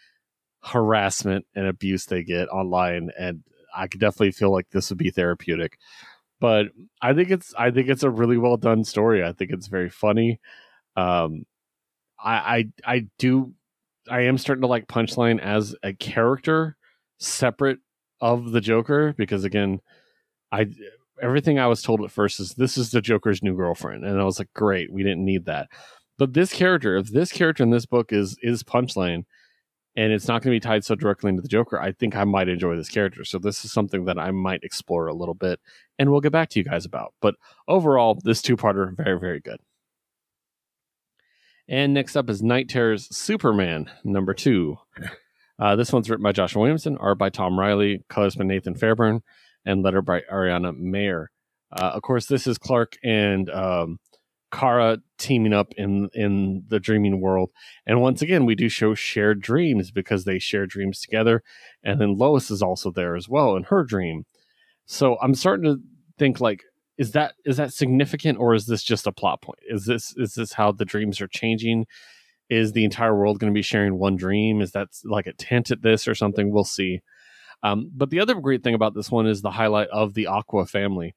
harassment 0.62 1.44
and 1.54 1.66
abuse 1.66 2.06
they 2.06 2.22
get 2.22 2.48
online, 2.48 3.10
and 3.18 3.42
I 3.74 3.88
could 3.88 4.00
definitely 4.00 4.32
feel 4.32 4.52
like 4.52 4.70
this 4.70 4.90
would 4.90 4.98
be 4.98 5.10
therapeutic. 5.10 5.78
But 6.38 6.66
I 7.02 7.12
think 7.12 7.30
it's 7.30 7.52
I 7.58 7.70
think 7.70 7.88
it's 7.88 8.02
a 8.02 8.10
really 8.10 8.36
well 8.36 8.56
done 8.56 8.84
story. 8.84 9.24
I 9.24 9.32
think 9.32 9.50
it's 9.50 9.66
very 9.68 9.90
funny. 9.90 10.38
Um, 10.96 11.44
I 12.22 12.68
I 12.84 12.94
I 12.96 13.06
do 13.18 13.52
I 14.08 14.22
am 14.22 14.38
starting 14.38 14.62
to 14.62 14.68
like 14.68 14.86
Punchline 14.86 15.40
as 15.40 15.74
a 15.82 15.92
character 15.92 16.76
separate 17.18 17.78
of 18.20 18.52
the 18.52 18.60
Joker 18.60 19.14
because 19.16 19.44
again, 19.44 19.80
I 20.52 20.66
everything 21.20 21.58
I 21.58 21.66
was 21.66 21.82
told 21.82 22.02
at 22.02 22.10
first 22.10 22.40
is 22.40 22.54
this 22.54 22.76
is 22.76 22.90
the 22.90 23.00
Joker's 23.00 23.42
new 23.42 23.56
girlfriend, 23.56 24.04
and 24.04 24.20
I 24.20 24.24
was 24.24 24.38
like, 24.38 24.52
great, 24.54 24.92
we 24.92 25.02
didn't 25.02 25.24
need 25.24 25.46
that. 25.46 25.68
But 26.18 26.34
this 26.34 26.52
character, 26.52 26.96
if 26.96 27.12
this 27.12 27.32
character 27.32 27.62
in 27.62 27.70
this 27.70 27.86
book 27.86 28.12
is 28.12 28.36
is 28.42 28.62
Punchline, 28.62 29.24
and 29.96 30.12
it's 30.12 30.28
not 30.28 30.42
going 30.42 30.54
to 30.54 30.56
be 30.56 30.60
tied 30.60 30.84
so 30.84 30.94
directly 30.94 31.30
into 31.30 31.42
the 31.42 31.48
Joker, 31.48 31.80
I 31.80 31.92
think 31.92 32.16
I 32.16 32.24
might 32.24 32.48
enjoy 32.48 32.76
this 32.76 32.88
character. 32.88 33.24
So 33.24 33.38
this 33.38 33.64
is 33.64 33.72
something 33.72 34.04
that 34.06 34.18
I 34.18 34.30
might 34.30 34.62
explore 34.62 35.06
a 35.06 35.14
little 35.14 35.34
bit, 35.34 35.60
and 35.98 36.10
we'll 36.10 36.20
get 36.20 36.32
back 36.32 36.50
to 36.50 36.58
you 36.58 36.64
guys 36.64 36.84
about. 36.84 37.14
But 37.20 37.34
overall, 37.68 38.18
this 38.22 38.42
two 38.42 38.56
parter 38.56 38.96
very 38.96 39.18
very 39.18 39.40
good. 39.40 39.60
And 41.68 41.92
next 41.94 42.16
up 42.16 42.30
is 42.30 42.42
Knight 42.42 42.68
Terrors 42.68 43.14
Superman 43.14 43.90
number 44.04 44.34
two. 44.34 44.78
Uh, 45.58 45.74
this 45.74 45.92
one's 45.92 46.08
written 46.08 46.22
by 46.22 46.32
Joshua 46.32 46.60
Williamson, 46.60 46.96
art 46.98 47.18
by 47.18 47.30
Tom 47.30 47.58
Riley, 47.58 48.04
colors 48.08 48.36
by 48.36 48.44
Nathan 48.44 48.74
Fairbairn, 48.74 49.22
and 49.66 49.82
letter 49.82 50.00
by 50.00 50.22
Ariana 50.32 50.74
Maher. 50.78 51.30
Uh, 51.72 51.90
of 51.94 52.02
course, 52.02 52.26
this 52.26 52.46
is 52.46 52.56
Clark 52.56 52.96
and 53.04 53.50
um, 53.50 53.98
Kara 54.52 54.98
teaming 55.18 55.52
up 55.52 55.72
in 55.76 56.08
in 56.14 56.62
the 56.68 56.80
dreaming 56.80 57.20
world, 57.20 57.50
and 57.84 58.00
once 58.00 58.22
again, 58.22 58.46
we 58.46 58.54
do 58.54 58.68
show 58.68 58.94
shared 58.94 59.42
dreams 59.42 59.90
because 59.90 60.24
they 60.24 60.38
share 60.38 60.66
dreams 60.66 61.00
together, 61.00 61.42
and 61.82 62.00
then 62.00 62.16
Lois 62.16 62.50
is 62.50 62.62
also 62.62 62.90
there 62.90 63.16
as 63.16 63.28
well 63.28 63.56
in 63.56 63.64
her 63.64 63.82
dream. 63.82 64.24
So 64.86 65.18
I'm 65.20 65.34
starting 65.34 65.64
to 65.64 65.80
think 66.16 66.40
like, 66.40 66.62
is 66.96 67.12
that 67.12 67.34
is 67.44 67.56
that 67.56 67.74
significant, 67.74 68.38
or 68.38 68.54
is 68.54 68.66
this 68.66 68.84
just 68.84 69.06
a 69.06 69.12
plot 69.12 69.42
point? 69.42 69.58
Is 69.68 69.84
this 69.84 70.14
is 70.16 70.34
this 70.34 70.52
how 70.52 70.72
the 70.72 70.84
dreams 70.84 71.20
are 71.20 71.28
changing? 71.28 71.86
Is 72.48 72.72
the 72.72 72.84
entire 72.84 73.16
world 73.16 73.40
going 73.40 73.52
to 73.52 73.58
be 73.58 73.62
sharing 73.62 73.98
one 73.98 74.14
dream? 74.14 74.60
Is 74.60 74.70
that 74.70 74.88
like 75.04 75.26
a 75.26 75.32
tent 75.32 75.72
at 75.72 75.82
this 75.82 76.06
or 76.06 76.14
something? 76.14 76.52
We'll 76.52 76.64
see. 76.64 77.00
Um, 77.62 77.90
but 77.94 78.10
the 78.10 78.20
other 78.20 78.34
great 78.34 78.62
thing 78.62 78.74
about 78.74 78.94
this 78.94 79.10
one 79.10 79.26
is 79.26 79.42
the 79.42 79.50
highlight 79.50 79.88
of 79.88 80.14
the 80.14 80.26
Aqua 80.26 80.66
family 80.66 81.14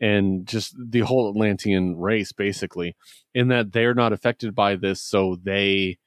and 0.00 0.46
just 0.46 0.74
the 0.78 1.00
whole 1.00 1.30
Atlantean 1.30 1.96
race, 1.96 2.32
basically, 2.32 2.96
in 3.34 3.48
that 3.48 3.72
they're 3.72 3.94
not 3.94 4.12
affected 4.12 4.54
by 4.54 4.74
this, 4.74 5.00
so 5.00 5.36
they 5.42 5.98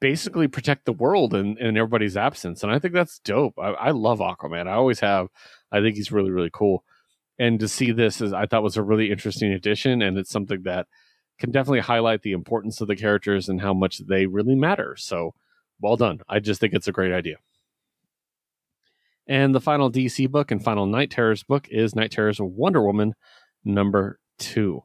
basically 0.00 0.48
protect 0.48 0.84
the 0.84 0.92
world 0.92 1.34
in, 1.34 1.56
in 1.58 1.76
everybody's 1.76 2.16
absence. 2.16 2.62
And 2.62 2.70
I 2.72 2.78
think 2.78 2.92
that's 2.92 3.20
dope. 3.20 3.54
I, 3.58 3.70
I 3.70 3.90
love 3.90 4.18
Aquaman. 4.18 4.66
I 4.66 4.72
always 4.72 5.00
have. 5.00 5.28
I 5.72 5.80
think 5.80 5.96
he's 5.96 6.12
really, 6.12 6.30
really 6.30 6.50
cool. 6.52 6.84
And 7.38 7.58
to 7.60 7.68
see 7.68 7.90
this 7.90 8.20
is 8.20 8.32
I 8.32 8.46
thought 8.46 8.62
was 8.62 8.76
a 8.76 8.82
really 8.82 9.10
interesting 9.10 9.52
addition, 9.52 10.02
and 10.02 10.18
it's 10.18 10.30
something 10.30 10.62
that 10.64 10.86
can 11.38 11.50
definitely 11.50 11.80
highlight 11.80 12.22
the 12.22 12.32
importance 12.32 12.80
of 12.80 12.88
the 12.88 12.96
characters 12.96 13.48
and 13.48 13.60
how 13.60 13.74
much 13.74 14.02
they 14.06 14.26
really 14.26 14.54
matter. 14.54 14.94
So 14.96 15.34
well 15.80 15.96
done. 15.96 16.20
I 16.28 16.38
just 16.38 16.60
think 16.60 16.74
it's 16.74 16.88
a 16.88 16.92
great 16.92 17.12
idea. 17.12 17.36
And 19.26 19.54
the 19.54 19.60
final 19.60 19.90
DC 19.90 20.30
book 20.30 20.50
and 20.50 20.62
final 20.62 20.86
Knight 20.86 21.10
Terrors 21.10 21.42
book 21.42 21.66
is 21.70 21.94
Knight 21.94 22.10
Terrors 22.10 22.40
Wonder 22.40 22.82
Woman 22.84 23.14
number 23.64 24.18
two. 24.38 24.82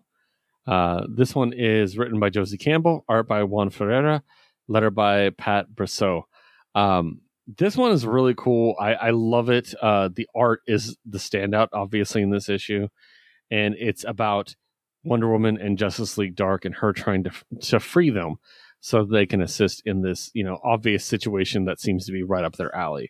Uh, 0.65 1.05
this 1.13 1.35
one 1.35 1.51
is 1.51 1.97
written 1.97 2.19
by 2.19 2.29
Josie 2.29 2.57
Campbell, 2.57 3.03
art 3.09 3.27
by 3.27 3.43
Juan 3.43 3.69
Ferreyra, 3.69 4.21
letter 4.67 4.91
by 4.91 5.31
Pat 5.31 5.67
Brosseau. 5.73 6.23
Um, 6.75 7.21
this 7.57 7.75
one 7.75 7.91
is 7.91 8.05
really 8.05 8.35
cool. 8.37 8.75
I, 8.79 8.93
I 8.93 9.09
love 9.09 9.49
it. 9.49 9.73
Uh, 9.81 10.09
the 10.13 10.27
art 10.35 10.61
is 10.67 10.95
the 11.05 11.17
standout, 11.17 11.69
obviously, 11.73 12.21
in 12.21 12.29
this 12.29 12.47
issue, 12.47 12.87
and 13.49 13.75
it's 13.77 14.05
about 14.05 14.55
Wonder 15.03 15.31
Woman 15.31 15.57
and 15.59 15.77
Justice 15.77 16.17
League 16.17 16.35
Dark 16.35 16.65
and 16.65 16.75
her 16.75 16.93
trying 16.93 17.23
to 17.23 17.31
to 17.61 17.79
free 17.79 18.11
them 18.11 18.35
so 18.79 19.03
they 19.03 19.25
can 19.25 19.41
assist 19.41 19.81
in 19.85 20.01
this, 20.01 20.29
you 20.33 20.43
know, 20.43 20.59
obvious 20.63 21.03
situation 21.03 21.65
that 21.65 21.79
seems 21.79 22.05
to 22.05 22.11
be 22.11 22.23
right 22.23 22.45
up 22.45 22.55
their 22.55 22.73
alley 22.75 23.09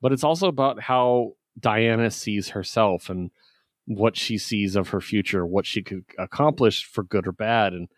but 0.00 0.12
it's 0.12 0.24
also 0.24 0.48
about 0.48 0.82
how 0.82 1.32
Diana 1.58 2.10
sees 2.10 2.50
herself 2.50 3.10
and 3.10 3.30
what 3.86 4.16
she 4.16 4.38
sees 4.38 4.76
of 4.76 4.90
her 4.90 5.00
future, 5.00 5.46
what 5.46 5.66
she 5.66 5.82
could 5.82 6.04
accomplish 6.18 6.84
for 6.84 7.02
good 7.02 7.26
or 7.26 7.32
bad. 7.32 7.72
And 7.72 7.88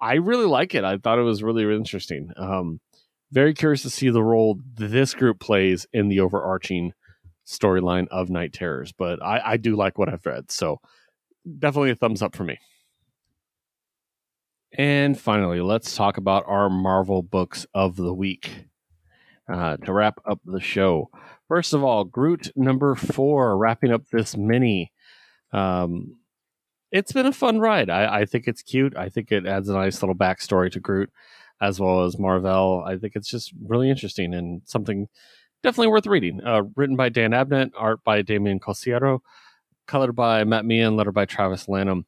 I 0.00 0.14
really 0.14 0.46
like 0.46 0.74
it. 0.74 0.84
I 0.84 0.98
thought 0.98 1.18
it 1.18 1.22
was 1.22 1.42
really, 1.42 1.64
really 1.64 1.78
interesting. 1.78 2.30
Um, 2.36 2.80
very 3.30 3.54
curious 3.54 3.82
to 3.82 3.90
see 3.90 4.10
the 4.10 4.22
role 4.22 4.60
this 4.74 5.14
group 5.14 5.40
plays 5.40 5.86
in 5.92 6.08
the 6.08 6.20
overarching 6.20 6.92
storyline 7.46 8.06
of 8.10 8.30
Knight 8.30 8.52
Terrors. 8.52 8.92
But 8.92 9.22
I, 9.22 9.40
I 9.52 9.56
do 9.56 9.74
like 9.74 9.98
what 9.98 10.08
I've 10.08 10.24
read. 10.26 10.50
So 10.50 10.80
definitely 11.58 11.90
a 11.90 11.96
thumbs 11.96 12.22
up 12.22 12.36
for 12.36 12.44
me. 12.44 12.58
And 14.76 15.18
finally, 15.18 15.60
let's 15.60 15.96
talk 15.96 16.16
about 16.16 16.44
our 16.46 16.70
Marvel 16.70 17.22
books 17.22 17.66
of 17.74 17.96
the 17.96 18.14
week 18.14 18.66
uh, 19.52 19.76
to 19.78 19.92
wrap 19.92 20.18
up 20.24 20.40
the 20.44 20.60
show. 20.60 21.10
First 21.52 21.74
of 21.74 21.84
all, 21.84 22.04
Groot 22.04 22.50
number 22.56 22.94
four, 22.94 23.58
wrapping 23.58 23.92
up 23.92 24.08
this 24.08 24.38
mini. 24.38 24.90
Um, 25.52 26.16
it's 26.90 27.12
been 27.12 27.26
a 27.26 27.32
fun 27.32 27.58
ride. 27.58 27.90
I, 27.90 28.20
I, 28.20 28.24
think 28.24 28.48
it's 28.48 28.62
cute. 28.62 28.96
I 28.96 29.10
think 29.10 29.30
it 29.30 29.44
adds 29.44 29.68
a 29.68 29.74
nice 29.74 30.00
little 30.00 30.14
backstory 30.14 30.72
to 30.72 30.80
Groot 30.80 31.10
as 31.60 31.78
well 31.78 32.04
as 32.04 32.18
Mar-Vell. 32.18 32.84
I 32.86 32.96
think 32.96 33.16
it's 33.16 33.28
just 33.28 33.52
really 33.66 33.90
interesting 33.90 34.32
and 34.32 34.62
something 34.64 35.08
definitely 35.62 35.88
worth 35.88 36.06
reading. 36.06 36.40
Uh, 36.42 36.62
written 36.74 36.96
by 36.96 37.10
Dan 37.10 37.32
Abnett, 37.32 37.72
art 37.76 38.02
by 38.02 38.22
Damian 38.22 38.58
Couceiro, 38.58 39.20
colored 39.86 40.16
by 40.16 40.44
Matt 40.44 40.64
Meehan, 40.64 40.96
letter 40.96 41.12
by 41.12 41.26
Travis 41.26 41.68
Lanham 41.68 42.06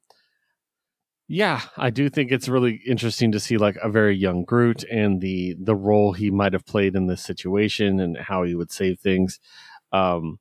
yeah, 1.27 1.63
I 1.77 1.91
do 1.91 2.09
think 2.11 2.31
it's 2.31 2.49
really 2.49 2.81
interesting 2.87 3.33
to 3.33 3.41
see 3.41 3.57
like 3.57 3.77
a 3.83 3.89
very 3.89 4.17
young 4.17 4.45
Groot 4.45 4.85
and 4.85 5.21
the 5.21 5.57
the 5.59 5.75
role 5.75 6.13
he 6.13 6.31
might 6.31 6.53
have 6.53 6.67
played 6.67 6.95
in 6.95 7.07
this 7.07 7.23
situation 7.23 7.99
and 8.01 8.17
how 8.19 8.43
he 8.43 8.55
would 8.55 8.71
save 8.71 9.01
things. 9.01 9.41
Um, 9.93 10.39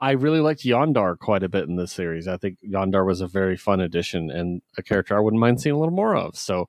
I 0.00 0.12
really 0.12 0.40
liked 0.40 0.64
Yondar 0.64 1.18
quite 1.18 1.44
a 1.44 1.48
bit 1.48 1.68
in 1.68 1.76
this 1.76 1.92
series. 1.92 2.26
I 2.26 2.36
think 2.36 2.58
Yondar 2.66 3.06
was 3.06 3.20
a 3.20 3.28
very 3.28 3.56
fun 3.56 3.80
addition 3.80 4.30
and 4.30 4.62
a 4.76 4.82
character 4.82 5.16
I 5.16 5.20
wouldn't 5.20 5.40
mind 5.40 5.60
seeing 5.60 5.76
a 5.76 5.78
little 5.78 5.94
more 5.94 6.16
of. 6.16 6.36
So 6.36 6.68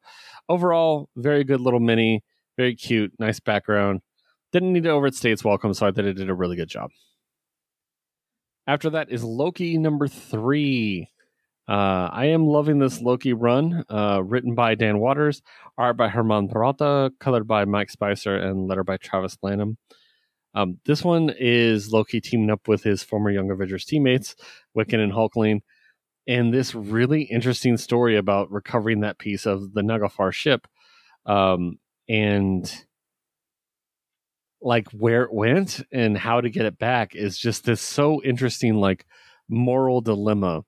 overall, 0.49 1.09
very 1.15 1.43
good 1.43 1.59
little 1.59 1.79
mini, 1.79 2.23
very 2.57 2.75
cute, 2.75 3.13
nice 3.17 3.39
background. 3.39 4.01
Didn't 4.51 4.73
need 4.73 4.83
to 4.83 4.91
overstay 4.91 5.31
its 5.31 5.43
welcome, 5.43 5.73
so 5.73 5.87
I 5.87 5.91
thought 5.91 6.05
it 6.05 6.13
did 6.13 6.29
a 6.29 6.35
really 6.35 6.55
good 6.55 6.69
job. 6.69 6.91
After 8.67 8.91
that 8.91 9.11
is 9.11 9.23
Loki 9.23 9.77
number 9.77 10.07
three. 10.07 11.09
Uh, 11.67 12.09
I 12.11 12.25
am 12.25 12.45
loving 12.45 12.79
this 12.79 13.01
Loki 13.01 13.31
run, 13.31 13.85
uh, 13.89 14.21
written 14.23 14.53
by 14.53 14.75
Dan 14.75 14.99
Watters, 14.99 15.41
art 15.77 15.95
by 15.95 16.09
Herman 16.09 16.49
Peralta, 16.49 17.11
colored 17.19 17.47
by 17.47 17.63
Mike 17.63 17.89
Spicer, 17.89 18.35
and 18.35 18.67
letter 18.67 18.83
by 18.83 18.97
Travis 18.97 19.37
Lanham. 19.41 19.77
Um, 20.53 20.79
this 20.85 21.03
one 21.03 21.33
is 21.39 21.91
Loki 21.91 22.19
teaming 22.19 22.51
up 22.51 22.67
with 22.67 22.83
his 22.83 23.01
former 23.01 23.31
Young 23.31 23.49
Avengers 23.49 23.85
teammates, 23.85 24.35
Wiccan 24.77 24.99
and 24.99 25.13
Hulkling, 25.13 25.61
and 26.27 26.53
this 26.53 26.75
really 26.75 27.23
interesting 27.23 27.77
story 27.77 28.17
about 28.17 28.51
recovering 28.51 28.99
that 28.99 29.17
piece 29.17 29.45
of 29.45 29.73
the 29.73 29.81
Naglfar 29.81 30.33
ship, 30.33 30.67
um, 31.25 31.79
and 32.09 32.85
like 34.61 34.89
where 34.91 35.23
it 35.23 35.33
went 35.33 35.81
and 35.93 36.17
how 36.17 36.41
to 36.41 36.49
get 36.49 36.65
it 36.65 36.77
back 36.77 37.15
is 37.15 37.37
just 37.37 37.63
this 37.63 37.81
so 37.81 38.21
interesting, 38.21 38.75
like 38.75 39.05
moral 39.49 40.01
dilemma 40.01 40.63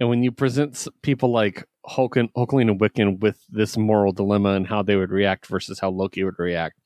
and 0.00 0.08
when 0.08 0.22
you 0.22 0.32
present 0.32 0.86
people 1.02 1.30
like 1.32 1.64
Hulk 1.86 2.16
and, 2.16 2.32
Hulkling 2.34 2.70
and 2.70 2.80
Wiccan 2.80 3.20
with 3.20 3.38
this 3.48 3.76
moral 3.76 4.12
dilemma 4.12 4.50
and 4.50 4.66
how 4.66 4.82
they 4.82 4.96
would 4.96 5.10
react 5.10 5.46
versus 5.46 5.80
how 5.80 5.90
Loki 5.90 6.24
would 6.24 6.38
react, 6.38 6.80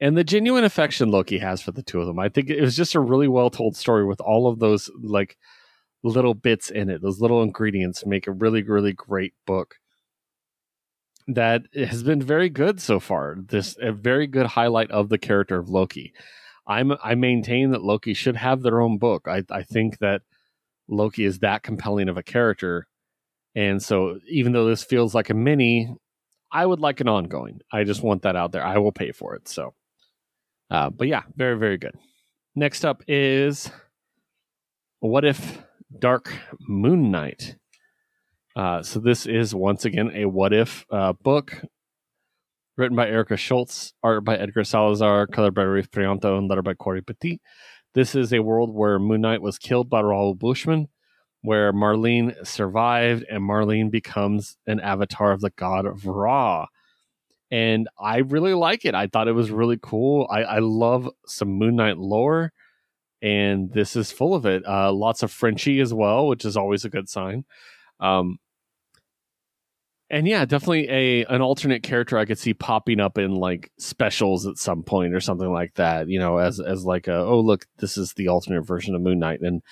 and 0.00 0.16
the 0.16 0.24
genuine 0.24 0.64
affection 0.64 1.10
Loki 1.10 1.38
has 1.38 1.62
for 1.62 1.72
the 1.72 1.82
two 1.82 2.00
of 2.00 2.06
them, 2.06 2.18
I 2.18 2.28
think 2.28 2.50
it 2.50 2.60
was 2.60 2.76
just 2.76 2.94
a 2.94 3.00
really 3.00 3.28
well 3.28 3.50
told 3.50 3.76
story 3.76 4.04
with 4.04 4.20
all 4.20 4.46
of 4.48 4.58
those 4.58 4.90
like 5.02 5.36
little 6.04 6.34
bits 6.34 6.70
in 6.70 6.90
it. 6.90 7.02
Those 7.02 7.20
little 7.20 7.42
ingredients 7.42 8.04
make 8.06 8.26
a 8.26 8.32
really, 8.32 8.62
really 8.62 8.92
great 8.92 9.34
book. 9.46 9.76
that 11.26 11.62
has 11.74 12.02
been 12.02 12.22
very 12.22 12.48
good 12.48 12.80
so 12.80 13.00
far. 13.00 13.36
This 13.38 13.76
a 13.80 13.92
very 13.92 14.26
good 14.26 14.46
highlight 14.46 14.90
of 14.90 15.08
the 15.08 15.18
character 15.18 15.58
of 15.58 15.68
Loki. 15.68 16.12
I'm 16.66 16.92
I 17.02 17.14
maintain 17.14 17.70
that 17.70 17.82
Loki 17.82 18.14
should 18.14 18.36
have 18.36 18.62
their 18.62 18.80
own 18.80 18.98
book. 18.98 19.26
I 19.28 19.42
I 19.50 19.62
think 19.62 19.98
that 19.98 20.22
Loki 20.88 21.24
is 21.24 21.40
that 21.40 21.62
compelling 21.62 22.08
of 22.08 22.16
a 22.16 22.22
character. 22.22 22.86
And 23.54 23.82
so 23.82 24.20
even 24.28 24.52
though 24.52 24.66
this 24.66 24.84
feels 24.84 25.14
like 25.14 25.30
a 25.30 25.34
mini, 25.34 25.94
I 26.52 26.64
would 26.64 26.80
like 26.80 27.00
an 27.00 27.08
ongoing. 27.08 27.60
I 27.72 27.84
just 27.84 28.02
want 28.02 28.22
that 28.22 28.36
out 28.36 28.52
there. 28.52 28.64
I 28.64 28.78
will 28.78 28.92
pay 28.92 29.12
for 29.12 29.34
it. 29.34 29.48
So 29.48 29.74
uh, 30.70 30.90
but 30.90 31.08
yeah, 31.08 31.22
very, 31.36 31.58
very 31.58 31.78
good. 31.78 31.94
Next 32.54 32.84
up 32.84 33.02
is 33.06 33.70
What 35.00 35.24
If 35.24 35.62
Dark 35.96 36.32
Moon 36.60 37.10
Knight? 37.10 37.56
Uh, 38.54 38.82
so 38.82 38.98
this 38.98 39.26
is 39.26 39.54
once 39.54 39.84
again 39.84 40.10
a 40.14 40.24
What 40.24 40.52
If 40.52 40.84
uh, 40.90 41.12
book 41.12 41.62
written 42.76 42.96
by 42.96 43.08
Erica 43.08 43.36
Schultz, 43.36 43.92
art 44.02 44.24
by 44.24 44.36
Edgar 44.36 44.64
Salazar, 44.64 45.26
color 45.26 45.50
by 45.50 45.62
Rafe 45.62 45.90
Prianto, 45.90 46.36
and 46.36 46.48
letter 46.48 46.62
by 46.62 46.74
Cory 46.74 47.02
Petit. 47.02 47.40
This 47.96 48.14
is 48.14 48.30
a 48.30 48.40
world 48.40 48.74
where 48.74 48.98
Moon 48.98 49.22
Knight 49.22 49.40
was 49.40 49.58
killed 49.58 49.88
by 49.88 50.02
Raoul 50.02 50.34
Bushman, 50.34 50.88
where 51.40 51.72
Marlene 51.72 52.46
survived, 52.46 53.24
and 53.30 53.42
Marlene 53.42 53.90
becomes 53.90 54.58
an 54.66 54.80
avatar 54.80 55.32
of 55.32 55.40
the 55.40 55.48
god 55.56 55.86
of 55.86 56.04
Ra. 56.04 56.66
And 57.50 57.88
I 57.98 58.18
really 58.18 58.52
like 58.52 58.84
it. 58.84 58.94
I 58.94 59.06
thought 59.06 59.28
it 59.28 59.32
was 59.32 59.50
really 59.50 59.78
cool. 59.80 60.28
I, 60.30 60.42
I 60.42 60.58
love 60.58 61.08
some 61.26 61.48
Moon 61.48 61.76
Knight 61.76 61.96
lore, 61.96 62.52
and 63.22 63.72
this 63.72 63.96
is 63.96 64.12
full 64.12 64.34
of 64.34 64.44
it. 64.44 64.62
Uh, 64.68 64.92
lots 64.92 65.22
of 65.22 65.32
Frenchie 65.32 65.80
as 65.80 65.94
well, 65.94 66.26
which 66.26 66.44
is 66.44 66.54
always 66.54 66.84
a 66.84 66.90
good 66.90 67.08
sign. 67.08 67.46
Um, 67.98 68.36
and 70.08 70.26
yeah, 70.28 70.44
definitely 70.44 70.88
a 70.88 71.24
an 71.24 71.42
alternate 71.42 71.82
character 71.82 72.16
I 72.16 72.24
could 72.24 72.38
see 72.38 72.54
popping 72.54 73.00
up 73.00 73.18
in 73.18 73.34
like 73.34 73.70
specials 73.78 74.46
at 74.46 74.58
some 74.58 74.82
point 74.82 75.14
or 75.14 75.20
something 75.20 75.50
like 75.50 75.74
that. 75.74 76.08
You 76.08 76.18
know, 76.18 76.38
as 76.38 76.60
as 76.60 76.84
like 76.84 77.08
a 77.08 77.16
oh 77.16 77.40
look, 77.40 77.66
this 77.78 77.96
is 77.96 78.12
the 78.14 78.28
alternate 78.28 78.62
version 78.62 78.94
of 78.94 79.02
Moon 79.02 79.18
Knight, 79.18 79.40
and 79.40 79.62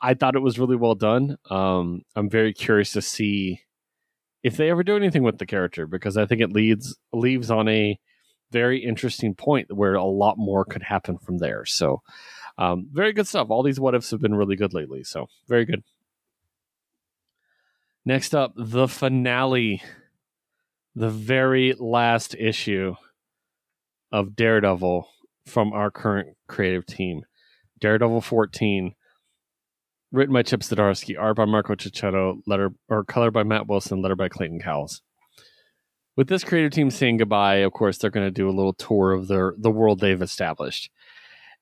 I 0.00 0.14
thought 0.14 0.36
it 0.36 0.42
was 0.42 0.58
really 0.58 0.76
well 0.76 0.94
done. 0.94 1.36
Um, 1.50 2.02
I'm 2.14 2.30
very 2.30 2.52
curious 2.52 2.92
to 2.92 3.02
see 3.02 3.60
if 4.42 4.56
they 4.56 4.70
ever 4.70 4.82
do 4.82 4.96
anything 4.96 5.22
with 5.22 5.38
the 5.38 5.46
character 5.46 5.86
because 5.86 6.16
I 6.16 6.26
think 6.26 6.40
it 6.40 6.52
leads 6.52 6.96
leaves 7.12 7.50
on 7.50 7.68
a 7.68 7.98
very 8.50 8.84
interesting 8.84 9.34
point 9.34 9.74
where 9.74 9.94
a 9.94 10.04
lot 10.04 10.36
more 10.38 10.64
could 10.64 10.82
happen 10.82 11.18
from 11.18 11.38
there. 11.38 11.64
So, 11.64 12.02
um, 12.58 12.88
very 12.92 13.12
good 13.12 13.26
stuff. 13.26 13.48
All 13.50 13.62
these 13.62 13.80
what 13.80 13.94
ifs 13.94 14.10
have 14.10 14.20
been 14.20 14.34
really 14.34 14.56
good 14.56 14.74
lately. 14.74 15.02
So, 15.04 15.26
very 15.48 15.64
good. 15.64 15.82
Next 18.04 18.34
up, 18.34 18.52
the 18.56 18.88
finale, 18.88 19.82
the 20.94 21.08
very 21.10 21.74
last 21.78 22.34
issue 22.34 22.94
of 24.10 24.34
Daredevil 24.34 25.08
from 25.46 25.72
our 25.72 25.90
current 25.90 26.36
creative 26.48 26.84
team. 26.84 27.22
Daredevil 27.80 28.20
14, 28.20 28.94
written 30.10 30.32
by 30.34 30.42
Chip 30.42 30.60
Zdarsky, 30.60 31.18
art 31.18 31.36
by 31.36 31.44
Marco 31.44 31.74
Checchetto, 31.74 32.42
letter 32.46 32.72
or 32.88 33.04
color 33.04 33.30
by 33.30 33.44
Matt 33.44 33.68
Wilson, 33.68 34.02
letter 34.02 34.16
by 34.16 34.28
Clayton 34.28 34.60
Cowles. 34.60 35.00
With 36.16 36.28
this 36.28 36.44
creative 36.44 36.72
team 36.72 36.90
saying 36.90 37.18
goodbye, 37.18 37.56
of 37.56 37.72
course, 37.72 37.98
they're 37.98 38.10
going 38.10 38.26
to 38.26 38.30
do 38.30 38.48
a 38.48 38.52
little 38.52 38.74
tour 38.74 39.12
of 39.12 39.28
their 39.28 39.54
the 39.56 39.70
world 39.70 40.00
they've 40.00 40.20
established. 40.20 40.90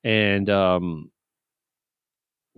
And 0.03 0.51
um, 0.51 1.11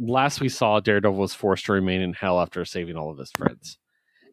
last 0.02 0.40
we 0.40 0.48
saw, 0.48 0.80
Daredevil 0.80 1.18
was 1.18 1.34
forced 1.34 1.66
to 1.66 1.72
remain 1.72 2.00
in 2.00 2.12
hell 2.12 2.40
after 2.40 2.64
saving 2.64 2.96
all 2.96 3.10
of 3.10 3.18
his 3.18 3.30
friends. 3.30 3.78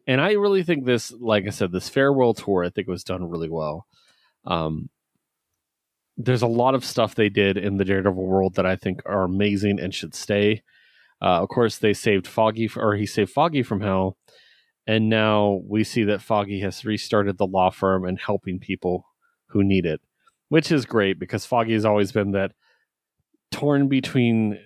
And 0.06 0.20
I 0.20 0.32
really 0.32 0.62
think 0.62 0.84
this, 0.84 1.12
like 1.12 1.46
I 1.46 1.50
said, 1.50 1.72
this 1.72 1.88
farewell 1.88 2.34
tour, 2.34 2.64
I 2.64 2.70
think 2.70 2.88
was 2.88 3.04
done 3.04 3.28
really 3.28 3.48
well. 3.48 3.86
Um, 4.44 4.88
there's 6.16 6.42
a 6.42 6.48
lot 6.48 6.74
of 6.74 6.84
stuff 6.84 7.14
they 7.14 7.28
did 7.28 7.56
in 7.56 7.76
the 7.76 7.84
Daredevil 7.84 8.26
world 8.26 8.54
that 8.56 8.66
I 8.66 8.76
think 8.76 9.02
are 9.06 9.22
amazing 9.22 9.78
and 9.78 9.94
should 9.94 10.14
stay. 10.14 10.62
Uh, 11.22 11.42
of 11.42 11.48
course, 11.48 11.78
they 11.78 11.92
saved 11.92 12.26
Foggy, 12.26 12.68
or 12.76 12.96
he 12.96 13.06
saved 13.06 13.30
Foggy 13.30 13.62
from 13.62 13.80
hell, 13.80 14.16
and 14.86 15.08
now 15.08 15.60
we 15.66 15.84
see 15.84 16.04
that 16.04 16.22
Foggy 16.22 16.60
has 16.60 16.84
restarted 16.84 17.38
the 17.38 17.46
law 17.46 17.70
firm 17.70 18.04
and 18.04 18.18
helping 18.18 18.58
people 18.58 19.04
who 19.48 19.62
need 19.62 19.84
it, 19.84 20.00
which 20.48 20.72
is 20.72 20.86
great 20.86 21.18
because 21.18 21.44
Foggy 21.46 21.74
has 21.74 21.84
always 21.84 22.10
been 22.10 22.32
that 22.32 22.52
torn 23.50 23.88
between 23.88 24.58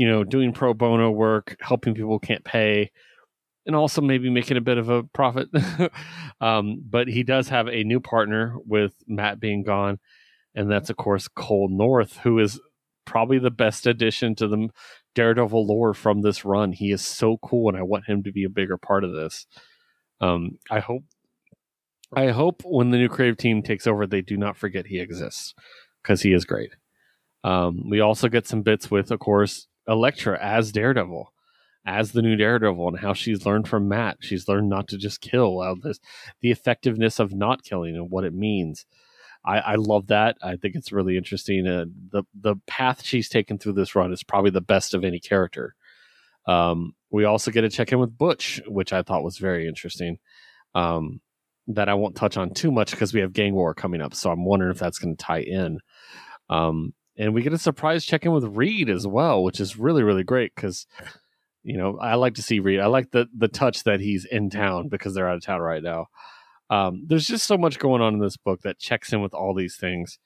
you 0.00 0.08
know, 0.08 0.24
doing 0.24 0.54
pro 0.54 0.72
bono 0.72 1.10
work, 1.10 1.58
helping 1.60 1.94
people 1.94 2.18
can't 2.18 2.42
pay, 2.42 2.90
and 3.66 3.76
also 3.76 4.00
maybe 4.00 4.30
making 4.30 4.56
a 4.56 4.62
bit 4.62 4.78
of 4.78 4.88
a 4.88 5.02
profit. 5.02 5.48
um, 6.40 6.82
but 6.88 7.06
he 7.06 7.22
does 7.22 7.50
have 7.50 7.68
a 7.68 7.84
new 7.84 8.00
partner 8.00 8.56
with 8.64 8.94
Matt 9.06 9.38
being 9.38 9.62
gone, 9.62 9.98
and 10.54 10.70
that's 10.70 10.88
of 10.88 10.96
course 10.96 11.28
Cole 11.28 11.68
North, 11.70 12.16
who 12.16 12.38
is 12.38 12.58
probably 13.04 13.38
the 13.38 13.50
best 13.50 13.86
addition 13.86 14.34
to 14.36 14.48
the 14.48 14.70
Daredevil 15.14 15.66
lore 15.66 15.92
from 15.92 16.22
this 16.22 16.46
run. 16.46 16.72
He 16.72 16.92
is 16.92 17.04
so 17.04 17.36
cool, 17.36 17.68
and 17.68 17.76
I 17.76 17.82
want 17.82 18.06
him 18.08 18.22
to 18.22 18.32
be 18.32 18.44
a 18.44 18.48
bigger 18.48 18.78
part 18.78 19.04
of 19.04 19.12
this. 19.12 19.46
Um, 20.22 20.52
I 20.70 20.80
hope, 20.80 21.04
I 22.16 22.28
hope 22.28 22.62
when 22.64 22.88
the 22.88 22.96
new 22.96 23.10
creative 23.10 23.36
team 23.36 23.62
takes 23.62 23.86
over, 23.86 24.06
they 24.06 24.22
do 24.22 24.38
not 24.38 24.56
forget 24.56 24.86
he 24.86 24.98
exists 24.98 25.52
because 26.02 26.22
he 26.22 26.32
is 26.32 26.46
great. 26.46 26.70
Um, 27.44 27.90
we 27.90 28.00
also 28.00 28.28
get 28.28 28.46
some 28.46 28.62
bits 28.62 28.90
with, 28.90 29.10
of 29.10 29.18
course, 29.18 29.66
Elektra 29.88 30.38
as 30.40 30.72
Daredevil, 30.72 31.32
as 31.84 32.12
the 32.12 32.22
new 32.22 32.36
Daredevil, 32.36 32.88
and 32.88 32.98
how 32.98 33.12
she's 33.12 33.46
learned 33.46 33.68
from 33.68 33.88
Matt. 33.88 34.18
She's 34.20 34.48
learned 34.48 34.68
not 34.68 34.88
to 34.88 34.98
just 34.98 35.20
kill. 35.20 35.60
Uh, 35.60 35.74
this, 35.82 36.00
the 36.40 36.50
effectiveness 36.50 37.18
of 37.18 37.32
not 37.32 37.62
killing 37.62 37.96
and 37.96 38.10
what 38.10 38.24
it 38.24 38.34
means. 38.34 38.86
I, 39.44 39.58
I 39.58 39.74
love 39.76 40.08
that. 40.08 40.36
I 40.42 40.56
think 40.56 40.74
it's 40.74 40.92
really 40.92 41.16
interesting. 41.16 41.66
Uh, 41.66 41.86
the 42.12 42.24
the 42.34 42.56
path 42.66 43.02
she's 43.04 43.28
taken 43.28 43.58
through 43.58 43.72
this 43.72 43.94
run 43.94 44.12
is 44.12 44.22
probably 44.22 44.50
the 44.50 44.60
best 44.60 44.92
of 44.92 45.04
any 45.04 45.18
character. 45.18 45.74
Um, 46.46 46.94
we 47.10 47.24
also 47.24 47.50
get 47.50 47.62
to 47.62 47.70
check 47.70 47.92
in 47.92 47.98
with 47.98 48.16
Butch, 48.16 48.60
which 48.66 48.92
I 48.92 49.02
thought 49.02 49.24
was 49.24 49.38
very 49.38 49.66
interesting. 49.66 50.18
Um, 50.74 51.20
that 51.68 51.88
I 51.88 51.94
won't 51.94 52.16
touch 52.16 52.36
on 52.36 52.52
too 52.52 52.70
much 52.70 52.90
because 52.90 53.14
we 53.14 53.20
have 53.20 53.32
Gang 53.32 53.54
War 53.54 53.74
coming 53.74 54.00
up, 54.00 54.14
so 54.14 54.30
I'm 54.30 54.44
wondering 54.44 54.72
if 54.72 54.78
that's 54.78 54.98
going 54.98 55.16
to 55.16 55.24
tie 55.24 55.40
in. 55.40 55.78
Um, 56.48 56.94
and 57.20 57.34
we 57.34 57.42
get 57.42 57.52
a 57.52 57.58
surprise 57.58 58.06
check 58.06 58.24
in 58.24 58.32
with 58.32 58.44
Reed 58.44 58.88
as 58.88 59.06
well, 59.06 59.44
which 59.44 59.60
is 59.60 59.76
really 59.76 60.02
really 60.02 60.24
great 60.24 60.54
because 60.54 60.86
you 61.62 61.76
know 61.76 61.98
I 61.98 62.14
like 62.14 62.34
to 62.34 62.42
see 62.42 62.58
Reed. 62.60 62.80
I 62.80 62.86
like 62.86 63.10
the 63.10 63.28
the 63.36 63.46
touch 63.46 63.84
that 63.84 64.00
he's 64.00 64.24
in 64.24 64.48
town 64.48 64.88
because 64.88 65.14
they're 65.14 65.28
out 65.28 65.36
of 65.36 65.44
town 65.44 65.60
right 65.60 65.82
now. 65.82 66.06
Um, 66.70 67.04
there's 67.06 67.26
just 67.26 67.46
so 67.46 67.58
much 67.58 67.78
going 67.78 68.00
on 68.00 68.14
in 68.14 68.20
this 68.20 68.38
book 68.38 68.62
that 68.62 68.78
checks 68.78 69.12
in 69.12 69.20
with 69.20 69.34
all 69.34 69.54
these 69.54 69.76
things, 69.76 70.18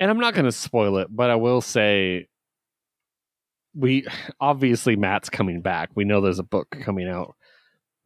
and 0.00 0.10
I'm 0.10 0.18
not 0.18 0.34
going 0.34 0.46
to 0.46 0.52
spoil 0.52 0.96
it, 0.96 1.08
but 1.10 1.30
I 1.30 1.36
will 1.36 1.60
say 1.60 2.26
we 3.74 4.06
obviously 4.40 4.96
Matt's 4.96 5.28
coming 5.28 5.60
back. 5.60 5.90
We 5.94 6.04
know 6.04 6.22
there's 6.22 6.38
a 6.38 6.44
book 6.44 6.70
coming 6.70 7.06
out 7.06 7.36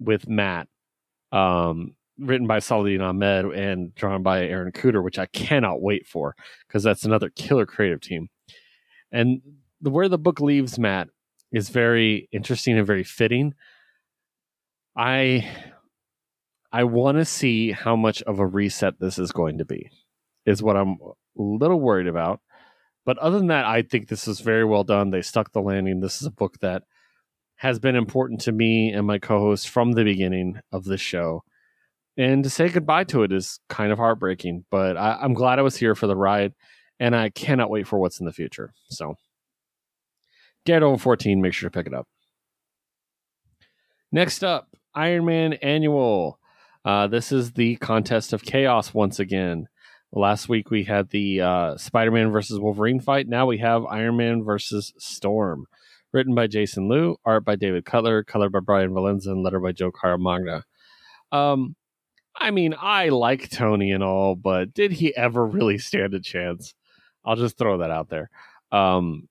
with 0.00 0.28
Matt. 0.28 0.66
Um, 1.30 1.94
written 2.18 2.46
by 2.46 2.58
Saladin 2.58 3.00
Ahmed 3.00 3.46
and 3.46 3.94
drawn 3.94 4.22
by 4.22 4.46
Aaron 4.46 4.72
Kuder, 4.72 5.02
which 5.02 5.18
I 5.18 5.26
cannot 5.26 5.82
wait 5.82 6.06
for 6.06 6.34
because 6.66 6.82
that's 6.82 7.04
another 7.04 7.30
killer 7.30 7.66
creative 7.66 8.00
team. 8.00 8.28
And 9.10 9.40
the 9.80 9.90
where 9.90 10.08
the 10.08 10.18
book 10.18 10.40
leaves 10.40 10.78
Matt 10.78 11.08
is 11.52 11.68
very 11.68 12.28
interesting 12.32 12.76
and 12.76 12.86
very 12.86 13.04
fitting. 13.04 13.54
I 14.96 15.48
I 16.72 16.84
want 16.84 17.18
to 17.18 17.24
see 17.24 17.72
how 17.72 17.96
much 17.96 18.22
of 18.22 18.38
a 18.38 18.46
reset 18.46 18.98
this 18.98 19.18
is 19.18 19.32
going 19.32 19.58
to 19.58 19.64
be. 19.64 19.90
Is 20.46 20.62
what 20.62 20.76
I'm 20.76 20.98
a 21.02 21.12
little 21.36 21.80
worried 21.80 22.08
about. 22.08 22.40
But 23.06 23.18
other 23.18 23.38
than 23.38 23.48
that, 23.48 23.66
I 23.66 23.82
think 23.82 24.08
this 24.08 24.26
is 24.26 24.40
very 24.40 24.64
well 24.64 24.84
done. 24.84 25.10
They 25.10 25.22
stuck 25.22 25.52
the 25.52 25.60
landing. 25.60 26.00
This 26.00 26.20
is 26.20 26.26
a 26.26 26.32
book 26.32 26.58
that 26.60 26.82
has 27.56 27.78
been 27.78 27.96
important 27.96 28.40
to 28.42 28.52
me 28.52 28.92
and 28.92 29.06
my 29.06 29.18
co-host 29.18 29.68
from 29.68 29.92
the 29.92 30.04
beginning 30.04 30.60
of 30.72 30.84
the 30.84 30.98
show 30.98 31.44
and 32.16 32.44
to 32.44 32.50
say 32.50 32.68
goodbye 32.68 33.04
to 33.04 33.22
it 33.22 33.32
is 33.32 33.60
kind 33.68 33.92
of 33.92 33.98
heartbreaking. 33.98 34.64
But 34.70 34.96
I, 34.96 35.18
I'm 35.20 35.34
glad 35.34 35.58
I 35.58 35.62
was 35.62 35.76
here 35.76 35.94
for 35.94 36.06
the 36.06 36.16
ride, 36.16 36.52
and 37.00 37.14
I 37.14 37.30
cannot 37.30 37.70
wait 37.70 37.86
for 37.86 37.98
what's 37.98 38.20
in 38.20 38.26
the 38.26 38.32
future. 38.32 38.72
So, 38.90 39.16
Daredevil 40.64 40.98
14, 40.98 41.40
make 41.40 41.52
sure 41.52 41.68
to 41.68 41.76
pick 41.76 41.86
it 41.86 41.94
up. 41.94 42.06
Next 44.12 44.44
up, 44.44 44.68
Iron 44.94 45.24
Man 45.24 45.54
Annual. 45.54 46.38
Uh, 46.84 47.06
this 47.06 47.32
is 47.32 47.52
the 47.52 47.76
contest 47.76 48.32
of 48.32 48.42
chaos 48.42 48.94
once 48.94 49.18
again. 49.18 49.68
Last 50.12 50.48
week 50.48 50.70
we 50.70 50.84
had 50.84 51.10
the 51.10 51.40
uh, 51.40 51.76
Spider 51.76 52.12
Man 52.12 52.30
versus 52.30 52.60
Wolverine 52.60 53.00
fight. 53.00 53.26
Now 53.26 53.46
we 53.46 53.58
have 53.58 53.84
Iron 53.86 54.16
Man 54.16 54.44
versus 54.44 54.92
Storm. 54.98 55.66
Written 56.12 56.36
by 56.36 56.46
Jason 56.46 56.88
Loo, 56.88 57.16
art 57.24 57.44
by 57.44 57.56
David 57.56 57.84
Cutler, 57.84 58.22
colored 58.22 58.52
by 58.52 58.60
Brian 58.60 58.90
Valenza, 58.90 59.26
and 59.26 59.42
letter 59.42 59.58
by 59.58 59.72
Joe 59.72 59.90
Caramagna. 59.90 60.62
Um, 61.32 61.74
I 62.36 62.50
mean, 62.50 62.74
I 62.78 63.10
like 63.10 63.50
Tony 63.50 63.92
and 63.92 64.02
all, 64.02 64.34
but 64.34 64.74
did 64.74 64.92
he 64.92 65.14
ever 65.16 65.46
really 65.46 65.78
stand 65.78 66.14
a 66.14 66.20
chance? 66.20 66.74
I'll 67.24 67.36
just 67.36 67.56
throw 67.56 67.78
that 67.78 67.90
out 67.90 68.08
there. 68.08 68.30
Um, 68.72 69.28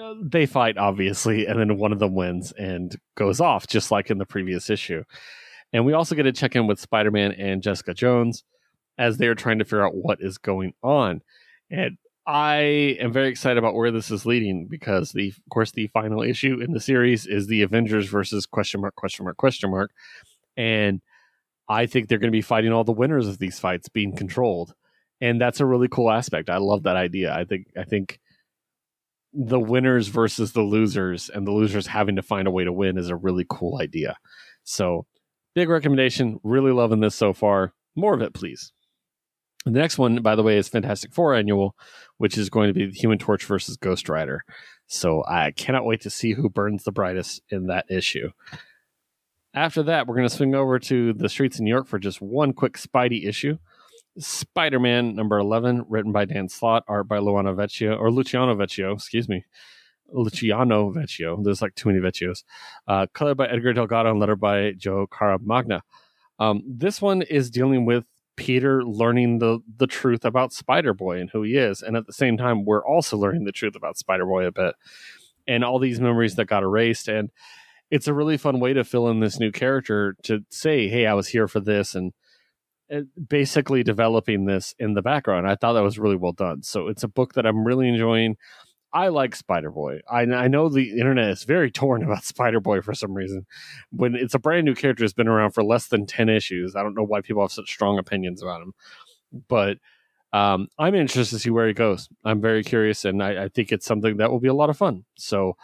uh, 0.00 0.14
they 0.20 0.46
fight, 0.46 0.76
obviously, 0.76 1.46
and 1.46 1.58
then 1.58 1.76
one 1.76 1.92
of 1.92 2.00
them 2.00 2.14
wins 2.14 2.52
and 2.52 2.96
goes 3.14 3.40
off, 3.40 3.66
just 3.66 3.90
like 3.90 4.10
in 4.10 4.18
the 4.18 4.26
previous 4.26 4.70
issue. 4.70 5.04
And 5.72 5.84
we 5.84 5.92
also 5.92 6.14
get 6.14 6.24
to 6.24 6.32
check 6.32 6.56
in 6.56 6.66
with 6.66 6.80
Spider 6.80 7.10
Man 7.10 7.32
and 7.32 7.62
Jessica 7.62 7.94
Jones 7.94 8.44
as 8.98 9.16
they're 9.16 9.34
trying 9.34 9.58
to 9.58 9.64
figure 9.64 9.86
out 9.86 9.94
what 9.94 10.20
is 10.20 10.38
going 10.38 10.72
on. 10.82 11.20
And 11.70 11.96
I 12.26 12.96
am 13.00 13.12
very 13.12 13.28
excited 13.28 13.58
about 13.58 13.74
where 13.74 13.90
this 13.90 14.10
is 14.10 14.24
leading 14.24 14.66
because 14.66 15.12
the 15.12 15.28
of 15.28 15.50
course 15.50 15.72
the 15.72 15.88
final 15.88 16.22
issue 16.22 16.60
in 16.60 16.72
the 16.72 16.80
series 16.80 17.26
is 17.26 17.46
the 17.46 17.62
Avengers 17.62 18.08
versus 18.08 18.46
question 18.46 18.80
mark 18.80 18.94
question 18.94 19.24
mark 19.24 19.36
question 19.36 19.70
mark. 19.70 19.90
And 20.56 21.02
I 21.68 21.86
think 21.86 22.08
they're 22.08 22.18
going 22.18 22.32
to 22.32 22.36
be 22.36 22.42
fighting 22.42 22.72
all 22.72 22.84
the 22.84 22.92
winners 22.92 23.28
of 23.28 23.38
these 23.38 23.58
fights 23.58 23.88
being 23.88 24.14
controlled. 24.14 24.74
And 25.20 25.40
that's 25.40 25.60
a 25.60 25.66
really 25.66 25.88
cool 25.88 26.10
aspect. 26.10 26.50
I 26.50 26.58
love 26.58 26.82
that 26.82 26.96
idea. 26.96 27.34
I 27.34 27.44
think 27.44 27.66
I 27.78 27.84
think 27.84 28.20
the 29.32 29.60
winners 29.60 30.08
versus 30.08 30.52
the 30.52 30.62
losers 30.62 31.28
and 31.28 31.46
the 31.46 31.52
losers 31.52 31.86
having 31.86 32.16
to 32.16 32.22
find 32.22 32.46
a 32.46 32.52
way 32.52 32.64
to 32.64 32.72
win 32.72 32.98
is 32.98 33.08
a 33.08 33.16
really 33.16 33.46
cool 33.48 33.80
idea. 33.80 34.16
So, 34.62 35.06
big 35.54 35.68
recommendation. 35.68 36.38
Really 36.44 36.72
loving 36.72 37.00
this 37.00 37.14
so 37.14 37.32
far. 37.32 37.72
More 37.96 38.14
of 38.14 38.22
it, 38.22 38.34
please. 38.34 38.72
The 39.64 39.70
next 39.70 39.96
one, 39.96 40.20
by 40.22 40.36
the 40.36 40.42
way, 40.42 40.58
is 40.58 40.68
Fantastic 40.68 41.14
Four 41.14 41.34
Annual, 41.34 41.74
which 42.18 42.36
is 42.36 42.50
going 42.50 42.68
to 42.68 42.74
be 42.74 42.90
Human 42.90 43.18
Torch 43.18 43.44
versus 43.46 43.76
Ghost 43.76 44.08
Rider. 44.08 44.44
So 44.86 45.24
I 45.26 45.52
cannot 45.52 45.86
wait 45.86 46.02
to 46.02 46.10
see 46.10 46.32
who 46.32 46.50
burns 46.50 46.84
the 46.84 46.92
brightest 46.92 47.40
in 47.48 47.68
that 47.68 47.86
issue. 47.88 48.30
After 49.54 49.84
that, 49.84 50.08
we're 50.08 50.16
going 50.16 50.28
to 50.28 50.34
swing 50.34 50.56
over 50.56 50.80
to 50.80 51.12
the 51.12 51.28
streets 51.28 51.60
in 51.60 51.64
New 51.64 51.70
York 51.70 51.86
for 51.86 52.00
just 52.00 52.20
one 52.20 52.52
quick 52.52 52.76
Spidey 52.76 53.24
issue. 53.26 53.58
Spider 54.18 54.80
Man 54.80 55.14
number 55.14 55.38
11, 55.38 55.86
written 55.88 56.10
by 56.10 56.24
Dan 56.24 56.48
Slott, 56.48 56.82
art 56.88 57.06
by 57.06 57.18
Luciano 57.18 57.54
Vecchio, 57.54 57.98
or 57.98 58.10
Luciano 58.10 58.54
Vecchio, 58.56 58.94
excuse 58.94 59.28
me. 59.28 59.44
Luciano 60.12 60.92
Vecchio. 60.92 61.42
There's 61.42 61.62
like 61.62 61.74
too 61.76 61.88
many 61.88 62.00
Vecchios. 62.00 62.42
Uh, 62.88 63.06
colored 63.12 63.36
by 63.36 63.46
Edgar 63.46 63.72
Delgado 63.72 64.10
and 64.10 64.20
lettered 64.20 64.40
by 64.40 64.72
Joe 64.72 65.06
Caramagna. 65.06 65.80
Um, 66.38 66.62
this 66.66 67.00
one 67.00 67.22
is 67.22 67.50
dealing 67.50 67.84
with 67.84 68.04
Peter 68.36 68.84
learning 68.84 69.38
the 69.38 69.60
the 69.76 69.86
truth 69.86 70.24
about 70.24 70.52
Spider 70.52 70.92
Boy 70.92 71.20
and 71.20 71.30
who 71.30 71.42
he 71.42 71.56
is, 71.56 71.82
and 71.82 71.96
at 71.96 72.06
the 72.06 72.12
same 72.12 72.36
time, 72.36 72.64
we're 72.64 72.84
also 72.84 73.16
learning 73.16 73.44
the 73.44 73.52
truth 73.52 73.76
about 73.76 73.96
Spider 73.96 74.26
Boy 74.26 74.46
a 74.46 74.52
bit, 74.52 74.74
and 75.46 75.64
all 75.64 75.78
these 75.78 76.00
memories 76.00 76.34
that 76.34 76.46
got 76.46 76.64
erased. 76.64 77.06
And 77.06 77.30
it's 77.94 78.08
a 78.08 78.12
really 78.12 78.36
fun 78.36 78.58
way 78.58 78.72
to 78.72 78.82
fill 78.82 79.08
in 79.08 79.20
this 79.20 79.38
new 79.38 79.52
character 79.52 80.16
to 80.24 80.44
say, 80.50 80.88
"Hey, 80.88 81.06
I 81.06 81.14
was 81.14 81.28
here 81.28 81.46
for 81.46 81.60
this," 81.60 81.94
and 81.94 82.12
basically 83.28 83.84
developing 83.84 84.46
this 84.46 84.74
in 84.80 84.94
the 84.94 85.02
background. 85.02 85.46
I 85.46 85.54
thought 85.54 85.74
that 85.74 85.84
was 85.84 85.96
really 85.96 86.16
well 86.16 86.32
done. 86.32 86.64
So 86.64 86.88
it's 86.88 87.04
a 87.04 87.08
book 87.08 87.34
that 87.34 87.46
I'm 87.46 87.64
really 87.64 87.88
enjoying. 87.88 88.36
I 88.92 89.08
like 89.08 89.36
Spider 89.36 89.70
Boy. 89.70 90.00
I, 90.10 90.22
I 90.22 90.48
know 90.48 90.68
the 90.68 90.98
internet 90.98 91.30
is 91.30 91.44
very 91.44 91.70
torn 91.80 92.02
about 92.02 92.24
Spider 92.24 92.58
Boy 92.58 92.80
for 92.80 92.94
some 92.94 93.14
reason. 93.14 93.46
When 93.92 94.16
it's 94.16 94.34
a 94.34 94.40
brand 94.40 94.64
new 94.64 94.74
character, 94.74 95.04
has 95.04 95.14
been 95.14 95.28
around 95.28 95.52
for 95.52 95.62
less 95.62 95.86
than 95.86 96.04
ten 96.04 96.28
issues. 96.28 96.74
I 96.74 96.82
don't 96.82 96.96
know 96.96 97.04
why 97.04 97.20
people 97.20 97.42
have 97.42 97.52
such 97.52 97.70
strong 97.70 98.00
opinions 98.00 98.42
about 98.42 98.62
him, 98.62 98.74
but 99.46 99.78
um, 100.32 100.66
I'm 100.80 100.96
interested 100.96 101.36
to 101.36 101.40
see 101.40 101.50
where 101.50 101.68
he 101.68 101.74
goes. 101.74 102.08
I'm 102.24 102.40
very 102.40 102.64
curious, 102.64 103.04
and 103.04 103.22
I, 103.22 103.44
I 103.44 103.48
think 103.50 103.70
it's 103.70 103.86
something 103.86 104.16
that 104.16 104.32
will 104.32 104.40
be 104.40 104.48
a 104.48 104.54
lot 104.54 104.68
of 104.68 104.76
fun. 104.76 105.04
So 105.16 105.56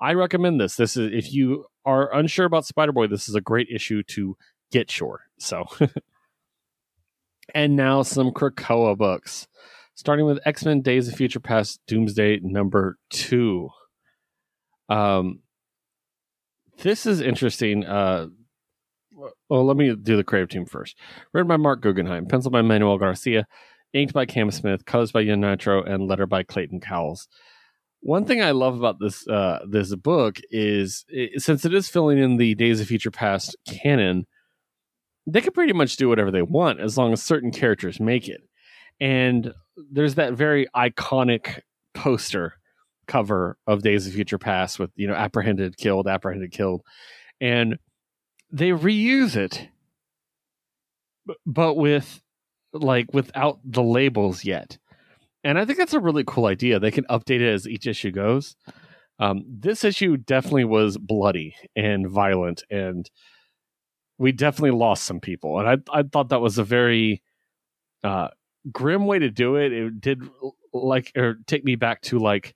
I 0.00 0.14
recommend 0.14 0.60
this. 0.60 0.76
This 0.76 0.96
is 0.96 1.12
if 1.12 1.32
you 1.32 1.66
are 1.88 2.14
unsure 2.14 2.46
about 2.46 2.66
Spider 2.66 2.92
Boy, 2.92 3.06
this 3.06 3.28
is 3.28 3.34
a 3.34 3.40
great 3.40 3.68
issue 3.70 4.02
to 4.04 4.36
get 4.70 4.90
sure. 4.90 5.22
So. 5.38 5.64
and 7.54 7.76
now 7.76 8.02
some 8.02 8.30
Krakoa 8.30 8.96
books 8.96 9.48
starting 9.94 10.26
with 10.26 10.38
X 10.44 10.64
Men 10.64 10.82
Days 10.82 11.08
of 11.08 11.14
Future 11.14 11.40
Past 11.40 11.80
Doomsday 11.86 12.40
number 12.42 12.98
two. 13.10 13.70
Um, 14.88 15.40
this 16.78 17.06
is 17.06 17.20
interesting. 17.20 17.84
Uh, 17.84 18.28
well, 19.48 19.64
let 19.64 19.76
me 19.76 19.94
do 19.96 20.16
the 20.16 20.24
creative 20.24 20.50
team 20.50 20.66
first. 20.66 20.96
Written 21.32 21.48
by 21.48 21.56
Marc 21.56 21.80
Guggenheim, 21.80 22.26
penciled 22.26 22.52
by 22.52 22.62
Manuel 22.62 22.98
Garcia, 22.98 23.46
inked 23.92 24.12
by 24.12 24.26
Cam 24.26 24.50
Smith, 24.50 24.84
colors 24.84 25.10
by 25.10 25.22
Ian 25.22 25.42
and 25.42 26.06
letter 26.06 26.26
by 26.26 26.42
Clayton 26.42 26.80
Cowles. 26.80 27.26
One 28.00 28.24
thing 28.24 28.42
I 28.42 28.52
love 28.52 28.76
about 28.76 29.00
this 29.00 29.26
uh, 29.26 29.60
this 29.68 29.94
book 29.94 30.38
is 30.50 31.04
it, 31.08 31.42
since 31.42 31.64
it 31.64 31.74
is 31.74 31.88
filling 31.88 32.18
in 32.18 32.36
the 32.36 32.54
Days 32.54 32.80
of 32.80 32.86
Future 32.86 33.10
Past 33.10 33.56
canon, 33.66 34.26
they 35.26 35.40
can 35.40 35.52
pretty 35.52 35.72
much 35.72 35.96
do 35.96 36.08
whatever 36.08 36.30
they 36.30 36.42
want 36.42 36.80
as 36.80 36.96
long 36.96 37.12
as 37.12 37.22
certain 37.22 37.50
characters 37.50 38.00
make 38.00 38.28
it. 38.28 38.40
And 39.00 39.52
there's 39.90 40.14
that 40.14 40.34
very 40.34 40.66
iconic 40.74 41.60
poster 41.94 42.54
cover 43.06 43.58
of 43.66 43.82
Days 43.82 44.06
of 44.06 44.12
Future 44.12 44.38
Past 44.38 44.78
with, 44.78 44.90
you 44.94 45.06
know, 45.06 45.14
apprehended, 45.14 45.76
killed, 45.76 46.06
apprehended, 46.06 46.52
killed. 46.52 46.82
And 47.40 47.78
they 48.50 48.70
reuse 48.70 49.36
it, 49.36 49.68
but 51.44 51.74
with 51.74 52.22
like 52.72 53.12
without 53.12 53.58
the 53.64 53.82
labels 53.82 54.44
yet. 54.44 54.78
And 55.44 55.58
I 55.58 55.64
think 55.64 55.78
that's 55.78 55.94
a 55.94 56.00
really 56.00 56.24
cool 56.26 56.46
idea. 56.46 56.80
They 56.80 56.90
can 56.90 57.04
update 57.04 57.40
it 57.40 57.52
as 57.52 57.68
each 57.68 57.86
issue 57.86 58.10
goes. 58.10 58.56
Um, 59.20 59.44
this 59.48 59.84
issue 59.84 60.16
definitely 60.16 60.64
was 60.64 60.96
bloody 60.98 61.54
and 61.74 62.08
violent, 62.08 62.62
and 62.70 63.08
we 64.18 64.32
definitely 64.32 64.76
lost 64.78 65.04
some 65.04 65.20
people. 65.20 65.58
And 65.58 65.68
I 65.68 65.98
I 65.98 66.02
thought 66.02 66.28
that 66.30 66.40
was 66.40 66.58
a 66.58 66.64
very 66.64 67.22
uh, 68.04 68.28
grim 68.72 69.06
way 69.06 69.18
to 69.18 69.30
do 69.30 69.56
it. 69.56 69.72
It 69.72 70.00
did 70.00 70.22
like 70.72 71.12
or 71.16 71.36
take 71.46 71.64
me 71.64 71.76
back 71.76 72.02
to 72.02 72.18
like 72.18 72.54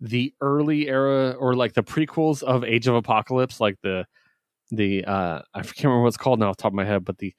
the 0.00 0.34
early 0.40 0.88
era 0.88 1.32
or 1.32 1.54
like 1.54 1.74
the 1.74 1.82
prequels 1.82 2.42
of 2.42 2.64
Age 2.64 2.86
of 2.86 2.94
Apocalypse, 2.94 3.60
like 3.60 3.76
the 3.82 4.06
the 4.70 5.04
uh 5.04 5.42
I 5.54 5.62
can't 5.62 5.84
remember 5.84 6.02
what 6.02 6.08
it's 6.08 6.16
called 6.16 6.38
now 6.40 6.50
off 6.50 6.56
the 6.56 6.62
top 6.62 6.72
of 6.72 6.76
my 6.76 6.84
head, 6.84 7.04
but 7.04 7.18
the 7.18 7.34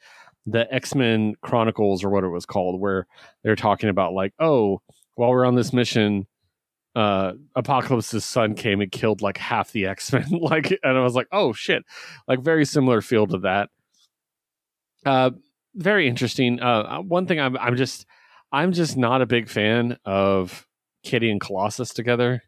the 0.45 0.71
X 0.73 0.95
Men 0.95 1.35
Chronicles 1.41 2.03
or 2.03 2.09
what 2.09 2.23
it 2.23 2.29
was 2.29 2.45
called, 2.45 2.79
where 2.79 3.07
they're 3.43 3.55
talking 3.55 3.89
about 3.89 4.13
like, 4.13 4.33
oh, 4.39 4.81
while 5.15 5.29
we're 5.29 5.45
on 5.45 5.55
this 5.55 5.73
mission, 5.73 6.27
uh 6.95 7.33
Apocalypse's 7.55 8.25
son 8.25 8.53
came 8.53 8.81
and 8.81 8.91
killed 8.91 9.21
like 9.21 9.37
half 9.37 9.71
the 9.71 9.85
X 9.85 10.11
Men, 10.11 10.27
like, 10.41 10.77
and 10.83 10.97
I 10.97 11.01
was 11.01 11.15
like, 11.15 11.27
oh 11.31 11.53
shit, 11.53 11.83
like 12.27 12.39
very 12.41 12.65
similar 12.65 13.01
feel 13.01 13.27
to 13.27 13.37
that. 13.39 13.69
Uh, 15.05 15.31
very 15.75 16.07
interesting. 16.07 16.59
Uh, 16.61 16.81
uh, 16.81 17.01
one 17.01 17.25
thing 17.25 17.39
I'm 17.39 17.57
I'm 17.57 17.75
just 17.75 18.05
I'm 18.51 18.73
just 18.73 18.97
not 18.97 19.21
a 19.21 19.25
big 19.25 19.47
fan 19.49 19.97
of 20.05 20.67
Kitty 21.03 21.31
and 21.31 21.39
Colossus 21.39 21.93
together, 21.93 22.43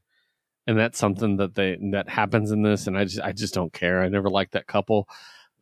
and 0.68 0.78
that's 0.78 1.00
something 1.00 1.38
that 1.38 1.56
they 1.56 1.78
that 1.92 2.10
happens 2.10 2.52
in 2.52 2.62
this, 2.62 2.88
and 2.88 2.98
I 2.98 3.06
just 3.06 3.22
I 3.22 3.32
just 3.32 3.54
don't 3.54 3.74
care. 3.74 4.02
I 4.02 4.10
never 4.10 4.30
liked 4.30 4.54
that 4.54 4.68
couple, 4.68 5.08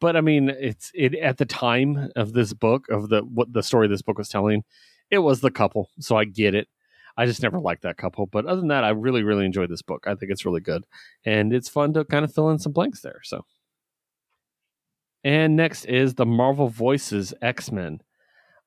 but 0.01 0.17
I 0.17 0.21
mean, 0.21 0.49
it's 0.49 0.91
it 0.93 1.15
at 1.15 1.37
the 1.37 1.45
time 1.45 2.09
of 2.17 2.33
this 2.33 2.53
book 2.53 2.87
of 2.89 3.07
the 3.07 3.21
what 3.21 3.53
the 3.53 3.63
story 3.63 3.87
this 3.87 4.01
book 4.01 4.17
was 4.17 4.27
telling, 4.27 4.63
it 5.09 5.19
was 5.19 5.39
the 5.39 5.51
couple, 5.51 5.89
so 5.99 6.17
I 6.17 6.25
get 6.25 6.55
it. 6.55 6.67
I 7.15 7.25
just 7.25 7.41
never 7.43 7.59
liked 7.59 7.83
that 7.83 7.97
couple, 7.97 8.25
but 8.25 8.45
other 8.45 8.59
than 8.59 8.69
that, 8.69 8.83
I 8.83 8.89
really 8.89 9.23
really 9.23 9.45
enjoyed 9.45 9.69
this 9.69 9.83
book. 9.83 10.05
I 10.07 10.15
think 10.15 10.31
it's 10.31 10.45
really 10.45 10.59
good, 10.59 10.83
and 11.23 11.53
it's 11.53 11.69
fun 11.69 11.93
to 11.93 12.03
kind 12.03 12.25
of 12.25 12.33
fill 12.33 12.49
in 12.49 12.59
some 12.59 12.73
blanks 12.73 13.01
there. 13.01 13.21
So. 13.23 13.45
And 15.23 15.55
next 15.55 15.85
is 15.85 16.15
the 16.15 16.25
Marvel 16.25 16.67
Voices 16.67 17.31
X 17.43 17.71
Men. 17.71 18.01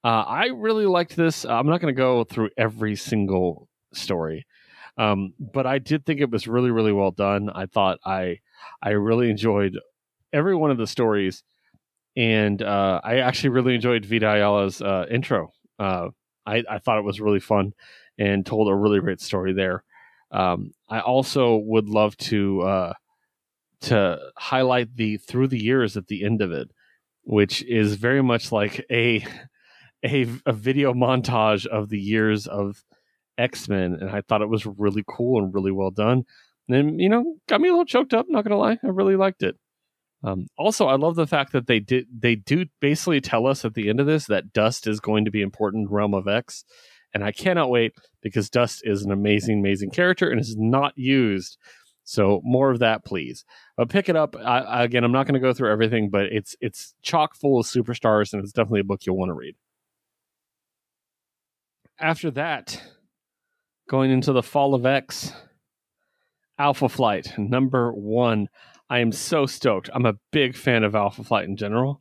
Uh, 0.04 0.22
I 0.22 0.46
really 0.54 0.86
liked 0.86 1.16
this. 1.16 1.44
I'm 1.44 1.66
not 1.66 1.80
going 1.80 1.92
to 1.92 1.98
go 1.98 2.22
through 2.22 2.50
every 2.56 2.94
single 2.94 3.68
story, 3.92 4.46
um, 4.96 5.34
but 5.40 5.66
I 5.66 5.78
did 5.78 6.06
think 6.06 6.20
it 6.20 6.30
was 6.30 6.46
really, 6.46 6.70
really 6.70 6.92
well 6.92 7.10
done. 7.10 7.50
I 7.52 7.66
thought 7.66 7.98
I, 8.04 8.38
I 8.80 8.90
really 8.90 9.30
enjoyed 9.30 9.76
every 10.34 10.54
one 10.54 10.70
of 10.70 10.76
the 10.76 10.86
stories, 10.86 11.42
and 12.16 12.60
uh, 12.60 13.00
I 13.02 13.18
actually 13.18 13.50
really 13.50 13.74
enjoyed 13.74 14.04
Vita 14.04 14.26
Ayala's 14.26 14.82
uh, 14.82 15.06
intro. 15.10 15.52
Uh, 15.78 16.08
I, 16.44 16.62
I, 16.68 16.78
thought 16.78 16.98
it 16.98 17.04
was 17.04 17.20
really 17.20 17.40
fun 17.40 17.72
and 18.18 18.44
told 18.44 18.68
a 18.68 18.74
really 18.74 19.00
great 19.00 19.20
story 19.20 19.52
there. 19.52 19.82
Um, 20.30 20.72
I 20.88 21.00
also 21.00 21.56
would 21.56 21.88
love 21.88 22.16
to 22.18 22.62
uh, 22.62 22.92
to 23.82 24.18
highlight 24.36 24.96
the 24.96 25.16
through 25.16 25.48
the 25.48 25.62
years 25.62 25.96
at 25.96 26.08
the 26.08 26.24
end 26.24 26.42
of 26.42 26.52
it, 26.52 26.70
which 27.22 27.62
is 27.64 27.94
very 27.94 28.22
much 28.22 28.52
like 28.52 28.84
a 28.90 29.24
a, 30.04 30.28
a 30.44 30.52
video 30.52 30.92
montage 30.92 31.66
of 31.66 31.88
the 31.88 31.98
years 31.98 32.46
of 32.46 32.84
X 33.38 33.68
Men, 33.68 33.96
and 34.00 34.10
I 34.10 34.20
thought 34.20 34.42
it 34.42 34.48
was 34.48 34.66
really 34.66 35.04
cool 35.06 35.42
and 35.42 35.54
really 35.54 35.72
well 35.72 35.90
done. 35.90 36.24
And 36.68 37.00
you 37.00 37.08
know, 37.08 37.36
got 37.48 37.60
me 37.60 37.68
a 37.68 37.72
little 37.72 37.84
choked 37.84 38.14
up. 38.14 38.26
Not 38.28 38.44
gonna 38.44 38.58
lie, 38.58 38.78
I 38.82 38.88
really 38.88 39.16
liked 39.16 39.42
it. 39.42 39.56
Um, 40.24 40.46
also, 40.56 40.86
I 40.86 40.96
love 40.96 41.16
the 41.16 41.26
fact 41.26 41.52
that 41.52 41.66
they 41.66 41.80
did 41.80 42.06
they 42.16 42.34
do 42.34 42.66
basically 42.80 43.20
tell 43.20 43.46
us 43.46 43.64
at 43.64 43.74
the 43.74 43.88
end 43.88 44.00
of 44.00 44.06
this 44.06 44.26
that 44.26 44.52
Dust 44.52 44.86
is 44.86 45.00
going 45.00 45.26
to 45.26 45.30
be 45.30 45.42
important 45.42 45.90
Realm 45.90 46.14
of 46.14 46.26
X, 46.26 46.64
and 47.12 47.22
I 47.22 47.30
cannot 47.30 47.70
wait 47.70 47.92
because 48.22 48.48
Dust 48.48 48.80
is 48.84 49.04
an 49.04 49.12
amazing, 49.12 49.58
amazing 49.58 49.90
character 49.90 50.30
and 50.30 50.40
is 50.40 50.56
not 50.56 50.94
used 50.96 51.58
so 52.04 52.42
more 52.44 52.70
of 52.70 52.78
that, 52.80 53.04
please. 53.04 53.44
But 53.76 53.88
pick 53.88 54.08
it 54.08 54.16
up. 54.16 54.36
I, 54.36 54.84
again, 54.84 55.04
I'm 55.04 55.12
not 55.12 55.26
going 55.26 55.34
to 55.34 55.40
go 55.40 55.52
through 55.52 55.72
everything, 55.72 56.10
but 56.10 56.26
it's 56.26 56.54
it's 56.60 56.94
chock 57.02 57.34
full 57.34 57.58
of 57.58 57.66
superstars, 57.66 58.32
and 58.32 58.42
it's 58.42 58.52
definitely 58.52 58.80
a 58.80 58.84
book 58.84 59.00
you'll 59.04 59.16
want 59.16 59.30
to 59.30 59.34
read. 59.34 59.56
After 61.98 62.30
that, 62.32 62.82
going 63.88 64.10
into 64.10 64.32
the 64.32 64.42
fall 64.42 64.74
of 64.74 64.84
X, 64.84 65.32
Alpha 66.58 66.88
Flight 66.88 67.32
number 67.38 67.90
one. 67.92 68.48
I 68.88 69.00
am 69.00 69.12
so 69.12 69.46
stoked. 69.46 69.90
I'm 69.92 70.06
a 70.06 70.18
big 70.30 70.56
fan 70.56 70.84
of 70.84 70.94
Alpha 70.94 71.24
Flight 71.24 71.46
in 71.48 71.56
general. 71.56 72.00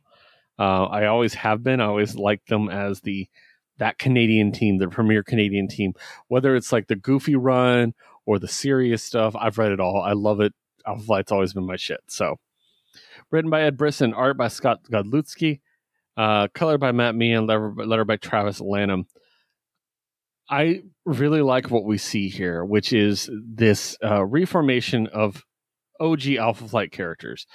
Uh, 0.58 0.84
I 0.84 1.06
always 1.06 1.34
have 1.34 1.62
been. 1.62 1.80
I 1.80 1.86
always 1.86 2.14
liked 2.14 2.48
them 2.48 2.68
as 2.68 3.00
the 3.00 3.28
that 3.78 3.98
Canadian 3.98 4.52
team, 4.52 4.78
the 4.78 4.88
premier 4.88 5.22
Canadian 5.22 5.66
team, 5.66 5.94
whether 6.28 6.54
it's 6.54 6.72
like 6.72 6.86
the 6.86 6.94
goofy 6.94 7.34
run 7.34 7.94
or 8.24 8.38
the 8.38 8.48
serious 8.48 9.02
stuff. 9.02 9.34
I've 9.36 9.58
read 9.58 9.72
it 9.72 9.80
all. 9.80 10.00
I 10.00 10.12
love 10.12 10.40
it. 10.40 10.52
Alpha 10.86 11.02
Flight's 11.02 11.32
always 11.32 11.54
been 11.54 11.66
my 11.66 11.76
shit. 11.76 12.00
So, 12.06 12.36
written 13.30 13.50
by 13.50 13.62
Ed 13.62 13.76
Brisson, 13.76 14.14
art 14.14 14.36
by 14.36 14.48
Scott 14.48 14.80
Godlewski, 14.90 15.60
uh, 16.16 16.48
color 16.54 16.78
by 16.78 16.92
Matt 16.92 17.14
Meehan, 17.14 17.46
letter, 17.46 17.74
letter 17.74 18.04
by 18.04 18.16
Travis 18.16 18.60
Lanham. 18.60 19.06
I 20.48 20.82
really 21.06 21.40
like 21.40 21.70
what 21.70 21.84
we 21.84 21.96
see 21.96 22.28
here, 22.28 22.64
which 22.64 22.92
is 22.92 23.30
this 23.32 23.96
uh, 24.04 24.24
reformation 24.24 25.06
of 25.06 25.42
OG 26.04 26.34
Alpha 26.38 26.68
Flight 26.68 26.92
characters 26.92 27.46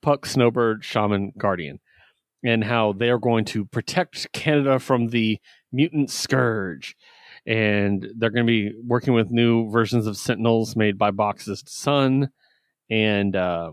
Puck, 0.00 0.26
Snowbird, 0.26 0.84
Shaman, 0.84 1.32
Guardian, 1.36 1.80
and 2.44 2.64
how 2.64 2.92
they 2.92 3.10
are 3.10 3.18
going 3.18 3.44
to 3.46 3.64
protect 3.64 4.32
Canada 4.32 4.78
from 4.78 5.08
the 5.08 5.38
mutant 5.72 6.10
scourge. 6.10 6.96
And 7.46 8.08
they're 8.16 8.30
going 8.30 8.46
to 8.46 8.50
be 8.50 8.72
working 8.86 9.14
with 9.14 9.30
new 9.30 9.70
versions 9.70 10.06
of 10.06 10.16
Sentinels 10.16 10.76
made 10.76 10.98
by 10.98 11.10
Box's 11.10 11.64
Son. 11.66 12.30
And 12.90 13.34
uh, 13.34 13.72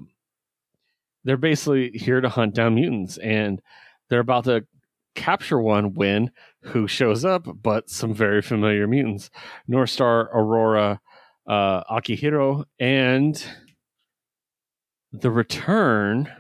they're 1.24 1.38
basically 1.38 1.92
here 1.92 2.22
to 2.22 2.30
hunt 2.30 2.56
down 2.56 2.76
mutants. 2.76 3.18
And 3.18 3.62
they're 4.10 4.20
about 4.20 4.46
to 4.46 4.66
capture 5.16 5.60
one 5.60 5.94
when 5.94 6.32
who 6.62 6.88
shows 6.88 7.24
up 7.24 7.48
but 7.62 7.90
some 7.90 8.14
very 8.14 8.42
familiar 8.42 8.86
mutants 8.88 9.30
Northstar, 9.70 10.28
Aurora, 10.34 11.00
uh, 11.48 11.84
Akihiro, 11.86 12.66
and 12.80 13.46
the 15.22 15.32
return 15.32 16.32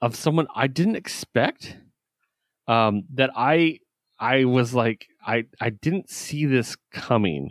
of 0.00 0.16
someone 0.16 0.46
I 0.54 0.66
didn't 0.66 0.96
expect. 0.96 1.76
Um, 2.66 3.04
that 3.14 3.30
I 3.36 3.80
I 4.18 4.44
was 4.44 4.74
like 4.74 5.06
I 5.26 5.44
I 5.60 5.70
didn't 5.70 6.10
see 6.10 6.46
this 6.46 6.76
coming. 6.92 7.50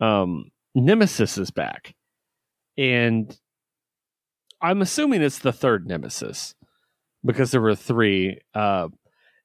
Um, 0.00 0.50
Nemesis 0.74 1.38
is 1.38 1.50
back, 1.50 1.94
and 2.76 3.34
I'm 4.60 4.82
assuming 4.82 5.22
it's 5.22 5.38
the 5.38 5.52
third 5.52 5.86
Nemesis 5.86 6.54
because 7.24 7.50
there 7.50 7.60
were 7.60 7.74
three. 7.74 8.40
Uh, 8.54 8.88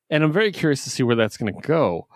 and 0.10 0.24
I'm 0.24 0.34
very 0.34 0.52
curious 0.52 0.84
to 0.84 0.90
see 0.90 1.04
where 1.04 1.16
that's 1.16 1.38
going 1.38 1.54
to 1.54 1.68
go. 1.68 2.08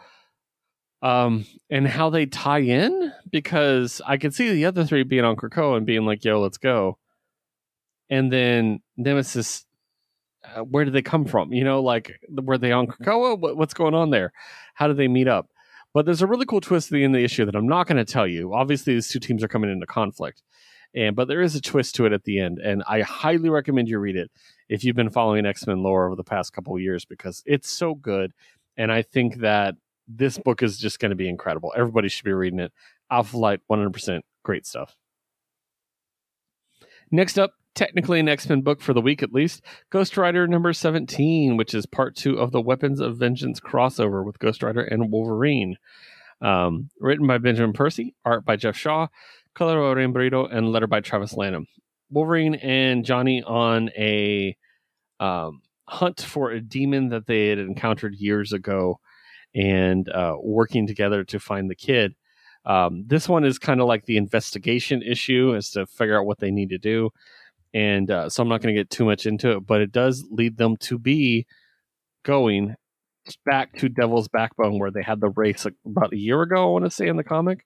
Um, 1.01 1.45
and 1.69 1.87
how 1.87 2.09
they 2.09 2.25
tie 2.25 2.59
in 2.59 3.13
because 3.29 4.01
I 4.05 4.17
could 4.17 4.33
see 4.33 4.51
the 4.51 4.65
other 4.65 4.85
three 4.85 5.03
being 5.03 5.23
on 5.23 5.35
Krakoa 5.35 5.77
and 5.77 5.85
being 5.85 6.05
like, 6.05 6.25
"Yo, 6.25 6.41
let's 6.41 6.57
go," 6.57 6.97
and 8.09 8.31
then 8.31 8.81
Nemesis. 8.97 9.65
Uh, 10.43 10.61
where 10.61 10.85
did 10.85 10.93
they 10.93 11.01
come 11.01 11.25
from? 11.25 11.51
You 11.51 11.63
know, 11.63 11.81
like 11.81 12.19
were 12.29 12.59
they 12.59 12.71
on 12.71 12.85
Krakoa? 12.85 13.39
What, 13.39 13.57
what's 13.57 13.73
going 13.73 13.95
on 13.95 14.11
there? 14.11 14.31
How 14.75 14.87
did 14.87 14.97
they 14.97 15.07
meet 15.07 15.27
up? 15.27 15.49
But 15.91 16.05
there's 16.05 16.21
a 16.21 16.27
really 16.27 16.45
cool 16.45 16.61
twist 16.61 16.89
at 16.89 16.91
the 16.91 17.03
end 17.03 17.15
of 17.15 17.19
the 17.19 17.25
issue 17.25 17.45
that 17.45 17.55
I'm 17.55 17.67
not 17.67 17.87
going 17.87 17.97
to 17.97 18.05
tell 18.05 18.27
you. 18.27 18.53
Obviously, 18.53 18.93
these 18.93 19.07
two 19.07 19.19
teams 19.19 19.43
are 19.43 19.47
coming 19.47 19.71
into 19.71 19.87
conflict, 19.87 20.43
and 20.93 21.15
but 21.15 21.27
there 21.27 21.41
is 21.41 21.55
a 21.55 21.61
twist 21.61 21.95
to 21.95 22.05
it 22.05 22.13
at 22.13 22.25
the 22.25 22.39
end, 22.39 22.59
and 22.59 22.83
I 22.87 23.01
highly 23.01 23.49
recommend 23.49 23.89
you 23.89 23.97
read 23.97 24.17
it 24.17 24.29
if 24.69 24.83
you've 24.83 24.95
been 24.95 25.09
following 25.09 25.45
X 25.45 25.65
Men 25.65 25.81
lore 25.81 26.05
over 26.05 26.15
the 26.15 26.23
past 26.23 26.53
couple 26.53 26.77
years 26.79 27.05
because 27.05 27.41
it's 27.45 27.69
so 27.69 27.95
good. 27.95 28.33
And 28.77 28.91
I 28.91 29.01
think 29.01 29.37
that 29.37 29.75
this 30.07 30.37
book 30.37 30.61
is 30.61 30.77
just 30.77 30.99
going 30.99 31.09
to 31.09 31.15
be 31.15 31.29
incredible. 31.29 31.73
Everybody 31.75 32.09
should 32.09 32.25
be 32.25 32.33
reading 32.33 32.59
it. 32.59 32.71
Alpha 33.09 33.31
Flight, 33.31 33.61
100% 33.71 34.21
great 34.43 34.65
stuff. 34.65 34.95
Next 37.11 37.37
up, 37.37 37.53
technically 37.75 38.19
an 38.19 38.29
X 38.29 38.49
Men 38.49 38.61
book 38.61 38.81
for 38.81 38.93
the 38.93 39.01
week 39.01 39.21
at 39.21 39.33
least 39.33 39.61
Ghost 39.91 40.17
Rider 40.17 40.47
number 40.47 40.73
17, 40.73 41.57
which 41.57 41.73
is 41.73 41.85
part 41.85 42.15
two 42.15 42.39
of 42.39 42.51
the 42.51 42.61
Weapons 42.61 42.99
of 42.99 43.17
Vengeance 43.17 43.59
crossover 43.59 44.25
with 44.25 44.39
Ghost 44.39 44.63
Rider 44.63 44.81
and 44.81 45.11
Wolverine. 45.11 45.77
Um, 46.41 46.89
written 46.99 47.27
by 47.27 47.37
Benjamin 47.37 47.73
Percy, 47.73 48.13
art 48.25 48.45
by 48.45 48.55
Geoff 48.55 48.75
Shaw, 48.75 49.07
color 49.53 49.79
by 49.79 50.01
Rain 50.01 50.13
Beredo, 50.13 50.53
and 50.53 50.71
letter 50.71 50.87
by 50.87 50.99
Travis 50.99 51.33
Lanham. 51.33 51.67
Wolverine 52.09 52.55
and 52.55 53.05
Johnny 53.05 53.41
on 53.43 53.89
a 53.97 54.55
um, 55.19 55.61
hunt 55.87 56.21
for 56.21 56.51
a 56.51 56.61
demon 56.61 57.09
that 57.09 57.25
they 57.25 57.47
had 57.47 57.59
encountered 57.59 58.15
years 58.15 58.53
ago 58.53 58.99
and 59.53 60.09
uh, 60.09 60.35
working 60.41 60.87
together 60.87 61.23
to 61.23 61.39
find 61.39 61.69
the 61.69 61.75
kid. 61.75 62.13
Um, 62.65 63.05
this 63.07 63.29
one 63.29 63.45
is 63.45 63.59
kind 63.59 63.79
of 63.79 63.87
like 63.87 64.05
the 64.05 64.17
investigation 64.17 65.01
issue 65.01 65.55
as 65.55 65.71
to 65.71 65.85
figure 65.85 66.19
out 66.19 66.25
what 66.25 66.39
they 66.39 66.51
need 66.51 66.69
to 66.69 66.77
do. 66.77 67.11
And 67.75 68.09
uh, 68.09 68.29
so 68.29 68.41
I'm 68.41 68.47
not 68.47 68.61
going 68.61 68.73
to 68.73 68.79
get 68.79 68.89
too 68.89 69.03
much 69.03 69.25
into 69.25 69.51
it, 69.51 69.67
but 69.67 69.81
it 69.81 69.91
does 69.91 70.25
lead 70.31 70.55
them 70.55 70.77
to 70.77 70.97
be 70.97 71.45
going 72.23 72.75
back 73.45 73.77
to 73.79 73.89
Devil's 73.89 74.29
Backbone, 74.29 74.79
where 74.79 74.91
they 74.91 75.03
had 75.03 75.19
the 75.19 75.29
race 75.29 75.67
about 75.85 76.13
a 76.13 76.17
year 76.17 76.41
ago, 76.41 76.63
I 76.63 76.71
want 76.71 76.85
to 76.85 76.89
say, 76.89 77.09
in 77.09 77.17
the 77.17 77.23
comic. 77.23 77.65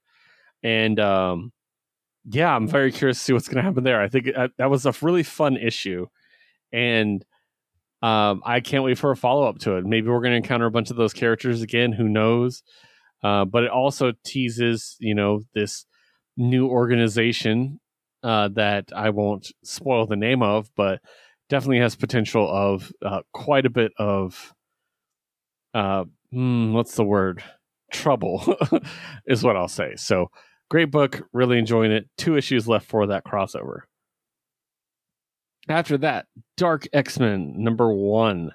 And 0.64 1.00
um, 1.00 1.52
yeah, 2.26 2.56
I'm 2.56 2.68
very 2.68 2.92
curious 2.92 3.20
to 3.20 3.24
see 3.24 3.34
what's 3.34 3.48
going 3.48 3.58
to 3.58 3.70
happen 3.70 3.84
there. 3.84 4.02
I 4.02 4.10
think 4.10 4.30
uh, 4.36 4.48
that 4.58 4.72
was 4.72 4.88
a 4.88 4.96
really 5.04 5.22
fun 5.22 5.58
issue, 5.58 6.08
and 6.74 7.24
um, 8.02 8.42
I 8.44 8.62
can't 8.62 8.84
wait 8.84 8.98
for 8.98 9.12
a 9.12 9.16
follow 9.16 9.48
up 9.48 9.60
to 9.60 9.78
it. 9.78 9.86
Maybe 9.86 10.08
we're 10.08 10.22
going 10.22 10.32
to 10.32 10.38
encounter 10.38 10.66
a 10.66 10.72
bunch 10.72 10.90
of 10.90 10.98
those 10.98 11.14
characters 11.14 11.62
again. 11.62 11.92
Who 11.92 12.10
knows? 12.10 12.64
Uh, 13.22 13.46
but 13.46 13.64
it 13.64 13.70
also 13.70 14.14
teases, 14.26 14.96
you 15.00 15.14
know, 15.14 15.42
this 15.54 15.86
new 16.36 16.68
organization 16.68 17.80
uh, 18.24 18.50
that 18.50 18.90
I 18.96 19.10
won't 19.10 19.52
spoil 19.64 20.06
the 20.06 20.16
name 20.16 20.42
of, 20.44 20.70
but 20.76 21.02
definitely 21.50 21.80
has 21.80 21.96
potential 21.96 22.50
of 22.50 22.92
uh, 23.04 23.22
quite 23.34 23.66
a 23.66 23.70
bit 23.70 23.92
of, 23.98 24.54
uh, 25.74 26.06
hmm, 26.32 26.74
what's 26.74 26.96
the 26.96 27.04
word? 27.04 27.44
Trouble 27.92 28.56
is 29.26 29.44
what 29.44 29.56
I'll 29.56 29.68
say. 29.68 29.96
So 29.96 30.30
Great 30.70 30.92
book, 30.92 31.28
really 31.34 31.58
enjoying 31.58 31.92
it. 31.92 32.08
Two 32.16 32.38
issues 32.38 32.68
left 32.68 32.88
for 32.88 33.08
that 33.08 33.26
crossover. 33.26 33.82
After 35.68 35.98
that, 35.98 36.28
Dark 36.58 36.88
X 36.94 37.20
Men 37.20 37.54
number 37.58 37.92
one, 37.92 38.52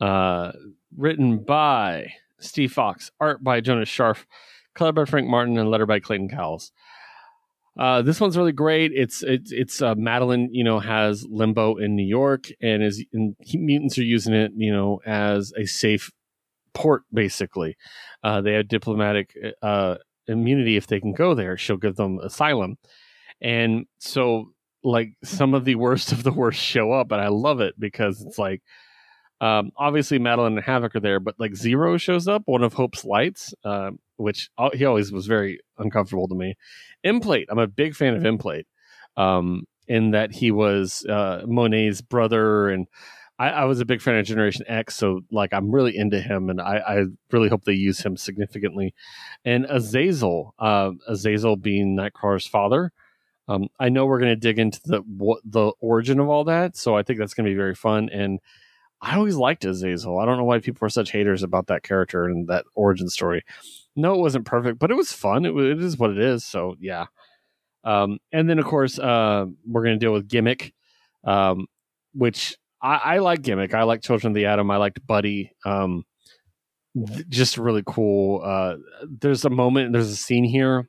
uh, 0.00 0.52
written 0.96 1.38
by 1.38 2.12
Steve 2.38 2.72
Foxe, 2.72 3.10
art 3.18 3.42
by 3.42 3.62
Jonas 3.62 3.88
Scharf, 3.88 4.26
color 4.74 4.92
by 4.92 5.06
Frank 5.06 5.28
Martin, 5.28 5.56
and 5.56 5.70
letter 5.70 5.86
by 5.86 5.98
Clayton 5.98 6.28
Cowles. 6.28 6.72
Uh, 7.80 8.02
this 8.02 8.20
one's 8.20 8.36
really 8.36 8.52
great. 8.52 8.92
It's 8.94 9.22
it's 9.22 9.50
it's 9.52 9.80
uh, 9.80 9.94
Madeline, 9.94 10.50
you 10.52 10.62
know, 10.62 10.80
has 10.80 11.26
limbo 11.30 11.76
in 11.76 11.96
New 11.96 12.06
York, 12.06 12.48
and 12.60 12.82
is 12.82 13.02
and 13.14 13.34
mutants 13.54 13.96
are 13.96 14.04
using 14.04 14.34
it, 14.34 14.52
you 14.54 14.70
know, 14.70 15.00
as 15.06 15.52
a 15.56 15.64
safe 15.64 16.10
port. 16.74 17.04
Basically, 17.12 17.78
uh, 18.22 18.42
they 18.42 18.52
have 18.52 18.68
diplomatic 18.68 19.34
uh, 19.62 19.96
immunity 20.28 20.76
if 20.76 20.86
they 20.88 21.00
can 21.00 21.14
go 21.14 21.34
there. 21.34 21.56
She'll 21.56 21.78
give 21.78 21.96
them 21.96 22.18
asylum. 22.22 22.76
And 23.40 23.86
so 23.98 24.52
like 24.82 25.12
some 25.24 25.54
of 25.54 25.64
the 25.64 25.74
worst 25.74 26.12
of 26.12 26.22
the 26.22 26.32
worst 26.32 26.60
show 26.60 26.92
up 26.92 27.12
and 27.12 27.20
I 27.20 27.28
love 27.28 27.60
it 27.60 27.74
because 27.78 28.20
it's 28.22 28.38
like 28.38 28.62
um, 29.40 29.72
obviously 29.76 30.18
Madeline 30.18 30.56
and 30.56 30.64
Havoc 30.64 30.96
are 30.96 31.00
there, 31.00 31.20
but 31.20 31.34
like 31.38 31.54
Zero 31.54 31.96
shows 31.96 32.28
up, 32.28 32.42
one 32.46 32.62
of 32.62 32.74
Hope's 32.74 33.04
lights, 33.04 33.54
uh, 33.64 33.90
which 34.16 34.50
he 34.74 34.84
always 34.84 35.10
was 35.12 35.26
very 35.26 35.60
uncomfortable 35.78 36.28
to 36.28 36.34
me. 36.34 36.56
Emplate, 37.04 37.46
I'm 37.48 37.58
a 37.58 37.66
big 37.66 37.94
fan 37.94 38.14
of 38.14 38.22
Emplate, 38.22 38.66
um, 39.16 39.64
in 39.88 40.10
that 40.10 40.32
he 40.32 40.50
was 40.50 41.04
uh, 41.06 41.42
Monet's 41.46 42.00
brother 42.00 42.68
and 42.68 42.86
I, 43.40 43.48
I, 43.48 43.64
was 43.64 43.80
a 43.80 43.86
big 43.86 44.02
fan 44.02 44.16
of 44.16 44.26
Generation 44.26 44.66
X, 44.68 44.96
so 44.96 45.22
like 45.32 45.54
I'm 45.54 45.70
really 45.70 45.96
into 45.96 46.20
him, 46.20 46.50
and 46.50 46.60
I, 46.60 46.76
I 46.76 47.04
really 47.32 47.48
hope 47.48 47.64
they 47.64 47.72
use 47.72 47.98
him 47.98 48.18
significantly. 48.18 48.94
And 49.46 49.64
Azazel, 49.64 50.54
uh, 50.58 50.90
Azazel 51.08 51.56
being 51.56 51.96
Nightcrawler's 51.96 52.46
father. 52.46 52.92
Um, 53.48 53.68
I 53.80 53.88
know 53.88 54.04
we're 54.04 54.18
going 54.18 54.28
to 54.28 54.36
dig 54.36 54.58
into 54.58 54.78
the 54.84 54.98
what 54.98 55.40
the 55.42 55.72
origin 55.80 56.20
of 56.20 56.28
all 56.28 56.44
that, 56.44 56.76
so 56.76 56.94
I 56.94 57.02
think 57.02 57.18
that's 57.18 57.32
going 57.32 57.46
to 57.46 57.50
be 57.50 57.56
very 57.56 57.74
fun. 57.74 58.10
And 58.10 58.40
I 59.02 59.16
always 59.16 59.36
liked 59.36 59.64
Azazel. 59.64 60.18
I 60.18 60.26
don't 60.26 60.36
know 60.36 60.44
why 60.44 60.58
people 60.60 60.84
are 60.86 60.90
such 60.90 61.10
haters 61.10 61.42
about 61.42 61.68
that 61.68 61.82
character 61.82 62.24
and 62.24 62.48
that 62.48 62.66
origin 62.74 63.08
story. 63.08 63.44
No, 63.96 64.14
it 64.14 64.20
wasn't 64.20 64.44
perfect, 64.44 64.78
but 64.78 64.90
it 64.90 64.96
was 64.96 65.12
fun. 65.12 65.44
It, 65.44 65.56
it 65.56 65.80
is 65.80 65.98
what 65.98 66.10
it 66.10 66.18
is. 66.18 66.44
So 66.44 66.76
yeah. 66.80 67.06
Um, 67.82 68.18
and 68.30 68.48
then 68.48 68.58
of 68.58 68.66
course 68.66 68.98
uh, 68.98 69.46
we're 69.66 69.84
going 69.84 69.98
to 69.98 70.04
deal 70.04 70.12
with 70.12 70.28
gimmick, 70.28 70.74
um, 71.24 71.66
which 72.12 72.56
I, 72.82 72.96
I, 72.96 73.18
like 73.18 73.42
gimmick. 73.42 73.72
I 73.74 73.84
like 73.84 74.02
Children 74.02 74.32
of 74.32 74.34
the 74.34 74.46
Atom. 74.46 74.70
I 74.70 74.76
liked 74.76 75.06
Buddy. 75.06 75.52
Um, 75.64 76.04
th- 76.94 77.28
just 77.28 77.56
really 77.56 77.82
cool. 77.86 78.42
Uh, 78.44 78.76
there's 79.08 79.46
a 79.46 79.50
moment. 79.50 79.92
There's 79.92 80.10
a 80.10 80.16
scene 80.16 80.44
here 80.44 80.88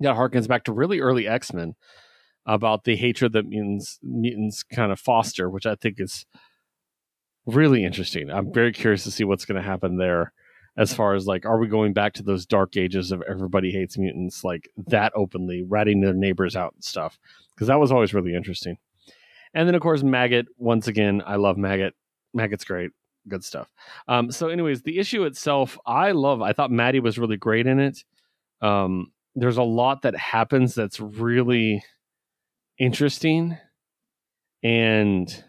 that 0.00 0.16
harkens 0.16 0.48
back 0.48 0.64
to 0.64 0.72
really 0.72 1.00
early 1.00 1.26
X 1.26 1.52
Men 1.54 1.74
about 2.46 2.84
the 2.84 2.96
hatred 2.96 3.32
that 3.32 3.46
mutants 3.46 3.98
mutants 4.02 4.62
kind 4.62 4.92
of 4.92 5.00
foster, 5.00 5.48
which 5.48 5.66
I 5.66 5.74
think 5.74 6.00
is 6.00 6.26
really 7.46 7.84
interesting. 7.84 8.30
I'm 8.30 8.52
very 8.52 8.72
curious 8.72 9.04
to 9.04 9.10
see 9.10 9.24
what's 9.24 9.44
going 9.44 9.60
to 9.60 9.68
happen 9.68 9.96
there. 9.96 10.32
As 10.76 10.94
far 10.94 11.14
as 11.14 11.26
like, 11.26 11.44
are 11.44 11.58
we 11.58 11.66
going 11.66 11.92
back 11.92 12.14
to 12.14 12.22
those 12.22 12.46
dark 12.46 12.76
ages 12.76 13.10
of 13.12 13.22
everybody 13.28 13.72
hates 13.72 13.98
mutants 13.98 14.44
like 14.44 14.70
that 14.86 15.12
openly, 15.16 15.64
ratting 15.68 16.00
their 16.00 16.14
neighbors 16.14 16.56
out 16.56 16.72
and 16.74 16.84
stuff? 16.84 17.18
Because 17.54 17.66
that 17.68 17.80
was 17.80 17.90
always 17.90 18.14
really 18.14 18.34
interesting. 18.34 18.78
And 19.52 19.66
then, 19.66 19.74
of 19.74 19.82
course, 19.82 20.02
Maggot. 20.02 20.46
Once 20.58 20.86
again, 20.86 21.22
I 21.26 21.36
love 21.36 21.58
Maggot. 21.58 21.94
Maggot's 22.32 22.64
great. 22.64 22.92
Good 23.28 23.44
stuff. 23.44 23.70
Um, 24.06 24.30
so, 24.30 24.48
anyways, 24.48 24.82
the 24.82 24.98
issue 24.98 25.24
itself, 25.24 25.76
I 25.84 26.12
love. 26.12 26.40
I 26.40 26.52
thought 26.52 26.70
Maddie 26.70 27.00
was 27.00 27.18
really 27.18 27.36
great 27.36 27.66
in 27.66 27.80
it. 27.80 28.04
Um, 28.62 29.12
there's 29.34 29.58
a 29.58 29.62
lot 29.62 30.02
that 30.02 30.16
happens 30.16 30.74
that's 30.74 31.00
really 31.00 31.82
interesting 32.78 33.58
and 34.62 35.44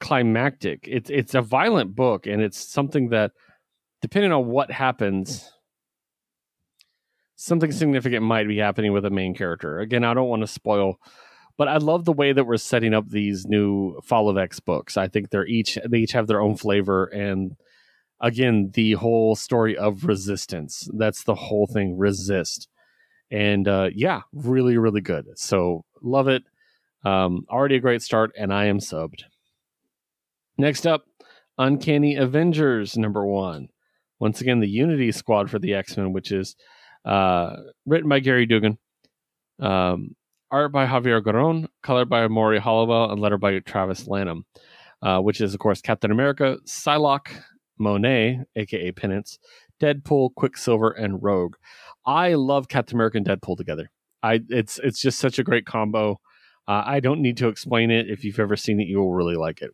climactic. 0.00 0.88
It's 0.90 1.10
it's 1.10 1.34
a 1.34 1.42
violent 1.42 1.94
book, 1.94 2.26
and 2.26 2.42
it's 2.42 2.58
something 2.58 3.10
that, 3.10 3.32
depending 4.02 4.32
on 4.32 4.46
what 4.46 4.70
happens, 4.70 5.50
something 7.36 7.72
significant 7.72 8.24
might 8.24 8.48
be 8.48 8.58
happening 8.58 8.92
with 8.92 9.04
a 9.04 9.10
main 9.10 9.34
character. 9.34 9.78
Again, 9.80 10.04
I 10.04 10.14
don't 10.14 10.28
want 10.28 10.42
to 10.42 10.46
spoil, 10.46 10.98
but 11.56 11.68
I 11.68 11.76
love 11.76 12.04
the 12.04 12.12
way 12.12 12.32
that 12.32 12.44
we're 12.44 12.56
setting 12.56 12.94
up 12.94 13.08
these 13.08 13.46
new 13.46 14.00
Fall 14.02 14.28
of 14.28 14.38
X 14.38 14.60
books. 14.60 14.96
I 14.96 15.08
think 15.08 15.30
they're 15.30 15.46
each 15.46 15.78
they 15.88 15.98
each 15.98 16.12
have 16.12 16.26
their 16.26 16.40
own 16.40 16.56
flavor, 16.56 17.06
and 17.06 17.56
again, 18.20 18.70
the 18.74 18.92
whole 18.92 19.36
story 19.36 19.76
of 19.76 20.04
resistance. 20.04 20.88
That's 20.94 21.24
the 21.24 21.34
whole 21.34 21.66
thing. 21.66 21.98
Resist, 21.98 22.68
and 23.30 23.68
uh, 23.68 23.90
yeah, 23.94 24.22
really, 24.32 24.78
really 24.78 25.02
good. 25.02 25.26
So 25.36 25.84
love 26.02 26.28
it. 26.28 26.42
Um, 27.04 27.46
already 27.48 27.76
a 27.76 27.80
great 27.80 28.02
start, 28.02 28.32
and 28.36 28.52
I 28.52 28.66
am 28.66 28.78
subbed. 28.78 29.24
Next 30.58 30.86
up, 30.86 31.04
Uncanny 31.58 32.16
Avengers 32.16 32.96
number 32.96 33.24
one. 33.24 33.68
Once 34.18 34.40
again, 34.40 34.60
the 34.60 34.68
Unity 34.68 35.12
Squad 35.12 35.50
for 35.50 35.58
the 35.58 35.74
X 35.74 35.96
Men, 35.96 36.12
which 36.12 36.32
is 36.32 36.56
uh, 37.04 37.56
written 37.86 38.08
by 38.08 38.20
Gerry 38.20 38.46
Duggan, 38.46 38.78
um, 39.60 40.14
art 40.50 40.72
by 40.72 40.86
Javier 40.86 41.22
Garron, 41.22 41.68
colored 41.82 42.08
by 42.08 42.28
Morry 42.28 42.58
Hollowell, 42.58 43.10
and 43.10 43.20
letter 43.20 43.38
by 43.38 43.58
Travis 43.60 44.06
Lanham, 44.06 44.44
uh, 45.02 45.20
which 45.20 45.40
is, 45.40 45.54
of 45.54 45.60
course, 45.60 45.80
Captain 45.80 46.10
America, 46.10 46.58
Psylocke, 46.66 47.42
Monet, 47.78 48.40
aka 48.56 48.92
Penance, 48.92 49.38
Deadpool, 49.80 50.34
Quicksilver, 50.34 50.90
and 50.90 51.22
Rogue. 51.22 51.56
I 52.04 52.34
love 52.34 52.68
Captain 52.68 52.96
America 52.96 53.16
and 53.16 53.26
Deadpool 53.26 53.56
together. 53.56 53.90
I 54.22 54.40
it's 54.48 54.78
it's 54.82 55.00
just 55.00 55.18
such 55.18 55.38
a 55.38 55.44
great 55.44 55.66
combo. 55.66 56.20
Uh, 56.68 56.82
I 56.84 57.00
don't 57.00 57.22
need 57.22 57.38
to 57.38 57.48
explain 57.48 57.90
it. 57.90 58.08
If 58.10 58.22
you've 58.24 58.38
ever 58.38 58.56
seen 58.56 58.80
it, 58.80 58.86
you 58.86 58.98
will 58.98 59.14
really 59.14 59.36
like 59.36 59.62
it. 59.62 59.70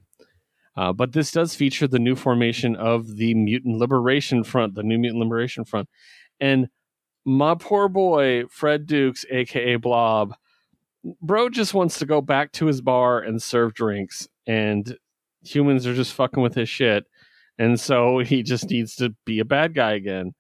Uh, 0.76 0.92
but 0.92 1.12
this 1.12 1.32
does 1.32 1.54
feature 1.54 1.88
the 1.88 1.98
new 1.98 2.14
formation 2.14 2.76
of 2.76 3.16
the 3.16 3.34
Mutant 3.34 3.78
Liberation 3.78 4.44
Front, 4.44 4.74
the 4.74 4.82
New 4.82 4.98
Mutant 4.98 5.22
Liberation 5.22 5.64
Front. 5.64 5.88
And 6.38 6.68
my 7.24 7.54
poor 7.54 7.88
boy, 7.88 8.44
Fred 8.50 8.86
Dukes, 8.86 9.24
aka 9.30 9.76
Blob, 9.76 10.34
bro 11.22 11.48
just 11.48 11.74
wants 11.74 11.98
to 11.98 12.06
go 12.06 12.20
back 12.20 12.52
to 12.52 12.66
his 12.66 12.80
bar 12.80 13.20
and 13.20 13.42
serve 13.42 13.74
drinks, 13.74 14.28
and 14.46 14.96
humans 15.42 15.86
are 15.86 15.94
just 15.94 16.12
fucking 16.12 16.42
with 16.42 16.54
his 16.54 16.68
shit. 16.68 17.04
And 17.58 17.80
so 17.80 18.18
he 18.24 18.42
just 18.42 18.70
needs 18.70 18.96
to 18.96 19.14
be 19.24 19.38
a 19.38 19.44
bad 19.44 19.74
guy 19.74 19.92
again. 19.92 20.34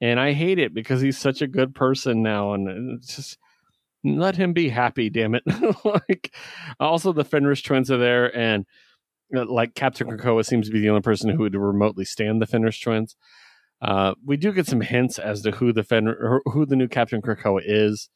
And 0.00 0.20
I 0.20 0.32
hate 0.32 0.58
it 0.58 0.74
because 0.74 1.00
he's 1.00 1.18
such 1.18 1.40
a 1.40 1.46
good 1.46 1.74
person 1.74 2.22
now. 2.22 2.52
And 2.52 3.00
just 3.00 3.38
let 4.04 4.36
him 4.36 4.52
be 4.52 4.68
happy, 4.68 5.08
damn 5.08 5.34
it. 5.34 5.42
like, 5.84 6.34
also, 6.78 7.12
the 7.12 7.24
Fenris 7.24 7.62
twins 7.62 7.90
are 7.90 7.96
there, 7.96 8.36
and 8.36 8.66
like 9.32 9.74
Captain 9.74 10.08
Krakoa 10.08 10.44
seems 10.44 10.66
to 10.66 10.72
be 10.72 10.80
the 10.80 10.88
only 10.88 11.02
person 11.02 11.30
who 11.30 11.38
would 11.38 11.54
remotely 11.54 12.04
stand 12.04 12.40
the 12.40 12.46
Fenris 12.46 12.78
twins. 12.78 13.16
Uh, 13.82 14.14
we 14.24 14.36
do 14.36 14.52
get 14.52 14.66
some 14.66 14.80
hints 14.80 15.18
as 15.18 15.42
to 15.42 15.50
who 15.50 15.72
the 15.72 15.82
Fen- 15.82 16.40
who 16.46 16.64
the 16.66 16.76
new 16.76 16.88
Captain 16.88 17.20
Krakoa 17.20 17.60
is. 17.64 18.08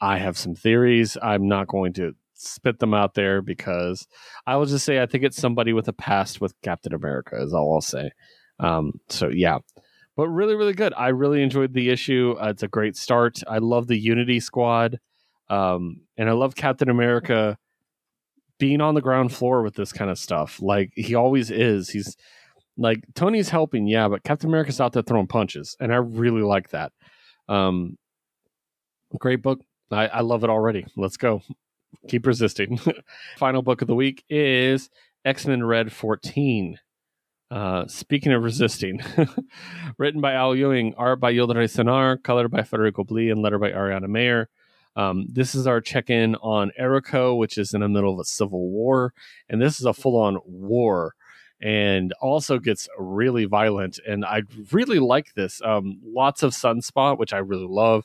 I 0.00 0.18
have 0.18 0.36
some 0.36 0.54
theories. 0.54 1.16
I'm 1.22 1.48
not 1.48 1.68
going 1.68 1.94
to 1.94 2.14
spit 2.34 2.78
them 2.78 2.92
out 2.92 3.14
there 3.14 3.40
because 3.40 4.06
I 4.46 4.56
will 4.56 4.66
just 4.66 4.84
say 4.84 5.00
I 5.00 5.06
think 5.06 5.24
it's 5.24 5.38
somebody 5.38 5.72
with 5.72 5.88
a 5.88 5.92
past 5.92 6.40
with 6.40 6.54
Captain 6.62 6.92
America 6.92 7.40
is 7.40 7.54
all 7.54 7.74
I'll 7.74 7.80
say. 7.80 8.10
Um, 8.58 9.00
so 9.08 9.28
yeah, 9.28 9.58
but 10.16 10.28
really, 10.28 10.54
really 10.54 10.74
good. 10.74 10.92
I 10.96 11.08
really 11.08 11.42
enjoyed 11.42 11.72
the 11.72 11.90
issue. 11.90 12.36
Uh, 12.40 12.48
it's 12.48 12.62
a 12.62 12.68
great 12.68 12.96
start. 12.96 13.40
I 13.48 13.58
love 13.58 13.86
the 13.86 13.98
Unity 13.98 14.40
Squad, 14.40 14.98
um, 15.48 16.02
and 16.16 16.28
I 16.28 16.32
love 16.32 16.54
Captain 16.54 16.90
America 16.90 17.58
being 18.58 18.80
on 18.80 18.94
the 18.94 19.00
ground 19.00 19.32
floor 19.32 19.62
with 19.62 19.74
this 19.74 19.92
kind 19.92 20.10
of 20.10 20.18
stuff. 20.18 20.60
Like 20.60 20.92
he 20.94 21.14
always 21.14 21.50
is. 21.50 21.90
He's 21.90 22.16
like 22.76 23.00
Tony's 23.14 23.48
helping, 23.48 23.86
yeah, 23.86 24.08
but 24.08 24.24
Captain 24.24 24.48
America's 24.48 24.80
out 24.80 24.92
there 24.92 25.02
throwing 25.02 25.26
punches, 25.26 25.76
and 25.80 25.92
I 25.92 25.96
really 25.96 26.42
like 26.42 26.70
that. 26.70 26.92
Um, 27.48 27.96
great 29.18 29.42
book. 29.42 29.60
I, 29.90 30.08
I 30.08 30.20
love 30.20 30.44
it 30.44 30.50
already. 30.50 30.86
Let's 30.96 31.16
go. 31.16 31.42
Keep 32.08 32.26
resisting. 32.26 32.78
Final 33.38 33.62
book 33.62 33.82
of 33.82 33.88
the 33.88 33.94
week 33.94 34.24
is 34.28 34.90
X 35.24 35.46
Men 35.46 35.64
Red 35.64 35.92
14. 35.92 36.78
Uh, 37.48 37.86
speaking 37.86 38.32
of 38.32 38.42
resisting, 38.42 39.00
written 39.98 40.20
by 40.20 40.32
Al 40.32 40.56
Ewing, 40.56 40.94
art 40.96 41.20
by 41.20 41.32
Yildiray 41.32 41.70
Cinar, 41.70 42.16
colored 42.16 42.50
by 42.50 42.62
Federico 42.62 43.04
Blee, 43.04 43.30
and 43.30 43.40
letter 43.40 43.58
by 43.58 43.70
Ariana 43.70 44.08
Maher. 44.08 44.48
Um, 44.96 45.26
this 45.30 45.54
is 45.54 45.66
our 45.66 45.80
check 45.80 46.10
in 46.10 46.34
on 46.36 46.72
Arakko, 46.80 47.36
which 47.36 47.58
is 47.58 47.74
in 47.74 47.80
the 47.82 47.88
middle 47.88 48.14
of 48.14 48.20
a 48.20 48.24
civil 48.24 48.70
war. 48.70 49.12
And 49.48 49.60
this 49.60 49.78
is 49.78 49.86
a 49.86 49.92
full 49.92 50.16
on 50.16 50.38
war 50.44 51.14
and 51.60 52.12
also 52.20 52.58
gets 52.58 52.88
really 52.98 53.44
violent. 53.44 53.98
And 54.06 54.24
I 54.24 54.42
really 54.72 54.98
like 54.98 55.34
this. 55.34 55.60
Um, 55.62 56.00
lots 56.04 56.42
of 56.42 56.52
Sunspot, 56.52 57.18
which 57.18 57.32
I 57.32 57.38
really 57.38 57.66
love. 57.68 58.04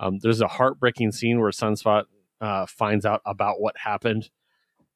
Um, 0.00 0.18
there's 0.20 0.40
a 0.40 0.48
heartbreaking 0.48 1.12
scene 1.12 1.40
where 1.40 1.50
Sunspot 1.50 2.04
uh, 2.40 2.66
finds 2.66 3.06
out 3.06 3.22
about 3.24 3.60
what 3.60 3.76
happened 3.78 4.28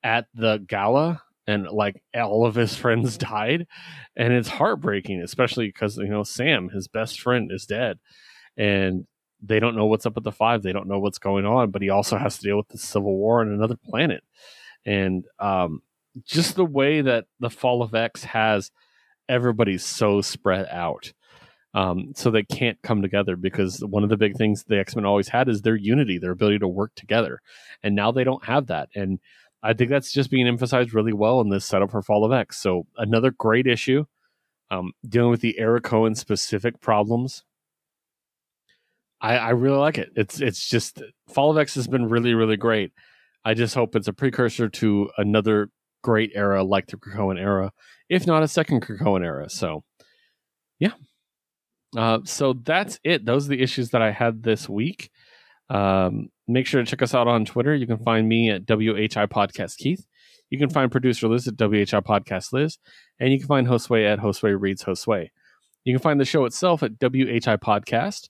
at 0.02 0.26
the 0.34 0.58
gala 0.66 1.22
and 1.46 1.66
like 1.68 2.02
all 2.14 2.46
of 2.46 2.54
his 2.54 2.76
friends 2.76 3.16
died 3.16 3.66
and 4.16 4.32
it's 4.32 4.48
heartbreaking 4.48 5.20
especially 5.20 5.66
because 5.66 5.96
you 5.96 6.06
know 6.06 6.22
sam 6.22 6.68
his 6.68 6.86
best 6.86 7.20
friend 7.20 7.50
is 7.50 7.66
dead 7.66 7.98
and 8.56 9.06
they 9.42 9.60
don't 9.60 9.76
know 9.76 9.86
what's 9.86 10.06
up 10.06 10.16
at 10.16 10.24
the 10.24 10.32
five. 10.32 10.62
They 10.62 10.72
don't 10.72 10.88
know 10.88 10.98
what's 10.98 11.18
going 11.18 11.46
on, 11.46 11.70
but 11.70 11.82
he 11.82 11.90
also 11.90 12.16
has 12.18 12.38
to 12.38 12.42
deal 12.42 12.56
with 12.56 12.68
the 12.68 12.78
civil 12.78 13.16
war 13.16 13.40
on 13.40 13.48
another 13.48 13.76
planet. 13.76 14.22
And 14.84 15.24
um, 15.38 15.82
just 16.24 16.56
the 16.56 16.64
way 16.64 17.00
that 17.00 17.26
the 17.40 17.50
fall 17.50 17.82
of 17.82 17.94
X 17.94 18.24
has 18.24 18.70
everybody 19.28 19.78
so 19.78 20.20
spread 20.20 20.66
out. 20.70 21.12
Um, 21.74 22.12
so 22.16 22.30
they 22.30 22.44
can't 22.44 22.80
come 22.82 23.02
together 23.02 23.36
because 23.36 23.80
one 23.80 24.02
of 24.02 24.08
the 24.08 24.16
big 24.16 24.36
things 24.36 24.64
the 24.64 24.78
X 24.78 24.96
Men 24.96 25.04
always 25.04 25.28
had 25.28 25.48
is 25.48 25.62
their 25.62 25.76
unity, 25.76 26.18
their 26.18 26.32
ability 26.32 26.58
to 26.60 26.68
work 26.68 26.92
together. 26.96 27.40
And 27.82 27.94
now 27.94 28.10
they 28.10 28.24
don't 28.24 28.44
have 28.46 28.66
that. 28.66 28.88
And 28.94 29.20
I 29.62 29.74
think 29.74 29.90
that's 29.90 30.12
just 30.12 30.30
being 30.30 30.48
emphasized 30.48 30.94
really 30.94 31.12
well 31.12 31.40
in 31.40 31.50
this 31.50 31.66
setup 31.66 31.90
for 31.90 32.02
Fall 32.02 32.24
of 32.24 32.32
X. 32.32 32.58
So 32.58 32.86
another 32.96 33.30
great 33.30 33.66
issue 33.66 34.06
um, 34.70 34.92
dealing 35.06 35.30
with 35.30 35.40
the 35.40 35.56
Arakkoan 35.60 36.16
specific 36.16 36.80
problems 36.80 37.44
I, 39.20 39.36
I 39.36 39.50
really 39.50 39.78
like 39.78 39.98
it. 39.98 40.10
It's 40.16 40.40
it's 40.40 40.68
just 40.68 41.02
Fall 41.28 41.50
of 41.50 41.58
X 41.58 41.74
has 41.74 41.88
been 41.88 42.08
really 42.08 42.34
really 42.34 42.56
great. 42.56 42.92
I 43.44 43.54
just 43.54 43.74
hope 43.74 43.96
it's 43.96 44.08
a 44.08 44.12
precursor 44.12 44.68
to 44.68 45.10
another 45.16 45.70
great 46.02 46.32
era 46.34 46.62
like 46.62 46.86
the 46.86 46.96
Krakoan 46.96 47.40
era, 47.40 47.72
if 48.08 48.26
not 48.26 48.42
a 48.42 48.48
second 48.48 48.82
Krakoan 48.82 49.24
era. 49.24 49.48
So, 49.48 49.84
yeah. 50.78 50.92
Uh, 51.96 52.20
so 52.24 52.52
that's 52.52 53.00
it. 53.04 53.24
Those 53.24 53.46
are 53.46 53.50
the 53.50 53.62
issues 53.62 53.90
that 53.90 54.02
I 54.02 54.10
had 54.10 54.42
this 54.42 54.68
week. 54.68 55.10
Um, 55.70 56.28
make 56.46 56.66
sure 56.66 56.82
to 56.82 56.90
check 56.90 57.02
us 57.02 57.14
out 57.14 57.28
on 57.28 57.44
Twitter. 57.44 57.74
You 57.74 57.86
can 57.86 57.98
find 57.98 58.28
me 58.28 58.50
at 58.50 58.66
WHI 58.66 59.26
Podcast 59.26 59.76
Keith. 59.78 60.06
You 60.50 60.58
can 60.58 60.70
find 60.70 60.90
producer 60.90 61.28
Liz 61.28 61.46
at 61.46 61.58
WHI 61.58 62.00
Podcast 62.00 62.52
Liz, 62.52 62.78
and 63.20 63.32
you 63.32 63.38
can 63.38 63.48
find 63.48 63.66
Josue 63.66 64.10
at 64.10 64.18
Josue 64.18 64.58
Reads 64.58 64.84
Josue. 64.84 65.28
You 65.84 65.94
can 65.94 66.02
find 66.02 66.20
the 66.20 66.24
show 66.24 66.44
itself 66.44 66.82
at 66.82 66.98
WHI 66.98 67.56
Podcast 67.56 68.28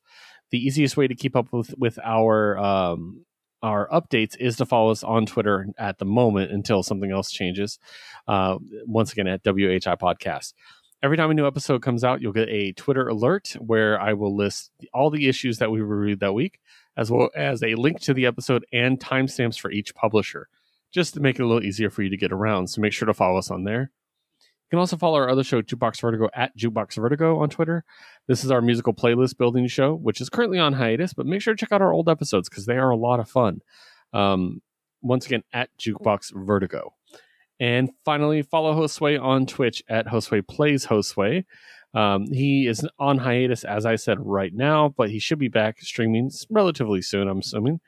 the 0.51 0.59
easiest 0.59 0.96
way 0.96 1.07
to 1.07 1.14
keep 1.14 1.36
up 1.36 1.53
with 1.53 1.74
with 1.78 1.99
our 2.03 2.59
um, 2.59 3.24
our 3.62 3.88
updates 3.88 4.36
is 4.38 4.57
to 4.57 4.66
follow 4.66 4.90
us 4.90 5.03
on 5.03 5.26
Twitter 5.26 5.66
at 5.78 5.99
the 5.99 6.05
moment 6.05 6.53
until 6.53 6.82
something 6.82 7.11
else 7.11 7.30
changes. 7.30 7.78
Uh, 8.26 8.59
once 8.86 9.12
again, 9.12 9.26
at 9.26 9.42
WHI 9.42 9.96
Podcast. 9.96 10.55
Every 11.03 11.16
time 11.16 11.30
a 11.30 11.34
new 11.34 11.46
episode 11.46 11.82
comes 11.82 12.03
out, 12.03 12.20
you'll 12.20 12.32
get 12.32 12.49
a 12.49 12.72
Twitter 12.72 13.07
alert 13.07 13.55
where 13.61 14.01
I 14.01 14.14
will 14.14 14.34
list 14.34 14.72
all 14.92 15.11
the 15.11 15.28
issues 15.28 15.59
that 15.59 15.70
we 15.70 15.80
reviewed 15.80 16.20
that 16.20 16.34
week, 16.34 16.59
as 16.96 17.11
well 17.11 17.30
as 17.36 17.62
a 17.62 17.76
link 17.76 18.01
to 18.01 18.14
the 18.14 18.26
episode 18.26 18.66
and 18.72 18.99
timestamps 18.99 19.61
for 19.61 19.70
each 19.70 19.94
publisher, 19.94 20.49
just 20.92 21.14
to 21.14 21.20
make 21.20 21.38
it 21.38 21.42
a 21.42 21.46
little 21.46 21.62
easier 21.62 21.90
for 21.90 22.03
you 22.03 22.11
to 22.11 22.16
get 22.16 22.32
around. 22.32 22.68
So 22.68 22.80
make 22.80 22.92
sure 22.92 23.07
to 23.07 23.14
follow 23.14 23.38
us 23.38 23.51
on 23.51 23.62
there. 23.62 23.92
You 24.68 24.76
can 24.76 24.80
also 24.80 24.98
follow 24.98 25.16
our 25.16 25.30
other 25.30 25.44
show, 25.44 25.62
Jukebox 25.62 25.98
Vertigo, 25.98 26.28
at 26.34 26.54
Jukebox 26.54 26.96
Vertigo 26.96 27.38
on 27.40 27.48
Twitter. 27.48 27.84
This 28.26 28.44
is 28.44 28.50
our 28.50 28.60
musical 28.60 28.92
playlist 28.92 29.38
building 29.38 29.66
show, 29.66 29.94
which 29.94 30.20
is 30.20 30.28
currently 30.28 30.58
on 30.58 30.74
hiatus, 30.74 31.14
but 31.14 31.24
make 31.24 31.40
sure 31.40 31.54
to 31.54 31.58
check 31.58 31.72
out 31.72 31.80
our 31.80 31.94
old 31.94 32.06
episodes 32.06 32.50
because 32.50 32.66
they 32.66 32.76
are 32.76 32.90
a 32.90 32.96
lot 32.96 33.18
of 33.18 33.30
fun. 33.30 33.62
Um, 34.12 34.60
once 35.00 35.24
again, 35.24 35.42
at 35.54 35.70
Jukebox 35.78 36.32
Vertigo. 36.34 36.92
And 37.58 37.88
finally, 38.04 38.42
follow 38.42 38.74
Josue 38.74 39.18
on 39.22 39.46
Twitch 39.46 39.82
at 39.88 40.06
Josue 40.06 40.46
Plays 40.46 40.86
Josue. 40.86 41.44
Um, 41.94 42.30
he 42.30 42.66
is 42.66 42.86
on 42.98 43.16
hiatus, 43.16 43.64
as 43.64 43.86
I 43.86 43.96
said, 43.96 44.18
right 44.20 44.52
now, 44.52 44.90
but 44.90 45.08
he 45.10 45.18
should 45.18 45.38
be 45.38 45.48
back 45.48 45.80
streaming 45.80 46.30
relatively 46.50 47.00
soon, 47.00 47.26
I'm 47.26 47.38
assuming. 47.38 47.80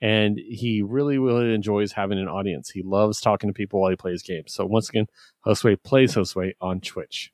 And 0.00 0.38
he 0.38 0.82
really, 0.82 1.18
really 1.18 1.54
enjoys 1.54 1.92
having 1.92 2.18
an 2.18 2.28
audience. 2.28 2.70
He 2.70 2.82
loves 2.82 3.20
talking 3.20 3.48
to 3.48 3.54
people 3.54 3.80
while 3.80 3.90
he 3.90 3.96
plays 3.96 4.22
games. 4.22 4.52
So 4.52 4.66
once 4.66 4.88
again, 4.88 5.06
Josue 5.44 5.82
plays 5.82 6.14
Josue 6.14 6.52
on 6.60 6.80
Twitch. 6.80 7.32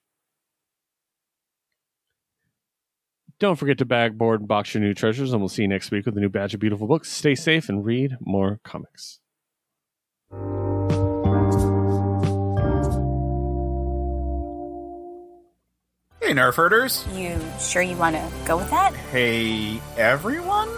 Don't 3.38 3.56
forget 3.56 3.78
to 3.78 3.84
bag, 3.84 4.16
board, 4.16 4.40
and 4.40 4.48
box 4.48 4.72
your 4.72 4.82
new 4.82 4.94
treasures, 4.94 5.32
and 5.32 5.42
we'll 5.42 5.48
see 5.48 5.62
you 5.62 5.68
next 5.68 5.90
week 5.90 6.06
with 6.06 6.16
a 6.16 6.20
new 6.20 6.28
batch 6.28 6.54
of 6.54 6.60
beautiful 6.60 6.86
books. 6.86 7.10
Stay 7.10 7.34
safe 7.34 7.68
and 7.68 7.84
read 7.84 8.16
more 8.20 8.60
comics. 8.62 9.18
Hey, 16.20 16.34
Nerf 16.34 16.54
herders. 16.54 17.04
You 17.14 17.36
sure 17.58 17.82
you 17.82 17.96
want 17.96 18.14
to 18.14 18.30
go 18.46 18.56
with 18.56 18.70
that? 18.70 18.94
Hey, 18.94 19.80
everyone. 19.96 20.68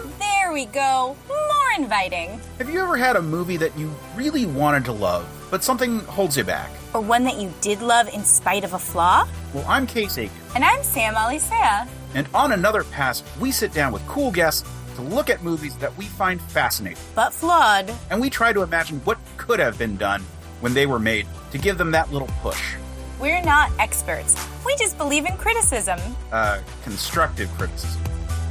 We 0.55 0.67
go. 0.67 1.17
More 1.27 1.73
inviting. 1.77 2.41
Have 2.59 2.71
you 2.71 2.81
ever 2.81 2.97
had 2.97 3.17
a 3.17 3.23
movie 3.23 3.57
that 3.57 3.77
you 3.77 3.93
really 4.15 4.47
wanted 4.47 4.85
to 4.85 4.93
love, 4.93 5.27
but 5.51 5.65
something 5.65 5.99
holds 5.99 6.37
you 6.37 6.45
back? 6.45 6.71
Or 6.95 7.01
one 7.01 7.25
that 7.25 7.41
you 7.41 7.53
did 7.61 7.83
love 7.83 8.09
in 8.15 8.23
spite 8.23 8.63
of 8.63 8.73
a 8.73 8.79
flaw? 8.79 9.27
Well, 9.53 9.65
I'm 9.67 9.85
Case 9.85 10.17
Aiken. 10.17 10.37
And 10.55 10.63
I'm 10.63 10.81
Sam 10.85 11.15
Alisea. 11.15 11.89
And 12.15 12.29
on 12.33 12.53
Another 12.53 12.85
Pass, 12.85 13.25
we 13.41 13.51
sit 13.51 13.73
down 13.73 13.93
with 13.93 14.07
cool 14.07 14.31
guests 14.31 14.65
to 14.95 15.03
look 15.03 15.29
at 15.29 15.43
movies 15.43 15.75
that 15.79 15.97
we 15.97 16.05
find 16.05 16.41
fascinating. 16.41 17.03
But 17.17 17.33
flawed. 17.33 17.93
And 18.11 18.21
we 18.21 18.31
try 18.31 18.53
to 18.53 18.63
imagine 18.63 19.01
what 19.01 19.19
could 19.37 19.59
have 19.59 19.77
been 19.77 19.97
done 19.97 20.23
when 20.61 20.73
they 20.73 20.87
were 20.87 21.01
made 21.01 21.27
to 21.51 21.59
give 21.59 21.79
them 21.79 21.91
that 21.91 22.13
little 22.13 22.31
push. 22.43 22.77
We're 23.21 23.43
not 23.43 23.73
experts. 23.81 24.37
We 24.65 24.77
just 24.77 24.99
believe 24.99 25.27
in 25.27 25.37
criticism. 25.37 25.99
Uh, 26.31 26.61
constructive 26.85 27.51
criticism. 27.59 28.01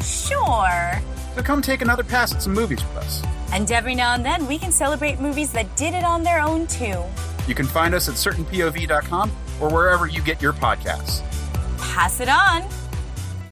Sure. 0.02 1.00
So 1.36 1.42
come 1.42 1.62
take 1.62 1.82
another 1.82 2.04
pass 2.04 2.34
at 2.34 2.42
some 2.42 2.54
movies 2.54 2.84
with 2.84 2.98
us. 2.98 3.24
And 3.52 3.72
every 3.72 3.96
now 3.96 4.14
and 4.14 4.26
then, 4.26 4.48
we 4.48 4.58
can 4.58 4.72
celebrate 4.72 5.20
movies 5.20 5.52
that 5.54 5.76
did 5.76 5.94
it 5.94 6.04
on 6.04 6.24
their 6.24 6.40
own, 6.40 6.68
too. 6.68 7.04
You 7.48 7.56
can 7.56 7.66
find 7.66 7.94
us 7.94 8.10
at 8.10 8.16
certainpov.com 8.16 9.32
or 9.62 9.70
wherever 9.70 10.08
you 10.08 10.22
get 10.22 10.42
your 10.42 10.54
podcasts. 10.54 11.22
Pass 11.78 12.20
it 12.20 12.30
on. 12.30 12.64